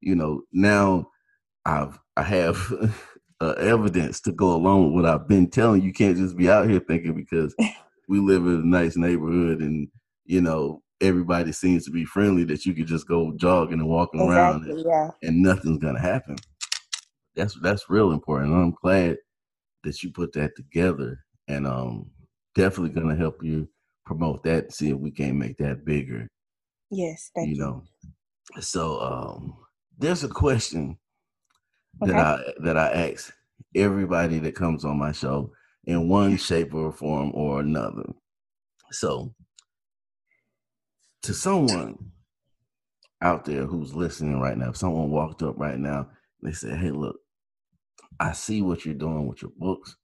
You 0.00 0.16
know 0.16 0.42
now, 0.52 1.08
I've 1.64 1.98
I 2.16 2.24
have 2.24 2.56
uh, 3.42 3.54
evidence 3.54 4.20
to 4.20 4.30
go 4.30 4.54
along 4.54 4.84
with 4.84 4.94
what 4.94 5.12
I've 5.12 5.26
been 5.26 5.50
telling 5.50 5.80
you. 5.80 5.88
You 5.88 5.92
can't 5.92 6.16
just 6.16 6.36
be 6.36 6.48
out 6.48 6.70
here 6.70 6.78
thinking 6.78 7.14
because 7.14 7.54
we 8.08 8.20
live 8.20 8.46
in 8.46 8.54
a 8.54 8.64
nice 8.64 8.96
neighborhood 8.96 9.60
and 9.60 9.88
you 10.24 10.40
know 10.40 10.80
everybody 11.00 11.50
seems 11.50 11.84
to 11.84 11.90
be 11.90 12.04
friendly 12.04 12.44
that 12.44 12.64
you 12.64 12.72
could 12.72 12.86
just 12.86 13.08
go 13.08 13.32
jogging 13.36 13.80
and 13.80 13.88
walking 13.88 14.20
exactly, 14.20 14.70
around 14.70 14.70
and, 14.70 14.84
yeah. 14.86 15.10
and 15.22 15.42
nothing's 15.42 15.78
gonna 15.78 16.00
happen. 16.00 16.36
that's 17.34 17.54
that's 17.60 17.90
real 17.90 18.12
important. 18.12 18.54
I'm 18.54 18.74
glad 18.80 19.16
that 19.82 20.00
you 20.04 20.12
put 20.12 20.32
that 20.34 20.54
together, 20.54 21.18
and 21.48 21.66
um, 21.66 22.10
definitely 22.54 22.94
gonna 22.94 23.16
help 23.16 23.42
you 23.42 23.68
promote 24.06 24.44
that. 24.44 24.64
And 24.64 24.72
see 24.72 24.90
if 24.90 24.98
we 24.98 25.10
can 25.10 25.36
make 25.36 25.56
that 25.56 25.84
bigger. 25.84 26.28
Yes, 26.90 27.32
thank 27.34 27.48
you. 27.48 27.54
You 27.54 27.60
know, 27.60 27.82
so 28.60 29.00
um, 29.00 29.56
there's 29.98 30.22
a 30.22 30.28
question 30.28 30.96
Okay. 32.00 32.12
that 32.12 32.18
I 32.18 32.52
that 32.62 32.76
I 32.76 32.90
ask 33.10 33.32
everybody 33.74 34.38
that 34.40 34.54
comes 34.54 34.84
on 34.84 34.98
my 34.98 35.12
show 35.12 35.52
in 35.84 36.08
one 36.08 36.36
shape 36.36 36.74
or 36.74 36.92
form 36.92 37.32
or 37.34 37.60
another. 37.60 38.04
So, 38.92 39.34
to 41.22 41.34
someone 41.34 42.12
out 43.20 43.44
there 43.44 43.66
who's 43.66 43.94
listening 43.94 44.40
right 44.40 44.56
now, 44.56 44.70
if 44.70 44.76
someone 44.76 45.10
walked 45.10 45.42
up 45.42 45.56
right 45.58 45.78
now, 45.78 46.10
they 46.42 46.52
said, 46.52 46.78
"Hey, 46.78 46.90
look, 46.90 47.16
I 48.20 48.32
see 48.32 48.62
what 48.62 48.84
you're 48.84 48.94
doing 48.94 49.26
with 49.26 49.42
your 49.42 49.52
books. 49.56 49.96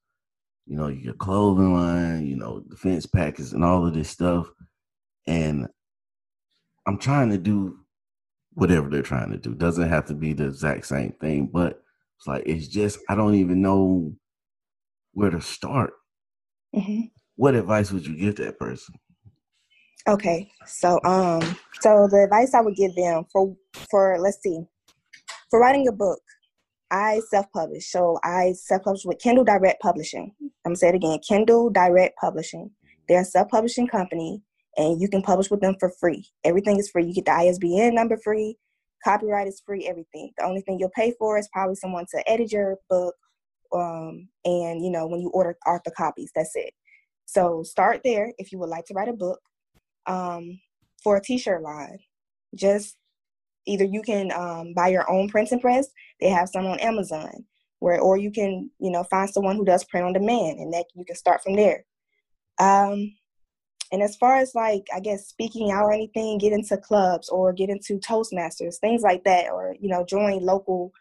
You 0.66 0.76
know, 0.76 0.88
your 0.88 1.14
clothing 1.14 1.74
line, 1.74 2.26
you 2.26 2.36
know, 2.36 2.60
defense 2.60 3.06
packets, 3.06 3.52
and 3.52 3.64
all 3.64 3.86
of 3.86 3.94
this 3.94 4.10
stuff, 4.10 4.50
and 5.26 5.68
I'm 6.86 6.98
trying 6.98 7.30
to 7.30 7.38
do 7.38 7.80
whatever 8.58 8.90
they're 8.90 9.02
trying 9.02 9.30
to 9.30 9.38
do. 9.38 9.54
Doesn't 9.54 9.88
have 9.88 10.06
to 10.06 10.14
be 10.14 10.32
the 10.32 10.46
exact 10.46 10.86
same 10.86 11.12
thing, 11.20 11.48
but 11.52 11.80
it's 12.18 12.26
like 12.26 12.42
it's 12.44 12.66
just 12.66 12.98
I 13.08 13.14
don't 13.14 13.36
even 13.36 13.62
know 13.62 14.12
where 15.12 15.30
to 15.30 15.40
start. 15.40 15.92
hmm 16.74 17.02
What 17.36 17.54
advice 17.54 17.92
would 17.92 18.04
you 18.06 18.16
give 18.16 18.36
that 18.36 18.58
person? 18.58 18.96
Okay, 20.08 20.50
so 20.66 20.98
um, 21.04 21.40
so 21.80 22.08
the 22.10 22.24
advice 22.24 22.52
I 22.54 22.60
would 22.60 22.74
give 22.74 22.94
them 22.96 23.24
for 23.32 23.54
for 23.90 24.18
let's 24.18 24.38
see, 24.42 24.60
for 25.50 25.60
writing 25.60 25.86
a 25.86 25.92
book, 25.92 26.20
I 26.90 27.20
self-publish. 27.30 27.90
So 27.90 28.18
I 28.24 28.54
self-publish 28.54 29.04
with 29.04 29.20
Kindle 29.20 29.44
Direct 29.44 29.80
Publishing. 29.80 30.34
I'm 30.40 30.50
gonna 30.70 30.76
say 30.76 30.88
it 30.88 30.94
again, 30.96 31.20
Kindle 31.20 31.70
Direct 31.70 32.16
Publishing. 32.18 32.72
They're 33.08 33.22
a 33.22 33.24
self-publishing 33.24 33.86
company, 33.86 34.42
and 34.78 35.00
you 35.00 35.08
can 35.08 35.20
publish 35.20 35.50
with 35.50 35.60
them 35.60 35.74
for 35.78 35.90
free. 36.00 36.24
Everything 36.44 36.78
is 36.78 36.88
free. 36.88 37.04
You 37.04 37.12
get 37.12 37.26
the 37.26 37.32
ISBN 37.32 37.94
number 37.94 38.16
free, 38.16 38.56
copyright 39.04 39.48
is 39.48 39.60
free, 39.66 39.86
everything. 39.86 40.30
The 40.38 40.44
only 40.44 40.60
thing 40.62 40.78
you'll 40.78 40.90
pay 40.90 41.12
for 41.18 41.36
is 41.36 41.48
probably 41.52 41.74
someone 41.74 42.06
to 42.14 42.30
edit 42.30 42.52
your 42.52 42.76
book, 42.88 43.14
um, 43.74 44.28
and 44.44 44.82
you 44.82 44.90
know 44.90 45.06
when 45.06 45.20
you 45.20 45.30
order 45.30 45.56
author 45.66 45.90
copies. 45.96 46.30
That's 46.34 46.52
it. 46.54 46.72
So 47.26 47.62
start 47.62 48.00
there 48.04 48.32
if 48.38 48.52
you 48.52 48.58
would 48.60 48.70
like 48.70 48.86
to 48.86 48.94
write 48.94 49.08
a 49.08 49.12
book 49.12 49.40
um, 50.06 50.60
for 51.02 51.16
a 51.16 51.22
t-shirt 51.22 51.62
line. 51.62 51.98
Just 52.54 52.96
either 53.66 53.84
you 53.84 54.00
can 54.00 54.32
um, 54.32 54.72
buy 54.74 54.88
your 54.88 55.10
own 55.10 55.28
printing 55.28 55.60
press. 55.60 55.88
They 56.20 56.30
have 56.30 56.48
some 56.48 56.66
on 56.66 56.80
Amazon, 56.80 57.44
where 57.80 58.00
or 58.00 58.16
you 58.16 58.30
can 58.30 58.70
you 58.78 58.90
know 58.90 59.04
find 59.04 59.28
someone 59.28 59.56
who 59.56 59.64
does 59.64 59.84
print 59.84 60.06
on 60.06 60.12
demand, 60.12 60.60
and 60.60 60.72
that 60.72 60.86
you 60.94 61.04
can 61.04 61.16
start 61.16 61.42
from 61.42 61.56
there. 61.56 61.84
Um, 62.60 63.12
and 63.92 64.02
as 64.02 64.16
far 64.16 64.36
as 64.36 64.54
like 64.54 64.86
I 64.94 65.00
guess 65.00 65.26
speaking 65.28 65.70
out 65.70 65.84
or 65.84 65.92
anything, 65.92 66.38
get 66.38 66.52
into 66.52 66.76
clubs 66.76 67.28
or 67.28 67.52
get 67.52 67.70
into 67.70 67.98
Toastmasters, 67.98 68.78
things 68.80 69.02
like 69.02 69.24
that, 69.24 69.50
or 69.50 69.76
you 69.80 69.88
know 69.88 70.04
join 70.04 70.40
local 70.40 70.92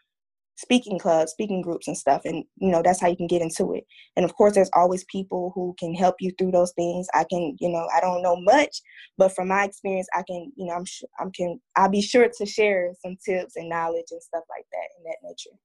speaking 0.58 0.98
clubs, 0.98 1.30
speaking 1.30 1.62
groups 1.62 1.86
and 1.86 1.96
stuff. 1.96 2.22
And, 2.24 2.44
you 2.56 2.70
know, 2.70 2.82
that's 2.82 3.00
how 3.00 3.06
you 3.06 3.16
can 3.16 3.28
get 3.28 3.42
into 3.42 3.74
it. 3.74 3.86
And 4.16 4.24
of 4.24 4.34
course, 4.34 4.54
there's 4.54 4.70
always 4.74 5.04
people 5.04 5.52
who 5.54 5.74
can 5.78 5.94
help 5.94 6.16
you 6.18 6.32
through 6.36 6.50
those 6.50 6.72
things. 6.72 7.06
I 7.14 7.24
can, 7.24 7.56
you 7.60 7.68
know, 7.68 7.88
I 7.96 8.00
don't 8.00 8.22
know 8.22 8.36
much, 8.36 8.80
but 9.16 9.32
from 9.34 9.48
my 9.48 9.64
experience, 9.64 10.08
I 10.14 10.24
can, 10.26 10.52
you 10.56 10.66
know, 10.66 10.74
I'm 10.74 10.84
sure 10.84 11.08
I'm 11.20 11.30
can, 11.30 11.60
I'll 11.76 11.88
be 11.88 12.02
sure 12.02 12.28
to 12.28 12.46
share 12.46 12.92
some 13.00 13.16
tips 13.24 13.54
and 13.54 13.68
knowledge 13.68 14.06
and 14.10 14.22
stuff 14.22 14.42
like 14.50 14.66
that 14.72 14.88
in 14.98 15.04
that 15.04 15.18
nature. 15.22 15.56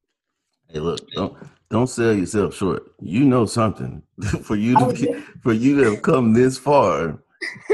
Hey, 0.69 0.79
look, 0.79 1.11
don't 1.13 1.37
don't 1.69 1.87
sell 1.87 2.13
yourself 2.13 2.55
short. 2.55 2.83
You 2.99 3.25
know 3.25 3.45
something 3.45 4.03
for 4.43 4.55
you 4.55 4.75
to 4.77 4.83
Oh, 4.85 4.91
get, 4.91 5.23
for 5.41 5.53
you 5.53 5.75
to 5.77 5.91
have 5.91 6.01
come 6.01 6.33
this 6.33 6.57
far 6.57 7.19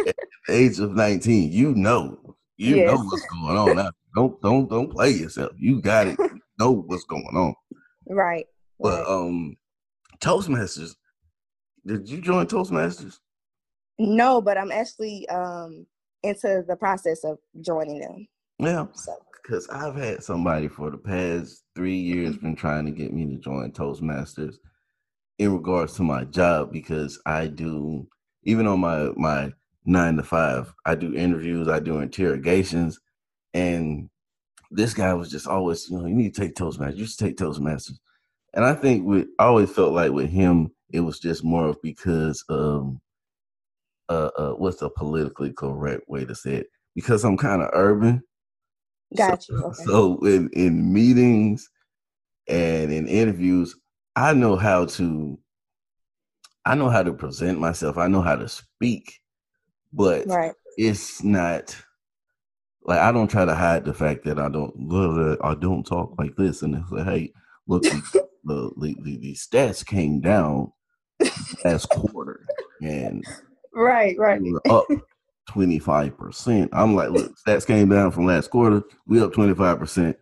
at 0.08 0.16
the 0.48 0.54
age 0.54 0.80
of 0.80 0.94
19. 0.96 1.52
You 1.52 1.74
know, 1.76 2.36
you 2.58 2.78
know 2.84 2.98
what's 2.98 3.26
going 3.26 3.58
on. 3.58 3.76
Now, 3.78 3.92
don't 4.16 4.42
don't 4.42 4.70
don't 4.70 4.92
play 4.92 5.12
yourself. 5.12 5.52
You 5.58 5.82
got 5.82 6.08
it. 6.08 6.20
You 6.20 6.42
know 6.60 6.72
what's 6.72 7.04
going 7.06 7.24
on. 7.36 7.54
Right. 8.08 8.46
But 8.80 9.00
right. 9.00 9.08
um, 9.08 9.58
Toastmasters. 10.20 10.96
Did 11.86 12.10
you 12.10 12.22
join 12.22 12.48
Toastmasters? 12.48 13.20
no, 13.98 14.42
but 14.42 14.58
I'm 14.58 14.72
actually 14.72 15.28
um 15.30 15.86
into 16.24 16.64
the 16.68 16.76
process 16.76 17.24
of 17.24 17.38
joining 17.62 18.00
them. 18.00 18.28
Yeah, 18.60 18.88
So 18.94 19.14
because 19.42 19.68
I've 19.70 19.96
had 19.96 20.24
somebody 20.24 20.68
for 20.68 20.92
the 20.92 20.98
past 20.98 21.64
three 21.76 21.98
years 21.98 22.38
been 22.38 22.56
trying 22.56 22.86
to 22.86 22.92
get 22.92 23.14
me 23.14 23.26
to 23.26 23.38
join 23.38 23.72
Toastmasters 23.72 24.56
in 25.38 25.54
regards 25.54 25.96
to 25.96 26.04
my 26.04 26.26
job 26.26 26.72
because 26.72 27.20
I 27.26 27.48
do 27.48 28.08
even 28.44 28.68
on 28.68 28.80
my 28.80 29.10
my 29.16 29.52
nine 29.86 30.18
to 30.18 30.24
five, 30.24 30.74
I 30.86 30.96
do 30.96 31.16
interviews, 31.16 31.68
I 31.68 31.80
do 31.80 32.00
interrogations, 32.00 33.00
and 33.54 34.10
this 34.72 34.94
guy 34.94 35.14
was 35.14 35.32
just 35.32 35.48
always, 35.48 35.90
you 35.90 35.98
know, 35.98 36.06
you 36.06 36.16
need 36.16 36.36
to 36.36 36.42
take 36.42 36.56
Toastmasters, 36.56 36.98
you 36.98 37.06
should 37.06 37.20
take 37.20 37.38
Toastmasters. 37.38 37.98
And 38.54 38.66
I 38.66 38.74
think 38.74 39.06
with 39.06 39.28
I 39.40 39.46
always 39.46 39.72
felt 39.72 39.94
like 39.94 40.12
with 40.12 40.30
him, 40.30 40.72
it 40.92 41.02
was 41.02 41.20
just 41.20 41.44
more 41.44 41.68
of 41.68 41.82
because 41.82 42.44
um 42.50 43.00
uh, 44.10 44.32
uh 44.38 44.52
what's 44.52 44.78
the 44.78 44.90
politically 44.90 45.54
correct 45.54 46.08
way 46.10 46.26
to 46.26 46.36
say 46.36 46.56
it? 46.56 46.68
Because 46.96 47.24
I'm 47.24 47.38
kind 47.38 47.62
of 47.62 47.70
urban. 47.74 48.24
Got 49.16 49.44
so, 49.44 49.54
you. 49.54 49.64
Okay. 49.66 49.84
So 49.84 50.20
in 50.26 50.50
in 50.54 50.94
meetings 50.94 51.70
and 52.48 52.92
in 52.92 53.08
interviews, 53.08 53.76
I 54.16 54.34
know 54.34 54.56
how 54.56 54.86
to 54.86 55.40
I 56.66 56.76
know 56.76 56.90
how 56.90 57.04
to 57.04 57.14
present 57.14 57.60
myself. 57.60 57.98
I 57.98 58.08
know 58.08 58.22
how 58.22 58.36
to 58.36 58.48
speak, 58.48 59.20
but 59.94 60.28
right. 60.28 60.54
it's 60.78 61.24
not 61.24 61.76
like 62.84 63.00
I 63.00 63.12
don't 63.12 63.30
try 63.30 63.46
to 63.46 63.56
hide 63.56 63.86
the 63.86 63.94
fact 63.94 64.26
that 64.26 64.40
I 64.40 64.50
don't 64.50 65.38
I 65.44 65.56
don't 65.56 65.86
talk 65.86 66.16
like 66.18 66.36
this. 66.36 66.62
And 66.62 66.76
it's 66.76 66.92
like, 66.92 67.06
hey, 67.06 67.34
look, 67.68 67.84
the 67.84 68.28
the, 68.44 68.72
the, 68.78 69.18
the 69.18 69.34
stats 69.34 69.86
came 69.86 70.22
down 70.22 70.72
last 71.66 71.90
quarter, 71.90 72.46
and 72.82 73.24
Right. 73.74 74.18
Right. 74.18 74.42
up 74.70 74.88
25%. 75.50 76.70
I'm 76.72 76.96
like, 76.96 77.10
look, 77.10 77.34
stats 77.38 77.66
came 77.66 77.90
down 77.90 78.12
from 78.12 78.26
last 78.26 78.50
quarter. 78.50 78.84
We 79.08 79.22
up 79.22 79.32
25%. 79.34 80.16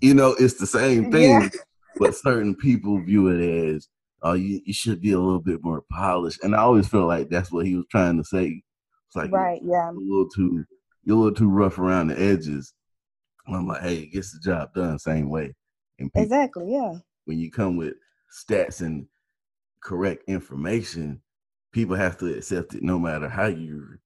You 0.00 0.14
know, 0.14 0.34
it's 0.38 0.54
the 0.54 0.66
same 0.66 1.10
thing, 1.10 1.30
Yeah. 1.42 1.48
but 1.96 2.14
certain 2.14 2.54
people 2.54 3.00
view 3.00 3.28
it 3.28 3.40
as, 3.74 3.88
oh, 4.22 4.34
you, 4.34 4.60
you 4.64 4.72
should 4.74 5.00
be 5.00 5.12
a 5.12 5.18
little 5.18 5.40
bit 5.40 5.62
more 5.62 5.82
polished. 5.90 6.42
And 6.42 6.54
I 6.54 6.58
always 6.58 6.86
felt 6.86 7.08
like 7.08 7.28
that's 7.30 7.50
what 7.50 7.66
he 7.66 7.76
was 7.76 7.86
trying 7.90 8.18
to 8.18 8.24
say. 8.24 8.62
It's 9.08 9.16
like, 9.16 9.32
Right. 9.32 9.60
Yeah. 9.64 9.90
a 9.90 9.92
little 9.92 10.28
too, 10.28 10.64
you're 11.04 11.16
a 11.16 11.18
little 11.18 11.34
too 11.34 11.48
rough 11.50 11.78
around 11.78 12.08
the 12.08 12.20
edges. 12.20 12.74
And 13.46 13.56
I'm 13.56 13.66
like, 13.66 13.82
hey, 13.82 13.96
it 13.98 14.12
gets 14.12 14.32
the 14.32 14.40
job 14.40 14.74
done 14.74 14.98
same 14.98 15.30
way. 15.30 15.54
And 15.98 16.12
people, 16.12 16.22
Exactly. 16.22 16.72
Yeah. 16.72 16.94
when 17.24 17.38
you 17.38 17.50
come 17.50 17.76
with 17.76 17.94
stats 18.46 18.80
and 18.82 19.06
correct 19.82 20.24
information, 20.28 21.22
people 21.72 21.96
have 21.96 22.18
to 22.18 22.26
accept 22.36 22.74
it 22.74 22.82
no 22.82 22.98
matter 22.98 23.28
how 23.28 23.46
you 23.46 23.96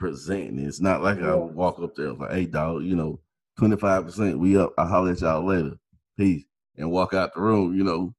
present. 0.00 0.60
It's 0.60 0.80
not 0.82 1.02
like 1.02 1.22
I 1.22 1.34
Yeah. 1.34 1.36
would 1.36 1.54
walk 1.54 1.80
up 1.80 1.96
there 1.96 2.14
like, 2.14 2.32
hey 2.32 2.46
dog, 2.46 2.84
you 2.84 2.96
know, 2.96 3.20
25%, 3.60 4.38
we 4.40 4.58
up, 4.58 4.74
I'll 4.78 4.88
holler 4.88 5.12
at 5.12 5.22
y'all 5.22 5.46
later. 5.46 5.74
Peace. 6.18 6.44
And 6.78 6.92
walk 6.92 7.14
out 7.14 7.34
the 7.34 7.42
room, 7.42 7.76
you 7.76 7.84
know. 7.84 8.14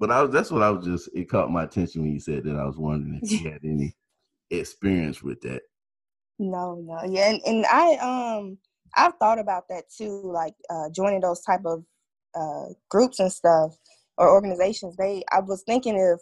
But 0.00 0.10
I 0.12 0.22
was 0.22 0.32
that's 0.32 0.50
what 0.52 0.62
I 0.62 0.70
was 0.70 0.86
just 0.86 1.10
it 1.14 1.30
caught 1.30 1.50
my 1.50 1.64
attention 1.64 2.02
when 2.02 2.12
you 2.12 2.20
said 2.20 2.44
that. 2.44 2.56
I 2.56 2.64
was 2.66 2.78
wondering 2.78 3.16
if 3.16 3.30
you 3.30 3.40
had 3.50 3.60
any 3.64 3.96
experience 4.50 5.22
with 5.22 5.40
that. 5.42 5.62
No, 6.38 6.76
no, 6.84 7.02
yeah, 7.10 7.30
and, 7.30 7.42
and 7.46 7.66
I 7.66 7.96
um 7.96 8.58
I've 8.96 9.14
thought 9.20 9.40
about 9.40 9.68
that 9.70 9.86
too, 9.90 10.22
like 10.24 10.54
uh, 10.70 10.90
joining 10.94 11.22
those 11.22 11.42
type 11.42 11.62
of 11.66 11.84
uh, 12.38 12.74
groups 12.90 13.20
and 13.20 13.32
stuff 13.32 13.76
or 14.18 14.30
organizations. 14.30 14.96
They 14.98 15.24
I 15.32 15.40
was 15.40 15.64
thinking 15.64 15.96
if 15.96 16.20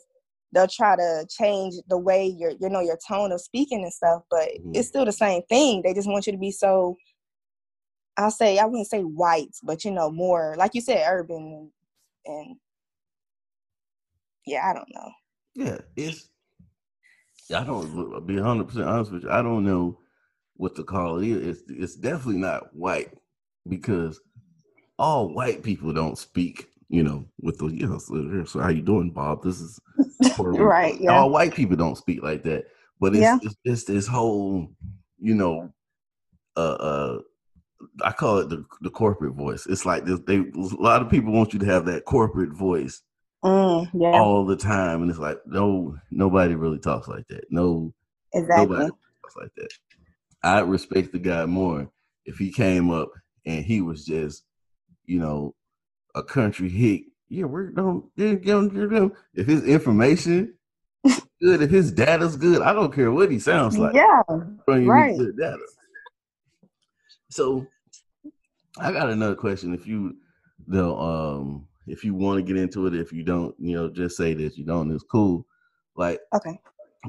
they'll 0.54 0.68
try 0.68 0.96
to 0.96 1.26
change 1.28 1.74
the 1.88 1.98
way 1.98 2.26
your 2.26 2.52
you 2.60 2.68
know 2.68 2.80
your 2.80 2.98
tone 3.06 3.32
of 3.32 3.40
speaking 3.40 3.82
and 3.82 3.92
stuff, 3.92 4.22
but 4.30 4.48
Mhm. 4.60 4.76
it's 4.76 4.88
still 4.88 5.04
the 5.04 5.12
same 5.12 5.42
thing. 5.44 5.82
They 5.82 5.94
just 5.94 6.08
want 6.08 6.26
you 6.26 6.32
to 6.32 6.38
be 6.38 6.50
so. 6.50 6.96
I'll 8.16 8.30
say 8.30 8.58
I 8.58 8.64
wouldn't 8.66 8.88
say 8.88 9.02
white, 9.02 9.56
but 9.64 9.84
you 9.84 9.90
know 9.90 10.10
more 10.10 10.54
like 10.56 10.74
you 10.74 10.80
said, 10.80 11.04
urban 11.08 11.72
and, 12.26 12.56
yeah, 14.46 14.68
I 14.68 14.72
don't 14.72 14.88
know. 14.94 15.10
Yeah, 15.54 15.78
it's 15.96 16.30
I 17.54 17.64
don't 17.64 18.14
I'll 18.14 18.20
be 18.20 18.38
hundred 18.38 18.68
percent 18.68 18.86
honest 18.86 19.12
with 19.12 19.24
you. 19.24 19.30
I 19.30 19.42
don't 19.42 19.64
know 19.64 19.98
what 20.56 20.76
to 20.76 20.84
call 20.84 21.18
it. 21.18 21.28
It's 21.28 21.62
it's 21.68 21.96
definitely 21.96 22.40
not 22.40 22.74
white 22.74 23.12
because 23.68 24.20
all 24.98 25.28
white 25.34 25.62
people 25.62 25.92
don't 25.92 26.16
speak. 26.16 26.68
You 26.88 27.02
know, 27.02 27.26
with 27.40 27.58
the 27.58 27.66
you 27.66 27.86
know, 27.86 27.98
so, 27.98 28.44
so 28.44 28.60
how 28.60 28.68
you 28.68 28.82
doing, 28.82 29.10
Bob? 29.10 29.42
This 29.42 29.60
is 29.60 29.80
Right, 30.38 31.00
yeah. 31.00 31.12
All 31.12 31.30
white 31.30 31.54
people 31.54 31.76
don't 31.76 31.98
speak 31.98 32.22
like 32.22 32.42
that. 32.44 32.64
But 33.00 33.14
it's 33.14 33.22
Yeah. 33.22 33.38
it's, 33.42 33.56
it's 33.64 33.84
this 33.84 34.06
whole, 34.06 34.68
you 35.18 35.34
know, 35.34 35.72
uh, 36.56 36.60
uh, 36.60 37.18
I 38.02 38.12
call 38.12 38.38
it 38.38 38.48
the 38.48 38.64
the 38.80 38.90
corporate 38.90 39.34
voice. 39.34 39.66
It's 39.66 39.84
like 39.84 40.04
they, 40.04 40.14
they 40.26 40.36
a 40.38 40.82
lot 40.82 41.02
of 41.02 41.10
people 41.10 41.32
want 41.32 41.52
you 41.52 41.58
to 41.60 41.66
have 41.66 41.86
that 41.86 42.04
corporate 42.04 42.52
voice 42.52 43.02
Mm, 43.44 43.90
yeah, 43.92 44.12
all 44.12 44.46
the 44.46 44.56
time, 44.56 45.02
and 45.02 45.10
it's 45.10 45.20
like 45.20 45.38
no, 45.46 45.98
nobody 46.10 46.54
really 46.54 46.78
talks 46.78 47.08
like 47.08 47.26
that. 47.28 47.44
No, 47.50 47.92
exactly. 48.32 48.66
nobody 48.66 48.90
talks 49.22 49.36
like 49.36 49.50
that. 49.56 49.68
I 50.42 50.60
respect 50.60 51.12
the 51.12 51.18
guy 51.18 51.44
more 51.44 51.90
if 52.24 52.38
he 52.38 52.50
came 52.50 52.90
up 52.90 53.10
and 53.44 53.64
he 53.64 53.82
was 53.82 54.06
just, 54.06 54.44
you 55.04 55.18
know, 55.18 55.54
a 56.14 56.22
country 56.22 56.68
hick. 56.68 57.04
Yeah, 57.28 57.44
we're 57.44 57.70
don't 57.70 58.04
if 58.16 59.46
his 59.46 59.64
information 59.64 60.54
good, 61.42 61.62
if 61.62 61.70
his 61.70 61.90
data's 61.90 62.36
good, 62.36 62.62
I 62.62 62.72
don't 62.72 62.92
care 62.94 63.10
what 63.10 63.30
he 63.30 63.38
sounds 63.38 63.78
like. 63.78 63.94
Yeah, 63.94 64.22
right. 64.68 65.18
So 67.30 67.66
I 68.78 68.92
got 68.92 69.10
another 69.10 69.34
question. 69.34 69.74
If 69.74 69.86
you 69.86 70.16
the 70.66 70.88
um 70.94 71.66
if 71.86 72.04
you 72.04 72.14
want 72.14 72.38
to 72.38 72.42
get 72.42 72.60
into 72.60 72.86
it, 72.86 72.94
if 72.94 73.12
you 73.12 73.22
don't, 73.22 73.54
you 73.58 73.74
know, 73.76 73.90
just 73.90 74.16
say 74.16 74.34
that 74.34 74.56
you 74.56 74.64
don't, 74.64 74.90
it's 74.90 75.04
cool. 75.04 75.46
Like 75.96 76.20
Okay. 76.34 76.58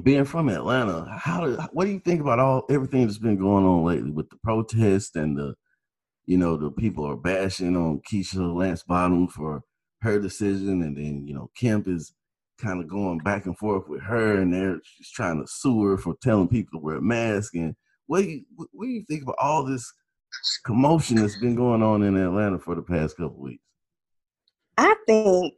being 0.02 0.24
from 0.24 0.48
Atlanta, 0.48 1.08
how 1.18 1.46
do, 1.46 1.56
what 1.72 1.84
do 1.86 1.90
you 1.90 2.00
think 2.00 2.20
about 2.20 2.38
all 2.38 2.64
everything 2.68 3.06
that's 3.06 3.18
been 3.18 3.36
going 3.38 3.64
on 3.64 3.84
lately 3.84 4.10
with 4.10 4.28
the 4.30 4.36
protests 4.36 5.16
and 5.16 5.36
the 5.36 5.54
you 6.26 6.36
know, 6.36 6.56
the 6.56 6.70
people 6.70 7.04
are 7.06 7.16
bashing 7.16 7.76
on 7.76 8.00
Keisha 8.00 8.54
Lance 8.54 8.82
Bottom 8.82 9.28
for 9.28 9.62
her 10.02 10.18
decision 10.18 10.82
and 10.82 10.96
then, 10.96 11.24
you 11.26 11.34
know, 11.34 11.50
Kemp 11.56 11.88
is 11.88 12.12
kind 12.60 12.80
of 12.80 12.88
going 12.88 13.18
back 13.18 13.46
and 13.46 13.56
forth 13.58 13.88
with 13.88 14.02
her 14.02 14.40
and 14.40 14.52
they're 14.52 14.78
she's 14.82 15.10
trying 15.10 15.40
to 15.40 15.46
sue 15.46 15.82
her 15.82 15.98
for 15.98 16.14
telling 16.22 16.48
people 16.48 16.78
to 16.78 16.84
wear 16.84 16.96
a 16.96 17.02
mask 17.02 17.54
and 17.54 17.74
what 18.06 18.22
do 18.22 18.28
you 18.28 18.42
what 18.72 18.86
do 18.86 18.90
you 18.90 19.04
think 19.06 19.22
about 19.22 19.36
all 19.40 19.64
this 19.64 19.92
commotion 20.64 21.16
that's 21.16 21.38
been 21.38 21.54
going 21.54 21.82
on 21.82 22.02
in 22.02 22.16
Atlanta 22.16 22.58
for 22.58 22.74
the 22.74 22.82
past 22.82 23.16
couple 23.16 23.40
weeks? 23.40 23.62
I 24.78 24.94
think, 25.06 25.54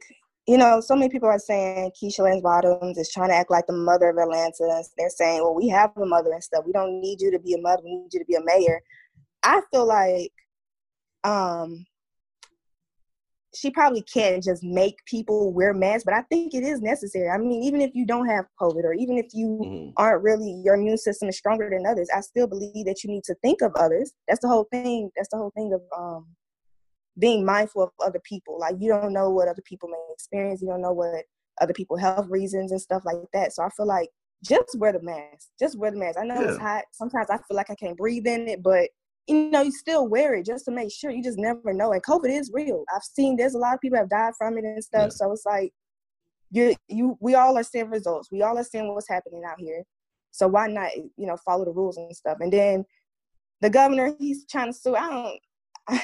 you 0.47 0.57
know, 0.57 0.81
so 0.81 0.95
many 0.95 1.09
people 1.09 1.29
are 1.29 1.39
saying 1.39 1.91
Keisha 1.91 2.19
Lance 2.19 2.41
Bottoms 2.41 2.97
is 2.97 3.11
trying 3.11 3.29
to 3.29 3.35
act 3.35 3.51
like 3.51 3.67
the 3.67 3.73
mother 3.73 4.09
of 4.09 4.17
Atlanta. 4.17 4.83
They're 4.97 5.09
saying, 5.09 5.41
well, 5.41 5.55
we 5.55 5.67
have 5.67 5.91
a 5.97 6.05
mother 6.05 6.31
and 6.31 6.43
stuff. 6.43 6.63
We 6.65 6.71
don't 6.71 7.01
need 7.01 7.21
you 7.21 7.31
to 7.31 7.39
be 7.39 7.53
a 7.53 7.61
mother. 7.61 7.81
We 7.83 7.95
need 7.95 8.13
you 8.13 8.19
to 8.19 8.25
be 8.25 8.35
a 8.35 8.43
mayor. 8.43 8.81
I 9.43 9.61
feel 9.71 9.85
like 9.85 10.31
um, 11.23 11.85
she 13.55 13.71
probably 13.71 14.03
can't 14.03 14.43
just 14.43 14.63
make 14.63 15.03
people 15.05 15.51
wear 15.51 15.73
masks, 15.73 16.03
but 16.03 16.13
I 16.13 16.21
think 16.23 16.53
it 16.53 16.63
is 16.63 16.81
necessary. 16.81 17.29
I 17.29 17.37
mean, 17.37 17.63
even 17.63 17.81
if 17.81 17.91
you 17.95 18.05
don't 18.05 18.27
have 18.27 18.45
COVID 18.61 18.83
or 18.83 18.93
even 18.93 19.17
if 19.17 19.33
you 19.33 19.47
Mhm. 19.59 19.93
aren't 19.97 20.21
really, 20.23 20.51
your 20.63 20.75
immune 20.75 20.97
system 20.97 21.29
is 21.29 21.37
stronger 21.37 21.69
than 21.69 21.85
others, 21.85 22.09
I 22.15 22.21
still 22.21 22.45
believe 22.47 22.85
that 22.85 23.03
you 23.03 23.09
need 23.09 23.23
to 23.23 23.35
think 23.35 23.61
of 23.61 23.73
others. 23.75 24.13
That's 24.27 24.41
the 24.41 24.47
whole 24.47 24.65
thing. 24.65 25.11
That's 25.15 25.29
the 25.29 25.37
whole 25.37 25.51
thing 25.55 25.73
of 25.73 25.81
um, 25.97 26.27
being 27.17 27.43
mindful 27.43 27.83
of 27.83 27.89
other 28.03 28.21
people. 28.23 28.59
Like 28.59 28.75
you 28.79 28.89
don't 28.89 29.13
know 29.13 29.29
what 29.31 29.47
other 29.47 29.63
people 29.63 29.89
may 29.89 29.97
experience. 30.13 30.61
You 30.61 30.67
don't 30.67 30.81
know 30.81 30.93
what 30.93 31.25
other 31.59 31.73
people 31.73 31.97
health 31.97 32.27
reasons 32.29 32.71
and 32.71 32.79
stuff 32.79 33.03
like 33.03 33.17
that. 33.33 33.51
So 33.53 33.63
I 33.63 33.69
feel 33.69 33.87
like 33.87 34.09
just 34.43 34.77
wear 34.77 34.93
the 34.93 35.01
mask. 35.01 35.49
Just 35.59 35.77
wear 35.77 35.91
the 35.91 35.97
mask. 35.97 36.19
I 36.19 36.23
know 36.23 36.41
it's 36.43 36.57
hot. 36.57 36.85
Sometimes 36.91 37.29
I 37.29 37.37
feel 37.37 37.57
like 37.57 37.69
I 37.69 37.75
can't 37.75 37.97
breathe 37.97 38.27
in 38.27 38.47
it, 38.47 38.63
but 38.63 38.89
you 39.29 39.49
know, 39.51 39.61
you 39.61 39.71
still 39.71 40.07
wear 40.07 40.33
it 40.33 40.45
just 40.45 40.65
to 40.65 40.71
make 40.71 40.91
sure. 40.91 41.11
You 41.11 41.23
just 41.23 41.37
never 41.37 41.73
know. 41.73 41.91
And 41.93 42.03
COVID 42.03 42.29
is 42.29 42.51
real. 42.53 42.83
I've 42.93 43.03
seen 43.03 43.37
there's 43.37 43.53
a 43.53 43.59
lot 43.59 43.75
of 43.75 43.81
people 43.81 43.97
have 43.97 44.09
died 44.09 44.33
from 44.37 44.57
it 44.57 44.65
and 44.65 44.83
stuff. 44.83 45.03
Yeah. 45.03 45.09
So 45.09 45.31
it's 45.31 45.45
like 45.45 45.71
you 46.51 46.75
you 46.87 47.17
we 47.19 47.35
all 47.35 47.57
are 47.57 47.63
seeing 47.63 47.89
results. 47.89 48.31
We 48.31 48.41
all 48.41 48.57
are 48.57 48.63
seeing 48.63 48.91
what's 48.93 49.07
happening 49.07 49.43
out 49.47 49.59
here. 49.59 49.83
So 50.31 50.47
why 50.47 50.67
not, 50.67 50.95
you 50.95 51.27
know, 51.27 51.37
follow 51.37 51.65
the 51.65 51.71
rules 51.71 51.97
and 51.97 52.15
stuff? 52.15 52.37
And 52.39 52.51
then 52.51 52.85
the 53.61 53.69
governor, 53.69 54.15
he's 54.19 54.45
trying 54.45 54.71
to 54.71 54.77
sue. 54.77 54.95
I 54.95 55.09
don't 55.09 56.01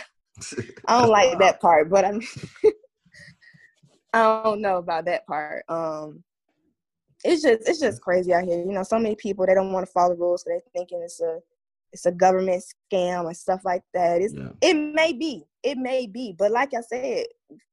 I 0.88 1.00
don't 1.00 1.10
like 1.10 1.38
that 1.40 1.60
part, 1.60 1.90
but 1.90 2.06
I'm 2.06 2.22
I 4.14 4.44
don't 4.44 4.62
know 4.62 4.78
about 4.78 5.06
that 5.06 5.26
part. 5.26 5.66
Um 5.68 6.24
it's 7.24 7.42
just 7.42 7.68
it's 7.68 7.80
just 7.80 8.02
crazy 8.02 8.34
out 8.34 8.44
here. 8.44 8.60
You 8.60 8.72
know, 8.72 8.84
so 8.84 9.00
many 9.00 9.16
people 9.16 9.48
they 9.48 9.56
don't 9.56 9.74
want 9.74 9.86
to 9.86 9.92
follow 9.92 10.14
the 10.14 10.22
rules 10.22 10.44
because 10.44 10.62
they're 10.62 10.82
thinking 10.82 11.02
it's 11.04 11.22
a 11.22 11.40
it's 11.96 12.06
a 12.06 12.12
government 12.12 12.62
scam 12.92 13.26
and 13.26 13.38
stuff 13.38 13.62
like 13.64 13.82
that. 13.94 14.22
It's 14.22 14.34
Yeah. 14.34 14.50
it 14.62 14.74
may 14.74 15.14
be. 15.14 15.46
It 15.64 15.78
may 15.78 16.08
be. 16.08 16.36
But 16.38 16.52
like 16.52 16.74
I 16.74 16.82
said, 16.82 17.26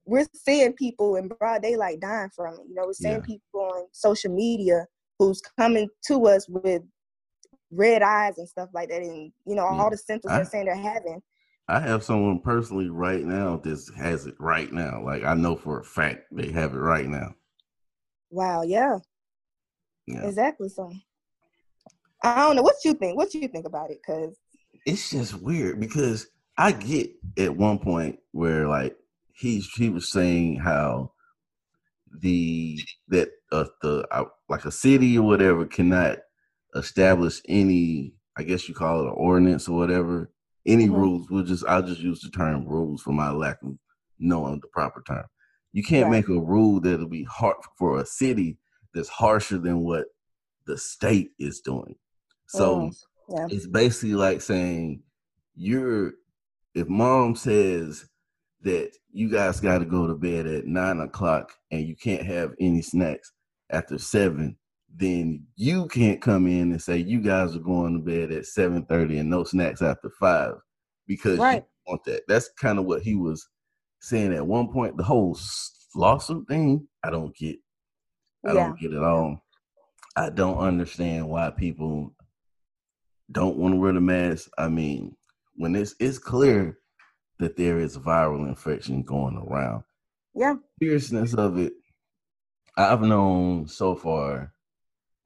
we're 0.05 0.27
seeing 0.35 0.73
people 0.75 1.17
in 1.17 1.27
broad 1.27 1.63
daylight 1.63 1.99
dying 2.01 2.31
from 2.35 2.55
it. 2.55 2.61
You 2.69 2.75
know, 2.77 2.85
we're 2.87 2.93
seeing 2.93 3.17
Yeah. 3.17 3.21
people 3.27 3.61
on 3.63 3.87
social 3.91 4.33
media 4.33 4.87
who's 5.19 5.41
coming 5.59 5.89
to 6.07 6.27
us 6.29 6.49
with 6.49 6.83
red 7.73 8.03
eyes 8.03 8.39
and 8.39 8.49
stuff 8.49 8.69
like 8.73 8.91
that 8.91 9.03
and 9.03 9.33
you 9.45 9.55
know, 9.57 9.65
Yeah. 9.65 9.81
all 9.81 9.89
mm. 9.89 9.91
the 9.91 9.99
symptoms 9.99 10.33
I- 10.33 10.37
they're 10.37 10.45
saying 10.47 10.67
they're 10.67 10.75
having. 10.77 11.21
I 11.69 11.81
have 11.81 12.05
someone 12.05 12.41
personally 12.41 12.91
right 12.91 13.25
now 13.25 13.57
that 13.57 13.91
has 13.97 14.27
it 14.27 14.35
right 14.39 14.73
now. 14.73 15.03
Like 15.05 15.25
I 15.25 15.35
know 15.35 15.57
for 15.57 15.81
a 15.81 15.85
fact 15.85 16.27
they 16.31 16.51
have 16.53 16.75
it 16.75 16.79
right 16.79 17.07
now. 17.09 17.35
Wow, 18.31 18.63
yeah. 18.63 18.99
Yeah. 20.07 20.27
Exactly. 20.27 20.69
So 20.69 20.93
I 22.23 22.37
don't 22.37 22.57
know. 22.57 22.63
What 22.63 22.77
you 22.85 22.95
think? 22.95 23.17
What 23.17 23.35
you 23.35 23.49
think 23.49 23.67
about 23.67 23.91
it? 23.91 24.01
Cause 24.07 24.37
It's 24.87 25.11
just 25.11 25.35
weird 25.41 25.81
because 25.81 26.29
I 26.59 26.73
get 26.73 27.11
at 27.39 27.57
one 27.57 27.79
point 27.79 28.19
where 28.33 28.69
like 28.69 28.97
he's 29.35 29.69
he 29.75 29.89
was 29.91 30.11
saying 30.11 30.57
how 30.57 31.13
the 32.21 32.79
that 33.09 33.31
uh, 33.51 33.65
the 33.81 34.07
uh, 34.11 34.25
like 34.49 34.65
a 34.65 34.71
city 34.71 35.17
or 35.19 35.27
whatever 35.27 35.65
cannot 35.67 36.19
establish 36.77 37.41
any 37.49 38.15
I 38.37 38.43
guess 38.45 38.69
you 38.69 38.75
call 38.75 39.01
it 39.01 39.07
an 39.09 39.15
ordinance 39.17 39.69
or 39.69 39.77
whatever 39.79 40.31
any 40.67 40.89
Mhm. 40.89 40.97
rules. 40.97 41.31
We'll 41.31 41.45
just 41.45 41.65
I'll 41.67 41.83
just 41.83 42.01
use 42.01 42.21
the 42.21 42.31
term 42.31 42.67
rules 42.67 43.03
for 43.03 43.13
my 43.13 43.31
lack 43.31 43.63
of 43.63 43.77
knowing 44.19 44.61
the 44.61 44.69
proper 44.69 45.03
term. 45.07 45.25
You 45.73 45.83
can't 45.83 46.05
Right. 46.05 46.19
make 46.19 46.29
a 46.29 46.39
rule 46.41 46.81
that'll 46.81 47.09
be 47.09 47.25
hard 47.25 47.57
for 47.79 47.99
a 47.99 48.07
city 48.07 48.59
that's 48.95 49.09
harsher 49.09 49.59
than 49.59 49.81
what 49.81 50.07
the 50.67 50.77
state 50.79 51.33
is 51.39 51.61
doing. 51.61 51.97
So 52.53 52.77
Mm, 52.77 52.97
yeah. 53.29 53.47
it's 53.49 53.67
basically 53.67 54.15
like 54.15 54.41
saying 54.43 55.03
you're 55.55 56.13
if 56.75 56.89
mom 56.89 57.35
says 57.35 58.05
that 58.63 58.93
you 59.11 59.31
guys 59.31 59.61
got 59.61 59.79
to 59.79 59.85
go 59.87 60.07
to 60.07 60.15
bed 60.15 60.47
at 60.47 60.67
nine 60.67 61.01
o'clock 61.01 61.53
and 61.71 61.87
you 61.87 61.97
can't 61.97 62.25
have 62.27 62.53
any 62.61 62.83
snacks 62.83 63.33
after 63.71 63.99
seven 63.99 64.57
then 64.95 65.47
you 65.57 65.87
can't 65.89 66.21
come 66.21 66.47
in 66.47 66.71
and 66.73 66.83
say 66.83 66.99
you 66.99 67.21
guys 67.23 67.57
are 67.57 67.61
going 67.61 67.95
to 67.95 67.99
bed 68.05 68.31
at 68.31 68.43
7.30 68.45 69.21
and 69.21 69.31
no 69.31 69.43
snacks 69.45 69.81
after 69.81 70.11
five 70.21 70.55
because 71.07 71.39
Right. 71.39 71.65
you 71.87 71.91
want 71.93 72.05
that 72.05 72.23
that's 72.29 72.51
kind 72.61 72.79
of 72.79 72.85
what 72.85 73.01
he 73.03 73.15
was 73.15 73.49
saying 74.01 74.35
at 74.35 74.47
one 74.47 74.71
point 74.71 74.97
the 74.99 75.03
whole 75.05 75.39
lawsuit 75.95 76.47
thing 76.47 76.87
i 77.03 77.09
don't 77.11 77.35
get 77.35 77.57
i 78.47 78.53
Yeah. 78.53 78.67
don't 78.69 78.79
get 78.79 78.93
it 78.93 79.03
all 79.03 79.43
i 80.17 80.29
don't 80.29 80.59
understand 80.59 81.27
why 81.29 81.51
people 81.51 82.15
don't 83.33 83.57
want 83.57 83.75
to 83.75 83.81
wear 83.81 83.93
the 83.93 84.01
mask 84.01 84.51
i 84.59 84.69
mean 84.69 85.17
when 85.57 85.75
it's 85.75 85.95
it's 86.01 86.19
clear 86.19 86.79
that 87.39 87.57
there 87.57 87.79
is 87.79 87.99
viral 87.99 88.47
infection 88.49 89.03
going 89.03 89.37
around 89.37 89.83
Yeah. 90.35 90.55
seriousness 90.81 91.35
of 91.35 91.59
it, 91.59 91.73
I've 92.77 93.03
known 93.03 93.67
so 93.69 93.95
far, 93.97 94.55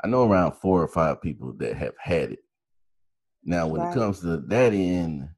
I 0.02 0.08
know 0.08 0.28
around 0.28 0.52
four 0.52 0.82
or 0.82 0.88
five 0.88 1.20
people 1.22 1.52
that 1.58 1.76
have 1.76 1.94
had 1.98 2.32
it. 2.32 2.40
Now, 3.44 3.66
when 3.68 3.82
Right. 3.82 3.90
it 3.90 3.94
comes 3.94 4.20
to 4.20 4.38
that 4.38 4.72
end, 4.72 5.28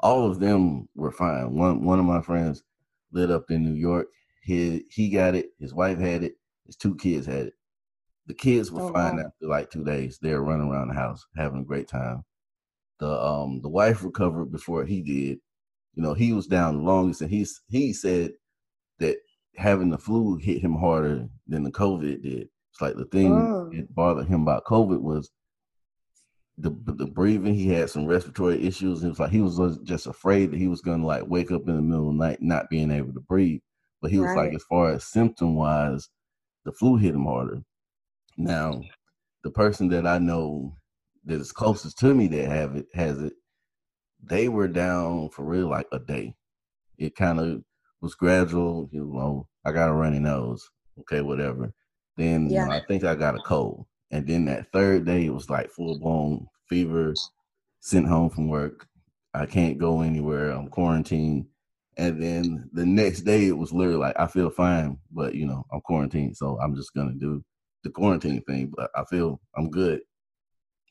all 0.00 0.30
of 0.30 0.38
them 0.38 0.88
were 0.94 1.10
fine. 1.10 1.54
One 1.54 1.84
one 1.84 1.98
of 1.98 2.04
my 2.04 2.22
friends 2.22 2.62
lit 3.12 3.30
up 3.30 3.50
in 3.50 3.64
New 3.64 3.74
York. 3.74 4.06
He 4.42 4.84
he 4.90 5.10
got 5.10 5.34
it. 5.34 5.46
His 5.58 5.74
wife 5.74 5.98
had 5.98 6.22
it. 6.22 6.36
His 6.66 6.76
two 6.76 6.94
kids 6.96 7.26
had 7.26 7.46
it. 7.48 7.54
The 8.26 8.34
kids 8.34 8.72
were 8.72 8.82
Oh, 8.82 8.92
fine 8.92 9.16
wow. 9.16 9.24
after 9.26 9.46
like 9.46 9.70
two 9.70 9.84
days. 9.84 10.18
They 10.20 10.32
were 10.34 10.42
running 10.44 10.68
around 10.68 10.88
the 10.88 10.94
house 10.94 11.24
having 11.36 11.60
a 11.60 11.64
great 11.64 11.88
time. 11.88 12.24
The 12.98 13.08
um 13.08 13.60
the 13.62 13.68
wife 13.68 14.02
recovered 14.04 14.50
before 14.52 14.84
he 14.84 15.02
did. 15.02 15.38
You 15.94 16.02
know, 16.02 16.14
he 16.14 16.32
was 16.32 16.46
down 16.46 16.76
the 16.78 16.82
longest, 16.82 17.20
and 17.22 17.30
he's 17.30 17.62
he 17.68 17.92
said 17.92 18.32
that 18.98 19.16
having 19.56 19.90
the 19.90 19.98
flu 19.98 20.36
hit 20.36 20.60
him 20.62 20.74
harder 20.76 21.28
than 21.46 21.62
the 21.64 21.70
COVID 21.70 22.22
did. 22.22 22.48
It's 22.72 22.80
like 22.80 22.96
the 22.96 23.04
thing 23.06 23.36
Mm. 23.36 23.70
that 23.76 23.94
bothered 23.94 24.26
him 24.28 24.42
about 24.42 24.64
COVID 24.64 25.00
was 25.00 25.30
the 26.58 26.70
the 26.86 27.06
breathing. 27.06 27.54
He 27.54 27.68
had 27.68 27.90
some 27.90 28.06
respiratory 28.06 28.62
issues. 28.66 29.04
It 29.04 29.08
was 29.08 29.20
like 29.20 29.30
he 29.30 29.40
was 29.40 29.78
just 29.84 30.06
afraid 30.06 30.50
that 30.50 30.58
he 30.58 30.68
was 30.68 30.80
gonna 30.80 31.06
like 31.06 31.26
wake 31.26 31.50
up 31.52 31.68
in 31.68 31.76
the 31.76 31.82
middle 31.82 32.08
of 32.10 32.16
the 32.16 32.24
night 32.24 32.42
not 32.42 32.70
being 32.70 32.90
able 32.90 33.12
to 33.12 33.20
breathe. 33.20 33.60
But 34.02 34.10
he 34.10 34.18
was 34.18 34.34
like, 34.34 34.52
as 34.54 34.64
far 34.64 34.92
as 34.92 35.04
symptom 35.04 35.54
wise, 35.54 36.08
the 36.64 36.72
flu 36.72 36.96
hit 36.96 37.14
him 37.14 37.24
harder. 37.24 37.62
Now, 38.36 38.80
the 39.44 39.50
person 39.50 39.88
that 39.88 40.06
I 40.06 40.18
know 40.18 40.76
that 41.24 41.40
is 41.40 41.52
closest 41.52 41.98
to 41.98 42.14
me 42.14 42.26
that 42.28 42.48
have 42.48 42.76
it 42.76 42.86
has 42.94 43.20
it, 43.20 43.32
they 44.22 44.48
were 44.48 44.68
down 44.68 45.30
for 45.30 45.44
real 45.44 45.68
like 45.68 45.86
a 45.92 45.98
day. 45.98 46.34
It 46.98 47.14
kind 47.14 47.40
of 47.40 47.62
was 48.00 48.14
gradual. 48.14 48.88
You 48.92 49.04
know, 49.12 49.48
I 49.64 49.72
got 49.72 49.88
a 49.88 49.92
runny 49.92 50.18
nose. 50.18 50.68
Okay, 51.00 51.20
whatever. 51.20 51.72
Then 52.16 52.48
you 52.48 52.56
know, 52.56 52.70
I 52.70 52.82
think 52.86 53.04
I 53.04 53.14
got 53.14 53.34
a 53.36 53.40
cold. 53.40 53.86
And 54.10 54.26
then 54.26 54.44
that 54.46 54.72
third 54.72 55.04
day, 55.04 55.26
it 55.26 55.34
was 55.34 55.50
like 55.50 55.70
full 55.70 55.98
blown 55.98 56.46
fever. 56.68 57.14
Sent 57.80 58.08
home 58.08 58.30
from 58.30 58.48
work. 58.48 58.86
I 59.34 59.46
can't 59.46 59.78
go 59.78 60.00
anywhere. 60.00 60.50
I'm 60.50 60.68
quarantined. 60.68 61.46
And 61.98 62.20
then 62.20 62.68
the 62.72 62.84
next 62.84 63.20
day, 63.20 63.46
it 63.46 63.56
was 63.56 63.72
literally 63.72 63.98
like, 63.98 64.18
I 64.18 64.26
feel 64.26 64.50
fine, 64.50 64.98
but 65.12 65.34
you 65.34 65.46
know, 65.46 65.64
I'm 65.72 65.80
quarantined. 65.82 66.36
So 66.36 66.58
I'm 66.60 66.74
just 66.74 66.92
going 66.94 67.08
to 67.08 67.14
do 67.14 67.44
the 67.86 67.92
quarantine 67.92 68.42
thing. 68.42 68.72
But 68.76 68.90
I 68.94 69.04
feel 69.04 69.40
I'm 69.56 69.70
good. 69.70 70.00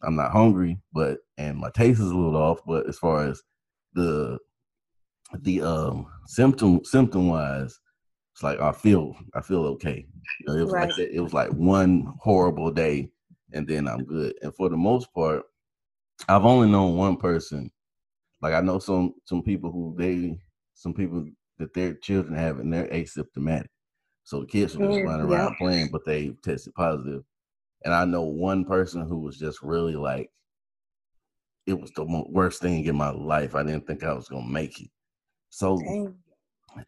I'm 0.03 0.15
not 0.15 0.31
hungry, 0.31 0.79
but, 0.93 1.19
and 1.37 1.57
my 1.57 1.69
taste 1.71 1.99
is 1.99 2.11
a 2.11 2.15
little 2.15 2.35
off. 2.35 2.59
But 2.65 2.87
as 2.87 2.97
far 2.97 3.27
as 3.27 3.41
the, 3.93 4.37
the 5.41 5.61
um 5.61 6.05
symptom 6.27 6.85
symptom 6.85 7.27
wise 7.27 7.79
it's 8.35 8.43
like 8.43 8.59
I 8.59 8.73
feel 8.73 9.15
I 9.33 9.39
feel 9.39 9.65
okay. 9.67 10.05
You 10.41 10.45
know, 10.45 10.59
it 10.59 10.63
was 10.63 10.73
right. 10.73 10.89
like 10.89 10.97
that, 10.97 11.15
it 11.15 11.21
was 11.21 11.33
like 11.33 11.51
one 11.51 12.13
horrible 12.19 12.69
day, 12.69 13.09
and 13.53 13.65
then 13.65 13.87
I'm 13.87 14.03
good. 14.03 14.33
And 14.41 14.53
for 14.53 14.67
the 14.67 14.75
most 14.75 15.13
part, 15.13 15.43
I've 16.27 16.43
only 16.43 16.69
known 16.69 16.97
one 16.97 17.15
person. 17.15 17.71
Like 18.41 18.53
I 18.53 18.59
know 18.59 18.79
some 18.79 19.13
some 19.23 19.41
people 19.41 19.71
who 19.71 19.95
they 19.97 20.37
some 20.73 20.93
people 20.93 21.25
that 21.59 21.73
their 21.73 21.93
children 21.93 22.35
have 22.35 22.59
and 22.59 22.73
they're 22.73 22.89
asymptomatic. 22.89 23.67
So 24.26 24.41
the 24.41 24.47
kids 24.47 24.76
were 24.76 24.88
just 24.88 24.99
mm, 24.99 25.05
running 25.05 25.28
around 25.28 25.55
playing, 25.57 25.89
but 25.91 26.03
they 26.03 26.30
tested 26.43 26.73
positive. 26.73 27.23
And 27.84 27.93
I 27.93 28.05
know 28.05 28.23
one 28.23 28.65
person 28.65 29.07
who 29.07 29.19
was 29.19 29.38
just 29.38 29.61
really 29.61 29.95
like, 29.95 30.32
it 31.67 31.80
was 31.80 31.91
the 31.91 32.05
worst 32.30 32.61
thing 32.61 32.86
in 32.86 32.95
my 32.95 33.11
life. 33.11 33.55
I 33.55 33.63
didn't 33.63 33.86
think 33.86 34.03
I 34.03 34.13
was 34.13 34.28
gonna 34.28 34.47
make 34.47 34.82
it. 34.82 34.89
So 35.51 35.78
Dang. 35.78 36.15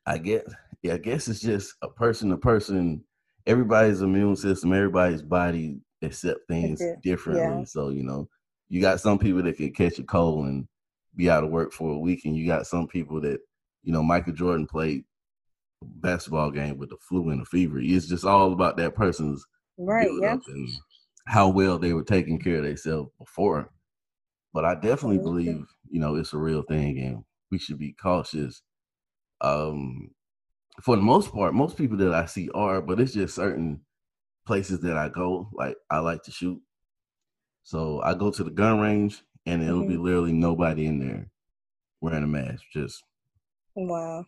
I 0.06 0.18
get 0.18 0.46
yeah, 0.82 0.96
I 0.96 0.98
guess 0.98 1.28
it's 1.28 1.40
just 1.40 1.76
a 1.82 1.90
person 1.90 2.30
to 2.32 2.38
person. 2.38 3.04
Everybody's 3.46 4.02
immune 4.02 4.36
system, 4.36 4.74
everybody's 4.74 5.22
body 5.22 5.80
accept 6.02 6.48
things 6.48 6.82
differently. 7.02 7.60
Yeah. 7.60 7.66
So 7.66 7.90
you 7.90 8.04
know, 8.04 8.28
you 8.68 8.82
got 8.82 9.00
some 9.00 9.20
people 9.20 9.44
that 9.44 9.58
can 9.58 9.74
catch 9.74 10.00
a 10.00 10.04
cold 10.04 10.48
and 10.48 10.68
be 11.16 11.30
out 11.30 11.44
of 11.44 11.52
work 11.52 11.72
for 11.72 11.92
a 11.92 12.00
week, 12.00 12.26
and 12.26 12.36
you 12.36 12.48
got 12.48 12.68
some 12.68 12.88
people 12.88 13.22
that, 13.22 13.40
you 13.84 13.92
know, 13.92 14.04
Michael 14.04 14.34
Jordan 14.34 14.68
played 14.68 15.06
basketball 15.84 16.52
game 16.52 16.78
with 16.78 16.90
the 16.90 16.98
flu 17.08 17.30
and 17.30 17.42
the 17.42 17.46
fever. 17.46 17.80
It's 17.80 18.08
just 18.08 18.26
all 18.26 18.54
about 18.54 18.78
that 18.78 18.96
person's 18.96 19.46
right, 19.78 20.10
yeah, 20.22 20.38
and 20.48 20.70
how 21.26 21.50
well 21.50 21.78
they 21.78 21.94
were 21.94 22.04
taking 22.04 22.40
care 22.40 22.58
of 22.58 22.64
themselves 22.64 23.12
before. 23.20 23.70
But 24.54 24.66
I 24.66 24.76
definitely 24.76 25.20
believe, 25.20 25.66
you 25.90 26.00
know, 26.00 26.16
it's 26.16 26.34
a 26.34 26.38
real 26.38 26.64
thing, 26.64 27.00
and 27.00 27.24
we 27.52 27.60
should 27.60 27.78
be 27.78 27.94
cautious. 28.02 28.62
Um, 29.42 30.12
for 30.82 30.96
the 30.96 31.02
most 31.02 31.32
part, 31.32 31.54
most 31.54 31.78
people 31.78 31.98
that 31.98 32.14
I 32.14 32.26
see 32.26 32.50
are, 32.54 32.82
but 32.82 33.00
it's 33.00 33.14
just 33.14 33.36
certain 33.36 33.82
places 34.46 34.80
that 34.82 34.98
I 34.98 35.10
go. 35.10 35.50
Like 35.54 35.76
I 35.90 36.00
like 36.00 36.24
to 36.24 36.32
shoot, 36.32 36.60
so 37.64 38.02
I 38.02 38.14
go 38.14 38.32
to 38.32 38.44
the 38.44 38.52
gun 38.52 38.80
range, 38.80 39.22
and 39.46 39.62
it'll 39.62 39.82
mm-hmm. 39.82 39.90
be 39.90 39.98
literally 39.98 40.34
nobody 40.34 40.86
in 40.86 41.00
there 41.00 41.30
wearing 42.02 42.24
a 42.24 42.28
mask. 42.28 42.64
Just 42.74 43.04
wow. 43.76 44.26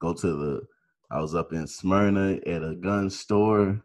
Go 0.00 0.14
to 0.14 0.26
the. 0.26 0.60
I 1.10 1.20
was 1.20 1.34
up 1.34 1.52
in 1.52 1.66
Smyrna 1.66 2.38
at 2.46 2.62
a 2.62 2.74
gun 2.74 3.10
store, 3.10 3.82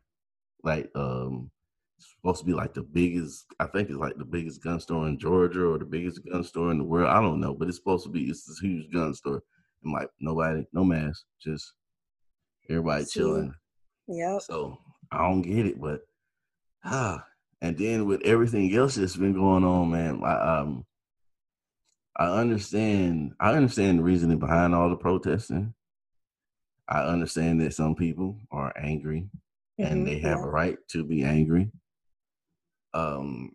like 0.64 0.92
um, 0.96 1.50
supposed 1.98 2.40
to 2.40 2.46
be 2.46 2.54
like 2.54 2.74
the 2.74 2.84
biggest. 2.84 3.46
I 3.60 3.66
think 3.66 3.90
it's 3.90 3.98
like 3.98 4.18
the 4.18 4.26
biggest 4.26 4.64
gun 4.64 4.80
store 4.80 5.08
in 5.08 5.18
Georgia 5.18 5.66
or 5.66 5.80
the 5.80 5.86
biggest 5.86 6.22
gun 6.30 6.44
store 6.44 6.72
in 6.72 6.78
the 6.78 6.84
world. 6.84 7.10
I 7.10 7.22
don't 7.22 7.40
know, 7.40 7.54
but 7.54 7.68
it's 7.68 7.78
supposed 7.78 8.06
to 8.06 8.12
be. 8.12 8.26
It's 8.26 8.46
this 8.46 8.60
huge 8.60 8.92
gun 8.92 9.14
store. 9.14 9.42
I'm 9.84 9.92
like 9.92 10.10
nobody, 10.20 10.66
no 10.74 10.84
mask, 10.84 11.24
just 11.42 11.74
Everybody 12.70 13.06
See? 13.06 13.20
chilling. 13.20 13.54
Yeah. 14.08 14.40
So 14.40 14.80
I 15.12 15.20
don't 15.20 15.42
get 15.42 15.66
it, 15.66 15.80
but 15.80 16.02
ah, 16.84 17.24
and 17.62 17.78
then 17.78 18.06
with 18.06 18.22
everything 18.24 18.74
else 18.76 18.96
that's 18.96 19.16
been 19.16 19.34
going 19.34 19.64
on, 19.64 19.92
man, 19.92 20.22
I 20.24 20.60
um 20.60 20.86
I 22.18 22.28
understand 22.28 23.34
I 23.40 23.54
understand 23.54 24.00
the 24.00 24.04
reasoning 24.04 24.40
behind 24.40 24.74
all 24.74 24.90
the 24.90 24.96
protesting. 24.96 25.74
I 26.88 27.02
understand 27.02 27.62
that 27.62 27.74
some 27.74 27.96
people 27.96 28.40
are 28.52 28.74
angry 28.78 29.28
mm-hmm, 29.80 29.92
and 29.92 30.08
they 30.08 30.20
have 30.20 30.40
yeah. 30.40 30.44
a 30.44 30.48
right 30.48 30.78
to 30.90 31.04
be 31.04 31.24
angry. 31.24 31.72
Um 32.94 33.52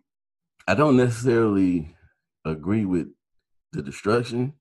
I 0.67 0.75
don't 0.75 0.97
necessarily 0.97 1.95
agree 2.45 2.85
with 2.85 3.07
the 3.73 3.81
destruction, 3.81 4.53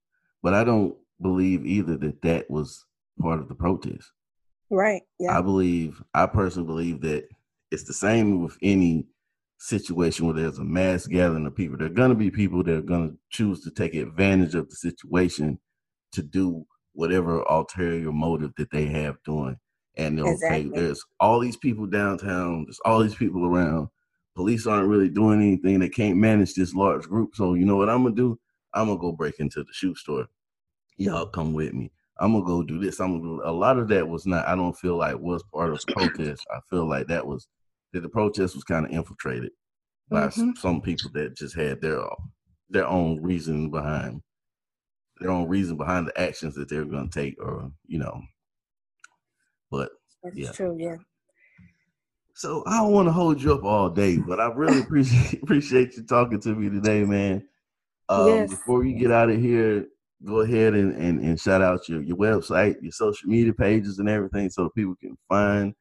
but 0.42 0.54
I 0.54 0.64
don't 0.64 0.96
believe 1.20 1.66
either 1.66 1.96
that 1.98 2.22
that 2.22 2.50
was 2.50 2.84
part 3.20 3.40
of 3.40 3.48
the 3.48 3.54
protest. 3.54 4.10
Right. 4.70 5.02
Yeah. 5.18 5.36
I 5.36 5.42
believe, 5.42 6.02
I 6.14 6.26
personally 6.26 6.66
believe 6.66 7.00
that 7.02 7.28
it's 7.70 7.84
the 7.84 7.92
same 7.92 8.42
with 8.42 8.56
any 8.62 9.06
situation 9.58 10.26
where 10.26 10.34
there's 10.34 10.58
a 10.58 10.64
mass 10.64 11.06
gathering 11.06 11.46
of 11.46 11.54
people. 11.54 11.76
There 11.76 11.86
are 11.86 11.90
going 11.90 12.10
to 12.10 12.14
be 12.16 12.30
people 12.30 12.62
that 12.62 12.74
are 12.74 12.82
going 12.82 13.10
to 13.10 13.18
choose 13.30 13.62
to 13.64 13.70
take 13.70 13.94
advantage 13.94 14.54
of 14.54 14.68
the 14.68 14.76
situation 14.76 15.58
to 16.12 16.22
do 16.22 16.64
whatever 16.92 17.42
ulterior 17.42 18.12
motive 18.12 18.52
that 18.56 18.70
they 18.70 18.86
have 18.86 19.16
doing. 19.24 19.56
And 19.96 20.20
okay, 20.20 20.30
exactly. 20.30 20.70
there's 20.74 21.04
all 21.18 21.40
these 21.40 21.56
people 21.56 21.86
downtown, 21.86 22.64
there's 22.64 22.80
all 22.84 23.00
these 23.00 23.14
people 23.14 23.46
around. 23.46 23.88
Police 24.36 24.66
aren't 24.66 24.88
really 24.88 25.08
doing 25.08 25.42
anything. 25.42 25.80
They 25.80 25.88
can't 25.88 26.16
manage 26.16 26.54
this 26.54 26.74
large 26.74 27.06
group. 27.06 27.34
So 27.34 27.54
you 27.54 27.64
know 27.64 27.76
what 27.76 27.90
I'm 27.90 28.04
gonna 28.04 28.14
do? 28.14 28.38
I'm 28.72 28.86
gonna 28.86 28.98
go 28.98 29.12
break 29.12 29.40
into 29.40 29.62
the 29.62 29.72
shoe 29.72 29.94
store. 29.94 30.26
Y'all 30.96 31.26
come 31.26 31.52
with 31.52 31.74
me. 31.74 31.90
I'm 32.18 32.32
gonna 32.32 32.44
go 32.44 32.62
do 32.62 32.78
this. 32.78 33.00
I'm 33.00 33.20
gonna 33.20 33.38
do 33.38 33.42
a 33.44 33.52
lot 33.52 33.78
of 33.78 33.88
that 33.88 34.08
was 34.08 34.26
not. 34.26 34.46
I 34.46 34.54
don't 34.54 34.76
feel 34.76 34.96
like 34.96 35.18
was 35.18 35.42
part 35.52 35.72
of 35.72 35.80
the 35.84 35.92
protest. 35.92 36.46
I 36.50 36.60
feel 36.68 36.88
like 36.88 37.08
that 37.08 37.26
was 37.26 37.48
that 37.92 38.00
the 38.00 38.08
protest 38.08 38.54
was 38.54 38.64
kind 38.64 38.86
of 38.86 38.92
infiltrated 38.92 39.50
by 40.08 40.26
mm-hmm. 40.26 40.52
some 40.56 40.80
people 40.80 41.10
that 41.14 41.36
just 41.36 41.56
had 41.56 41.80
their 41.80 42.02
their 42.68 42.86
own 42.86 43.20
reason 43.20 43.70
behind 43.70 44.22
their 45.20 45.30
own 45.30 45.48
reason 45.48 45.76
behind 45.76 46.06
the 46.06 46.20
actions 46.20 46.54
that 46.54 46.68
they're 46.68 46.84
gonna 46.84 47.08
take, 47.08 47.36
or 47.40 47.70
you 47.86 47.98
know. 47.98 48.20
But 49.70 49.90
that's 50.22 50.36
yeah. 50.36 50.52
true. 50.52 50.76
Yeah. 50.78 50.96
So 52.34 52.62
I 52.66 52.78
don't 52.78 52.92
want 52.92 53.06
to 53.06 53.12
hold 53.12 53.42
you 53.42 53.52
up 53.52 53.64
all 53.64 53.90
day, 53.90 54.16
but 54.16 54.40
I 54.40 54.46
really 54.46 54.80
appreciate 54.82 55.42
appreciate 55.42 55.96
you 55.96 56.04
talking 56.04 56.40
to 56.40 56.54
me 56.54 56.70
today, 56.70 57.04
man. 57.04 57.46
Um, 58.08 58.28
yes. 58.28 58.50
Before 58.50 58.84
you 58.84 58.98
get 58.98 59.12
out 59.12 59.30
of 59.30 59.40
here, 59.40 59.86
go 60.24 60.40
ahead 60.40 60.74
and, 60.74 60.94
and, 60.96 61.20
and 61.20 61.40
shout 61.40 61.62
out 61.62 61.88
your, 61.88 62.02
your 62.02 62.16
website, 62.16 62.76
your 62.82 62.92
social 62.92 63.28
media 63.28 63.52
pages 63.52 63.98
and 63.98 64.08
everything 64.08 64.50
so 64.50 64.68
people 64.70 64.94
can 65.00 65.16
find 65.28 65.74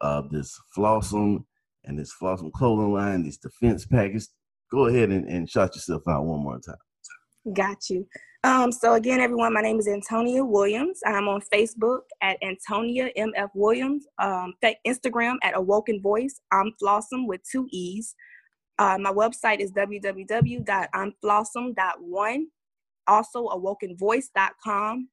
uh, 0.00 0.22
this 0.30 0.58
Flawsome 0.76 1.44
and 1.84 1.98
this 1.98 2.12
Flawsome 2.12 2.52
clothing 2.52 2.92
line, 2.92 3.24
this 3.24 3.36
defense 3.36 3.84
package. 3.84 4.26
Go 4.70 4.86
ahead 4.86 5.10
and, 5.10 5.28
and 5.28 5.48
shout 5.48 5.74
yourself 5.74 6.02
out 6.08 6.24
one 6.24 6.40
more 6.40 6.60
time. 6.60 6.76
Got 7.52 7.90
you. 7.90 8.06
Um, 8.44 8.72
so 8.72 8.94
again, 8.94 9.20
everyone, 9.20 9.54
my 9.54 9.60
name 9.60 9.78
is 9.78 9.86
Antonia 9.86 10.44
Williams. 10.44 10.98
I'm 11.06 11.28
on 11.28 11.40
Facebook 11.52 12.00
at 12.22 12.38
Antonia 12.42 13.10
MF 13.16 13.50
Williams. 13.54 14.04
Um, 14.18 14.54
Instagram 14.86 15.36
at 15.42 15.56
Awoken 15.56 16.02
Voice. 16.02 16.40
I'm 16.50 16.72
Flawsome 16.82 17.28
with 17.28 17.40
two 17.50 17.68
E's. 17.70 18.16
Uh, 18.78 18.98
my 18.98 19.12
website 19.12 19.60
is 19.60 19.70
www.imflawsome.one 19.72 22.46
also 23.06 23.48
awokenvoice.com 23.48 25.08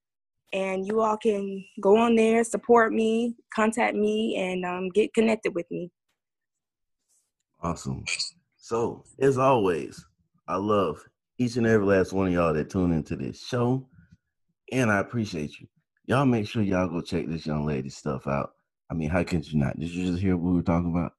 and 0.54 0.86
you 0.86 1.02
all 1.02 1.18
can 1.18 1.64
go 1.82 1.98
on 1.98 2.16
there 2.16 2.44
support 2.44 2.92
me 2.92 3.36
contact 3.54 3.96
me 3.96 4.36
and 4.36 4.66
um, 4.66 4.90
get 4.90 5.14
connected 5.14 5.54
with 5.54 5.66
me 5.70 5.92
awesome 7.62 8.04
so 8.58 9.04
as 9.20 9.38
always 9.38 10.04
i 10.48 10.56
love 10.56 11.04
each 11.40 11.58
and 11.58 11.66
every 11.66 11.86
last 11.86 12.14
one 12.14 12.28
of 12.28 12.34
y'all 12.34 12.54
that 12.54 12.70
tune 12.70 12.92
into 12.92 13.16
this 13.16 13.42
show 13.44 13.88
and 14.72 14.92
i 14.92 15.00
appreciate 15.00 15.60
you 15.60 15.68
y'all 16.06 16.26
make 16.26 16.48
sure 16.48 16.62
y'all 16.62 16.88
go 16.88 17.02
check 17.02 17.28
this 17.28 17.46
young 17.46 17.66
lady 17.66 17.90
stuff 17.90 18.28
out 18.28 18.52
i 18.92 18.94
mean 18.94 19.10
how 19.10 19.24
can 19.24 19.42
you 19.44 19.58
not 19.58 19.80
did 19.80 19.90
you 19.90 20.12
just 20.12 20.22
hear 20.22 20.38
what 20.38 20.52
we 20.52 20.58
were 20.58 20.64
talking 20.64 20.92
about 20.92 21.14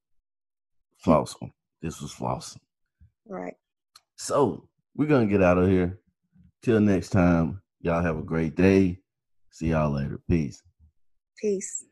Flawsome. 1.05 1.51
this 1.83 2.01
was 2.01 2.12
Flawsome. 2.12 2.61
right 3.27 3.55
so 4.16 4.68
we're 4.95 5.09
gonna 5.09 5.27
get 5.27 5.43
out 5.43 5.59
of 5.59 5.68
here 5.68 6.01
Till 6.62 6.81
next 6.81 7.09
time, 7.09 7.62
y'all 7.81 8.03
have 8.03 8.18
a 8.18 8.23
great 8.23 8.55
day. 8.55 8.99
See 9.51 9.68
y'all 9.68 9.91
later. 9.91 10.21
Peace. 10.29 10.62
Peace. 11.41 11.87